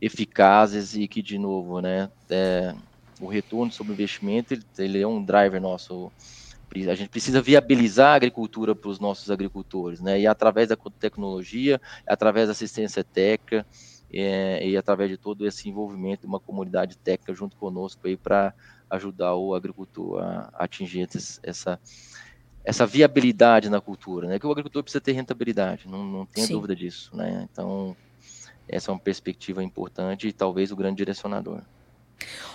eficazes 0.00 0.96
e 0.96 1.06
que, 1.06 1.22
de 1.22 1.38
novo, 1.38 1.80
né, 1.80 2.10
é, 2.28 2.74
o 3.20 3.28
retorno 3.28 3.70
sobre 3.72 3.92
o 3.92 3.94
investimento 3.94 4.54
ele, 4.54 4.64
ele 4.78 5.00
é 5.00 5.06
um 5.06 5.22
driver 5.22 5.60
nosso. 5.60 6.10
A 6.72 6.94
gente 6.94 7.08
precisa 7.08 7.42
viabilizar 7.42 8.12
a 8.12 8.14
agricultura 8.14 8.76
para 8.76 8.88
os 8.88 9.00
nossos 9.00 9.30
agricultores, 9.30 10.00
né? 10.00 10.20
E 10.20 10.26
através 10.26 10.68
da 10.68 10.76
tecnologia, 10.76 11.80
através 12.06 12.46
da 12.46 12.52
assistência 12.52 13.02
técnica 13.02 13.66
é, 14.12 14.68
e 14.68 14.76
através 14.76 15.10
de 15.10 15.16
todo 15.16 15.46
esse 15.46 15.68
envolvimento 15.68 16.22
de 16.22 16.26
uma 16.28 16.38
comunidade 16.38 16.96
técnica 16.96 17.34
junto 17.34 17.56
conosco 17.56 18.06
aí 18.06 18.16
para 18.16 18.54
ajudar 18.88 19.34
o 19.34 19.52
agricultor 19.54 20.22
a, 20.22 20.50
a 20.52 20.64
atingir 20.64 21.08
essa 21.42 21.80
essa 22.62 22.86
viabilidade 22.86 23.70
na 23.70 23.80
cultura, 23.80 24.28
né? 24.28 24.38
Que 24.38 24.46
o 24.46 24.50
agricultor 24.50 24.82
precisa 24.82 25.00
ter 25.00 25.12
rentabilidade, 25.12 25.88
não, 25.88 26.04
não 26.04 26.26
tenha 26.26 26.46
Sim. 26.46 26.52
dúvida 26.52 26.76
disso, 26.76 27.16
né? 27.16 27.48
Então 27.50 27.96
essa 28.68 28.90
é 28.90 28.92
uma 28.92 29.00
perspectiva 29.00 29.64
importante 29.64 30.28
e 30.28 30.32
talvez 30.32 30.70
o 30.70 30.76
grande 30.76 30.98
direcionador. 30.98 31.62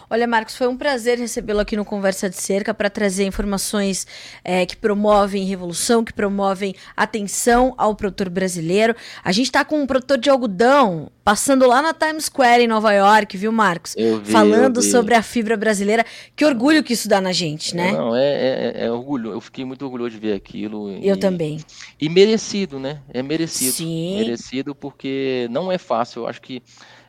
Olha, 0.10 0.28
Marcos, 0.28 0.56
foi 0.56 0.68
um 0.68 0.78
prazer 0.78 1.18
recebê-lo 1.18 1.60
aqui 1.60 1.76
no 1.76 1.84
Conversa 1.84 2.30
de 2.30 2.38
Cerca 2.38 2.74
para 2.74 2.90
trazer 2.90 3.26
informações 3.26 4.06
é, 4.44 4.66
que 4.66 4.78
promovem 4.78 5.46
revolução, 5.46 6.04
que 6.04 6.14
promovem 6.14 6.76
atenção 6.96 7.74
ao 7.78 7.96
produtor 7.96 8.30
brasileiro. 8.30 8.96
A 9.24 9.32
gente 9.32 9.48
está 9.48 9.66
com 9.66 9.82
um 9.82 9.88
produtor 9.88 10.18
de 10.18 10.30
algodão 10.30 11.10
passando 11.24 11.68
lá 11.68 11.82
na 11.82 11.92
Times 11.92 12.26
Square 12.26 12.64
em 12.64 12.68
Nova 12.68 12.94
York, 12.94 13.36
viu, 13.36 13.52
Marcos? 13.52 13.96
Eu 13.98 14.20
vi, 14.20 14.32
Falando 14.32 14.82
sobre 14.84 15.16
a 15.16 15.24
fibra 15.24 15.58
brasileira. 15.58 16.06
Que 16.36 16.46
orgulho 16.46 16.84
que 16.84 16.94
isso 16.94 17.10
dá 17.10 17.20
na 17.20 17.32
gente, 17.32 17.76
né? 17.76 17.92
Não, 17.92 18.16
é, 18.16 18.22
é, 18.22 18.86
é 18.86 18.92
orgulho. 18.92 19.32
Eu 19.32 19.42
fiquei 19.42 19.66
muito 19.66 19.84
orgulhoso 19.84 20.12
de 20.12 20.20
ver 20.20 20.34
aquilo. 20.34 20.92
Eu 21.02 21.16
e, 21.16 21.20
também. 21.20 21.60
E 22.00 22.08
merecido, 22.10 22.80
né? 22.80 23.02
É 23.12 23.24
merecido. 23.24 23.74
Sim. 23.74 24.20
Merecido 24.20 24.76
porque 24.76 25.48
não 25.50 25.72
é 25.72 25.80
fácil. 25.80 26.22
Eu 26.22 26.28
acho 26.28 26.42
que 26.42 26.62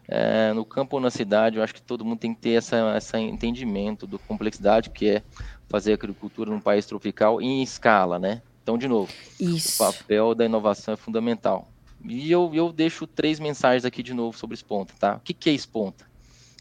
é, 0.08 0.52
no 0.52 0.64
campo 0.64 0.96
ou 0.96 1.02
na 1.02 1.10
cidade, 1.10 1.56
eu 1.56 1.62
acho 1.62 1.74
que 1.74 1.82
todo 1.82 2.04
mundo 2.04 2.18
tem 2.18 2.34
que 2.34 2.40
ter 2.40 2.52
essa, 2.52 2.96
esse 2.96 3.16
entendimento 3.18 4.06
da 4.06 4.18
complexidade 4.18 4.90
que 4.90 5.08
é 5.08 5.22
fazer 5.68 5.92
agricultura 5.92 6.50
num 6.50 6.60
país 6.60 6.86
tropical 6.86 7.40
em 7.40 7.62
escala, 7.62 8.18
né? 8.18 8.42
Então, 8.62 8.78
de 8.78 8.88
novo, 8.88 9.12
Isso. 9.38 9.82
o 9.82 9.86
papel 9.86 10.34
da 10.34 10.44
inovação 10.44 10.94
é 10.94 10.96
fundamental. 10.96 11.70
E 12.04 12.30
eu, 12.30 12.50
eu 12.54 12.72
deixo 12.72 13.06
três 13.06 13.40
mensagens 13.40 13.84
aqui 13.84 14.02
de 14.02 14.14
novo 14.14 14.36
sobre 14.36 14.54
esponta, 14.54 14.94
tá? 14.98 15.16
O 15.16 15.20
que, 15.20 15.32
que 15.32 15.50
é 15.50 15.52
esponta? 15.52 16.04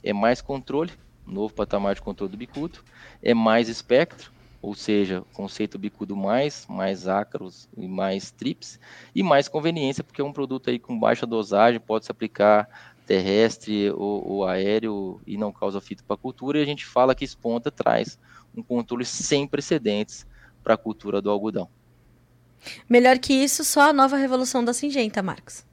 É 0.04 0.14
mais 0.14 0.42
controle, 0.42 0.92
novo 1.26 1.54
patamar 1.54 1.96
de 1.96 2.02
controle 2.02 2.32
do 2.32 2.38
bicudo, 2.38 2.80
é 3.22 3.34
mais 3.34 3.70
espectro, 3.70 4.32
ou 4.62 4.74
seja, 4.74 5.24
conceito 5.34 5.78
bicudo 5.78 6.16
mais, 6.16 6.66
mais 6.68 7.08
ácaros 7.08 7.68
e 7.78 7.88
mais 7.88 8.32
trips, 8.32 8.80
e 9.14 9.22
mais 9.22 9.48
conveniência, 9.48 10.04
porque 10.04 10.22
é 10.22 10.24
um 10.24 10.34
produto 10.34 10.70
aí 10.70 10.80
com 10.80 11.00
baixa 11.00 11.26
dosagem, 11.26 11.80
pode 11.80 12.06
se 12.06 12.12
aplicar 12.12 12.95
terrestre 13.06 13.92
ou, 13.92 14.28
ou 14.28 14.48
aéreo 14.48 15.22
e 15.26 15.38
não 15.38 15.52
causa 15.52 15.80
fito 15.80 16.04
para 16.04 16.16
a 16.16 16.18
cultura, 16.18 16.60
e 16.60 16.62
a 16.62 16.66
gente 16.66 16.86
fala 16.86 17.16
que 17.16 17.24
esponta 17.24 17.72
traz 17.72 18.20
um 18.56 18.64
controle 18.64 19.06
sem 19.06 19.48
precedentes 19.48 20.26
para 20.64 20.74
a 20.74 20.78
cultura 20.78 21.22
do 21.22 21.30
algodão. 21.30 21.70
Melhor 22.90 23.20
que 23.20 23.34
isso, 23.34 23.64
só 23.64 23.90
a 23.90 23.94
nova 23.94 24.18
revolução 24.18 24.64
da 24.64 24.74
Singenta, 24.74 25.22
Marcos. 25.22 25.64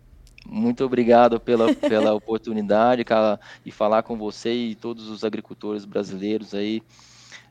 Muito 0.46 0.84
obrigado 0.84 1.40
pela, 1.40 1.74
pela 1.74 2.12
oportunidade 2.14 3.04
cara, 3.04 3.40
e 3.64 3.70
falar 3.70 4.02
com 4.02 4.16
você 4.16 4.52
e 4.52 4.74
todos 4.74 5.08
os 5.08 5.24
agricultores 5.24 5.84
brasileiros 5.84 6.54
aí. 6.54 6.82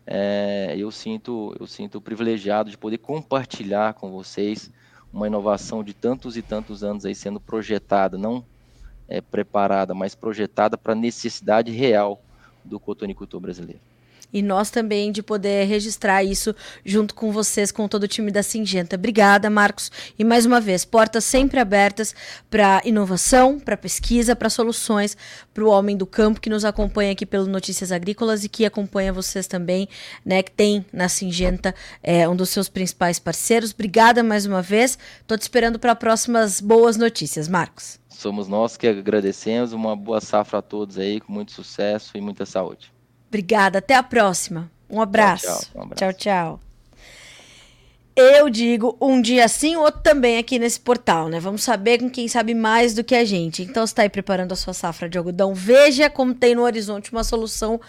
É, 0.05 0.75
eu 0.77 0.91
sinto 0.91 1.55
eu 1.59 1.67
sinto 1.67 2.01
privilegiado 2.01 2.71
de 2.71 2.77
poder 2.77 2.97
compartilhar 2.97 3.93
com 3.93 4.11
vocês 4.11 4.71
uma 5.13 5.27
inovação 5.27 5.83
de 5.83 5.93
tantos 5.93 6.35
e 6.35 6.41
tantos 6.41 6.83
anos 6.83 7.05
aí 7.05 7.13
sendo 7.13 7.39
projetada, 7.39 8.17
não 8.17 8.43
é, 9.11 9.21
preparada, 9.21 9.93
mas 9.93 10.15
projetada 10.15 10.77
para 10.77 10.93
a 10.93 10.95
necessidade 10.95 11.71
real 11.71 12.21
do 12.63 12.79
cotonicultor 12.79 13.39
brasileiro. 13.39 13.81
E 14.33 14.41
nós 14.41 14.69
também 14.69 15.11
de 15.11 15.21
poder 15.21 15.65
registrar 15.65 16.23
isso 16.23 16.55
junto 16.85 17.13
com 17.13 17.31
vocês, 17.31 17.71
com 17.71 17.87
todo 17.87 18.03
o 18.03 18.07
time 18.07 18.31
da 18.31 18.41
Singenta. 18.41 18.95
Obrigada, 18.95 19.49
Marcos. 19.49 19.91
E 20.17 20.23
mais 20.23 20.45
uma 20.45 20.61
vez, 20.61 20.85
portas 20.85 21.25
sempre 21.25 21.59
abertas 21.59 22.15
para 22.49 22.81
inovação, 22.85 23.59
para 23.59 23.75
pesquisa, 23.75 24.35
para 24.35 24.49
soluções, 24.49 25.17
para 25.53 25.63
o 25.63 25.69
homem 25.69 25.97
do 25.97 26.05
campo 26.05 26.39
que 26.39 26.49
nos 26.49 26.63
acompanha 26.63 27.11
aqui 27.11 27.25
pelo 27.25 27.45
Notícias 27.45 27.91
Agrícolas 27.91 28.45
e 28.45 28.49
que 28.49 28.65
acompanha 28.65 29.11
vocês 29.11 29.47
também, 29.47 29.89
né? 30.25 30.41
Que 30.41 30.51
tem 30.51 30.85
na 30.93 31.09
Singenta 31.09 31.75
é, 32.01 32.27
um 32.29 32.35
dos 32.35 32.49
seus 32.49 32.69
principais 32.69 33.19
parceiros. 33.19 33.73
Obrigada 33.73 34.23
mais 34.23 34.45
uma 34.45 34.61
vez. 34.61 34.97
Estou 35.19 35.37
te 35.37 35.41
esperando 35.41 35.77
para 35.77 35.93
próximas 35.93 36.61
boas 36.61 36.95
notícias, 36.95 37.49
Marcos. 37.49 38.00
Somos 38.21 38.47
nós 38.47 38.77
que 38.77 38.87
agradecemos. 38.87 39.73
Uma 39.73 39.95
boa 39.95 40.21
safra 40.21 40.59
a 40.59 40.61
todos 40.61 40.99
aí, 40.99 41.19
com 41.19 41.33
muito 41.33 41.51
sucesso 41.51 42.15
e 42.15 42.21
muita 42.21 42.45
saúde. 42.45 42.93
Obrigada. 43.27 43.79
Até 43.79 43.95
a 43.95 44.03
próxima. 44.03 44.69
Um 44.87 45.01
abraço. 45.01 45.45
Tchau, 45.45 45.55
tchau. 45.55 45.71
Um 45.75 45.81
abraço. 45.81 45.99
tchau, 45.99 46.13
tchau. 46.13 46.59
Eu 48.15 48.49
digo 48.49 48.95
um 49.01 49.19
dia 49.19 49.47
sim, 49.47 49.75
outro 49.75 50.01
também 50.01 50.37
aqui 50.37 50.59
nesse 50.59 50.79
portal, 50.79 51.29
né? 51.29 51.39
Vamos 51.39 51.63
saber 51.63 51.97
com 51.97 52.09
quem 52.09 52.27
sabe 52.27 52.53
mais 52.53 52.93
do 52.93 53.03
que 53.03 53.15
a 53.15 53.25
gente. 53.25 53.63
Então, 53.63 53.87
você 53.87 53.93
está 53.93 54.03
aí 54.03 54.09
preparando 54.09 54.51
a 54.51 54.55
sua 54.55 54.73
safra 54.73 55.09
de 55.09 55.17
algodão, 55.17 55.55
veja 55.55 56.07
como 56.07 56.35
tem 56.35 56.53
no 56.53 56.61
horizonte 56.61 57.11
uma 57.11 57.23
solução 57.23 57.81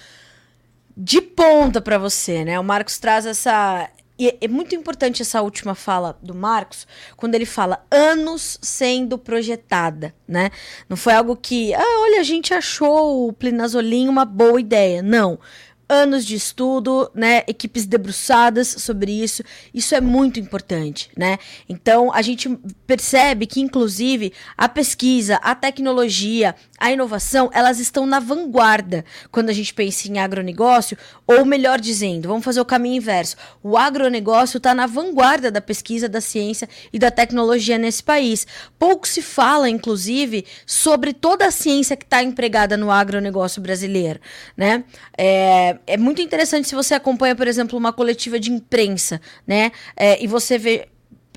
de 0.96 1.20
ponta 1.20 1.80
para 1.82 1.98
você, 1.98 2.42
né? 2.44 2.58
O 2.58 2.64
Marcos 2.64 2.98
traz 2.98 3.26
essa, 3.26 3.90
e 4.22 4.38
é 4.40 4.46
muito 4.46 4.72
importante 4.76 5.20
essa 5.20 5.42
última 5.42 5.74
fala 5.74 6.16
do 6.22 6.32
Marcos, 6.32 6.86
quando 7.16 7.34
ele 7.34 7.44
fala 7.44 7.84
anos 7.90 8.56
sendo 8.62 9.18
projetada, 9.18 10.14
né? 10.28 10.50
Não 10.88 10.96
foi 10.96 11.12
algo 11.12 11.34
que, 11.34 11.74
ah, 11.74 12.00
olha, 12.02 12.20
a 12.20 12.22
gente 12.22 12.54
achou 12.54 13.26
o 13.26 13.32
plinazolim 13.32 14.06
uma 14.06 14.24
boa 14.24 14.60
ideia. 14.60 15.02
Não. 15.02 15.40
Anos 15.88 16.24
de 16.24 16.34
estudo, 16.34 17.10
né, 17.14 17.42
equipes 17.46 17.86
debruçadas 17.86 18.68
sobre 18.68 19.12
isso. 19.12 19.42
Isso 19.74 19.94
é 19.94 20.00
muito 20.00 20.40
importante, 20.40 21.10
né? 21.16 21.38
Então, 21.68 22.12
a 22.12 22.22
gente 22.22 22.48
percebe 22.86 23.46
que 23.46 23.60
inclusive 23.60 24.32
a 24.56 24.68
pesquisa, 24.68 25.36
a 25.36 25.54
tecnologia, 25.54 26.54
a 26.78 26.90
inovação, 26.90 27.50
elas 27.52 27.78
estão 27.78 28.06
na 28.06 28.18
vanguarda 28.18 29.04
quando 29.30 29.50
a 29.50 29.52
gente 29.52 29.72
pensa 29.72 30.08
em 30.08 30.18
agronegócio, 30.18 30.96
ou 31.26 31.44
melhor 31.44 31.80
dizendo, 31.80 32.28
vamos 32.28 32.44
fazer 32.44 32.60
o 32.60 32.64
caminho 32.64 32.96
inverso. 32.96 33.36
O 33.62 33.76
agronegócio 33.76 34.58
está 34.58 34.74
na 34.74 34.86
vanguarda 34.86 35.50
da 35.50 35.60
pesquisa, 35.60 36.08
da 36.08 36.20
ciência 36.20 36.68
e 36.92 36.98
da 36.98 37.10
tecnologia 37.10 37.78
nesse 37.78 38.02
país. 38.02 38.46
Pouco 38.78 39.06
se 39.06 39.22
fala, 39.22 39.68
inclusive, 39.68 40.44
sobre 40.66 41.12
toda 41.12 41.46
a 41.46 41.50
ciência 41.50 41.96
que 41.96 42.04
está 42.04 42.22
empregada 42.22 42.76
no 42.76 42.90
agronegócio 42.90 43.62
brasileiro, 43.62 44.20
né? 44.56 44.84
É, 45.16 45.71
é 45.86 45.96
muito 45.96 46.22
interessante 46.22 46.68
se 46.68 46.74
você 46.74 46.94
acompanha, 46.94 47.34
por 47.34 47.46
exemplo, 47.46 47.78
uma 47.78 47.92
coletiva 47.92 48.38
de 48.38 48.50
imprensa, 48.50 49.20
né? 49.46 49.72
É, 49.96 50.22
e 50.22 50.26
você 50.26 50.58
vê 50.58 50.88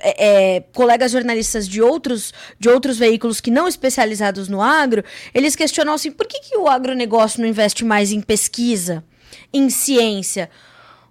é, 0.01 0.55
é, 0.55 0.59
colegas 0.73 1.11
jornalistas 1.11 1.67
de 1.67 1.81
outros, 1.81 2.33
de 2.59 2.69
outros 2.69 2.97
veículos 2.97 3.39
que 3.39 3.49
não 3.49 3.67
especializados 3.67 4.49
no 4.49 4.61
agro, 4.61 5.03
eles 5.33 5.55
questionam 5.55 5.93
assim, 5.93 6.11
por 6.11 6.27
que, 6.27 6.39
que 6.41 6.57
o 6.57 6.67
agronegócio 6.67 7.41
não 7.41 7.47
investe 7.47 7.85
mais 7.85 8.11
em 8.11 8.21
pesquisa, 8.21 9.03
em 9.53 9.69
ciência? 9.69 10.49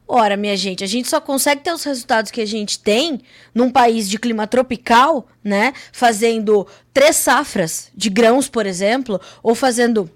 Ora, 0.06 0.36
minha 0.36 0.54
gente, 0.54 0.84
a 0.84 0.86
gente 0.86 1.08
só 1.08 1.18
consegue 1.18 1.62
ter 1.62 1.72
os 1.72 1.82
resultados 1.82 2.30
que 2.30 2.42
a 2.42 2.46
gente 2.46 2.78
tem 2.78 3.22
num 3.54 3.70
país 3.70 4.08
de 4.08 4.18
clima 4.18 4.46
tropical, 4.46 5.26
né? 5.42 5.72
Fazendo 5.90 6.66
três 6.92 7.16
safras 7.16 7.90
de 7.94 8.10
grãos, 8.10 8.46
por 8.46 8.66
exemplo, 8.66 9.18
ou 9.42 9.54
fazendo 9.54 10.10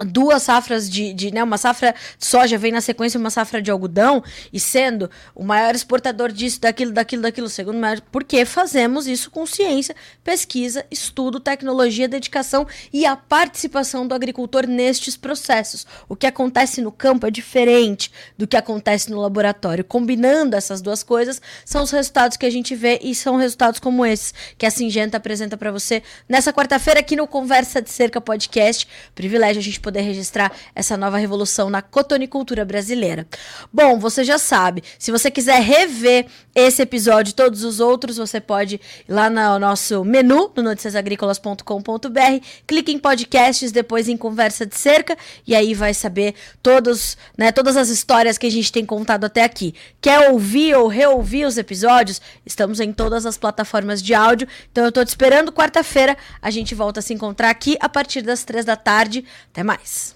duas 0.00 0.42
safras 0.42 0.90
de, 0.90 1.12
de 1.12 1.32
né, 1.32 1.42
uma 1.42 1.56
safra 1.56 1.94
de 2.18 2.26
soja 2.26 2.58
vem 2.58 2.72
na 2.72 2.80
sequência 2.80 3.18
uma 3.18 3.30
safra 3.30 3.62
de 3.62 3.70
algodão 3.70 4.24
e 4.52 4.58
sendo 4.58 5.08
o 5.34 5.44
maior 5.44 5.74
exportador 5.74 6.32
disso, 6.32 6.60
daquilo, 6.60 6.90
daquilo, 6.90 7.22
daquilo, 7.22 7.48
segundo 7.48 7.78
maior, 7.78 8.00
porque 8.10 8.44
fazemos 8.44 9.06
isso 9.06 9.30
com 9.30 9.46
ciência, 9.46 9.94
pesquisa, 10.24 10.84
estudo, 10.90 11.38
tecnologia, 11.38 12.08
dedicação 12.08 12.66
e 12.92 13.06
a 13.06 13.14
participação 13.14 14.06
do 14.06 14.14
agricultor 14.14 14.66
nestes 14.66 15.16
processos. 15.16 15.86
O 16.08 16.16
que 16.16 16.26
acontece 16.26 16.80
no 16.80 16.90
campo 16.90 17.26
é 17.26 17.30
diferente 17.30 18.10
do 18.36 18.46
que 18.46 18.56
acontece 18.56 19.10
no 19.10 19.20
laboratório. 19.20 19.84
Combinando 19.84 20.56
essas 20.56 20.82
duas 20.82 21.02
coisas, 21.04 21.40
são 21.64 21.84
os 21.84 21.90
resultados 21.90 22.36
que 22.36 22.46
a 22.46 22.50
gente 22.50 22.74
vê 22.74 22.98
e 23.02 23.14
são 23.14 23.36
resultados 23.36 23.78
como 23.78 24.04
esses 24.04 24.34
que 24.58 24.66
a 24.66 24.70
Singenta 24.70 25.18
apresenta 25.18 25.56
para 25.56 25.70
você 25.70 26.02
nessa 26.28 26.52
quarta-feira 26.52 26.98
aqui 26.98 27.14
no 27.14 27.28
Conversa 27.28 27.80
de 27.80 27.90
Cerca 27.90 28.20
Podcast. 28.20 28.88
Privilégio 29.14 29.60
a 29.60 29.62
gente 29.62 29.83
poder 29.84 30.00
registrar 30.00 30.50
essa 30.74 30.96
nova 30.96 31.18
revolução 31.18 31.68
na 31.68 31.82
cotonicultura 31.82 32.64
brasileira. 32.64 33.26
Bom, 33.72 33.98
você 33.98 34.24
já 34.24 34.38
sabe, 34.38 34.82
se 34.98 35.12
você 35.12 35.30
quiser 35.30 35.60
rever 35.60 36.26
esse 36.54 36.80
episódio 36.80 37.30
e 37.30 37.34
todos 37.34 37.62
os 37.62 37.80
outros, 37.80 38.16
você 38.16 38.40
pode 38.40 38.76
ir 38.76 39.12
lá 39.12 39.28
no 39.28 39.58
nosso 39.58 40.04
menu, 40.04 40.50
no 40.56 40.62
noticiasagricolas.com.br, 40.62 42.46
clique 42.66 42.92
em 42.92 42.98
podcasts, 42.98 43.70
depois 43.70 44.08
em 44.08 44.16
conversa 44.16 44.64
de 44.64 44.76
cerca, 44.76 45.16
e 45.46 45.54
aí 45.54 45.74
vai 45.74 45.92
saber 45.92 46.34
todos, 46.62 47.18
né, 47.36 47.52
todas 47.52 47.76
as 47.76 47.90
histórias 47.90 48.38
que 48.38 48.46
a 48.46 48.50
gente 48.50 48.72
tem 48.72 48.86
contado 48.86 49.24
até 49.24 49.42
aqui. 49.44 49.74
Quer 50.00 50.30
ouvir 50.30 50.74
ou 50.76 50.88
reouvir 50.88 51.44
os 51.44 51.58
episódios? 51.58 52.22
Estamos 52.46 52.80
em 52.80 52.92
todas 52.92 53.26
as 53.26 53.36
plataformas 53.36 54.02
de 54.02 54.14
áudio, 54.14 54.48
então 54.72 54.84
eu 54.84 54.92
tô 54.92 55.04
te 55.04 55.08
esperando 55.08 55.52
quarta-feira, 55.52 56.16
a 56.40 56.50
gente 56.50 56.74
volta 56.74 57.00
a 57.00 57.02
se 57.02 57.12
encontrar 57.12 57.50
aqui 57.50 57.76
a 57.80 57.88
partir 57.88 58.22
das 58.22 58.44
três 58.44 58.64
da 58.64 58.76
tarde. 58.76 59.24
Até 59.50 59.62
mais! 59.62 59.73
mais. 59.76 60.14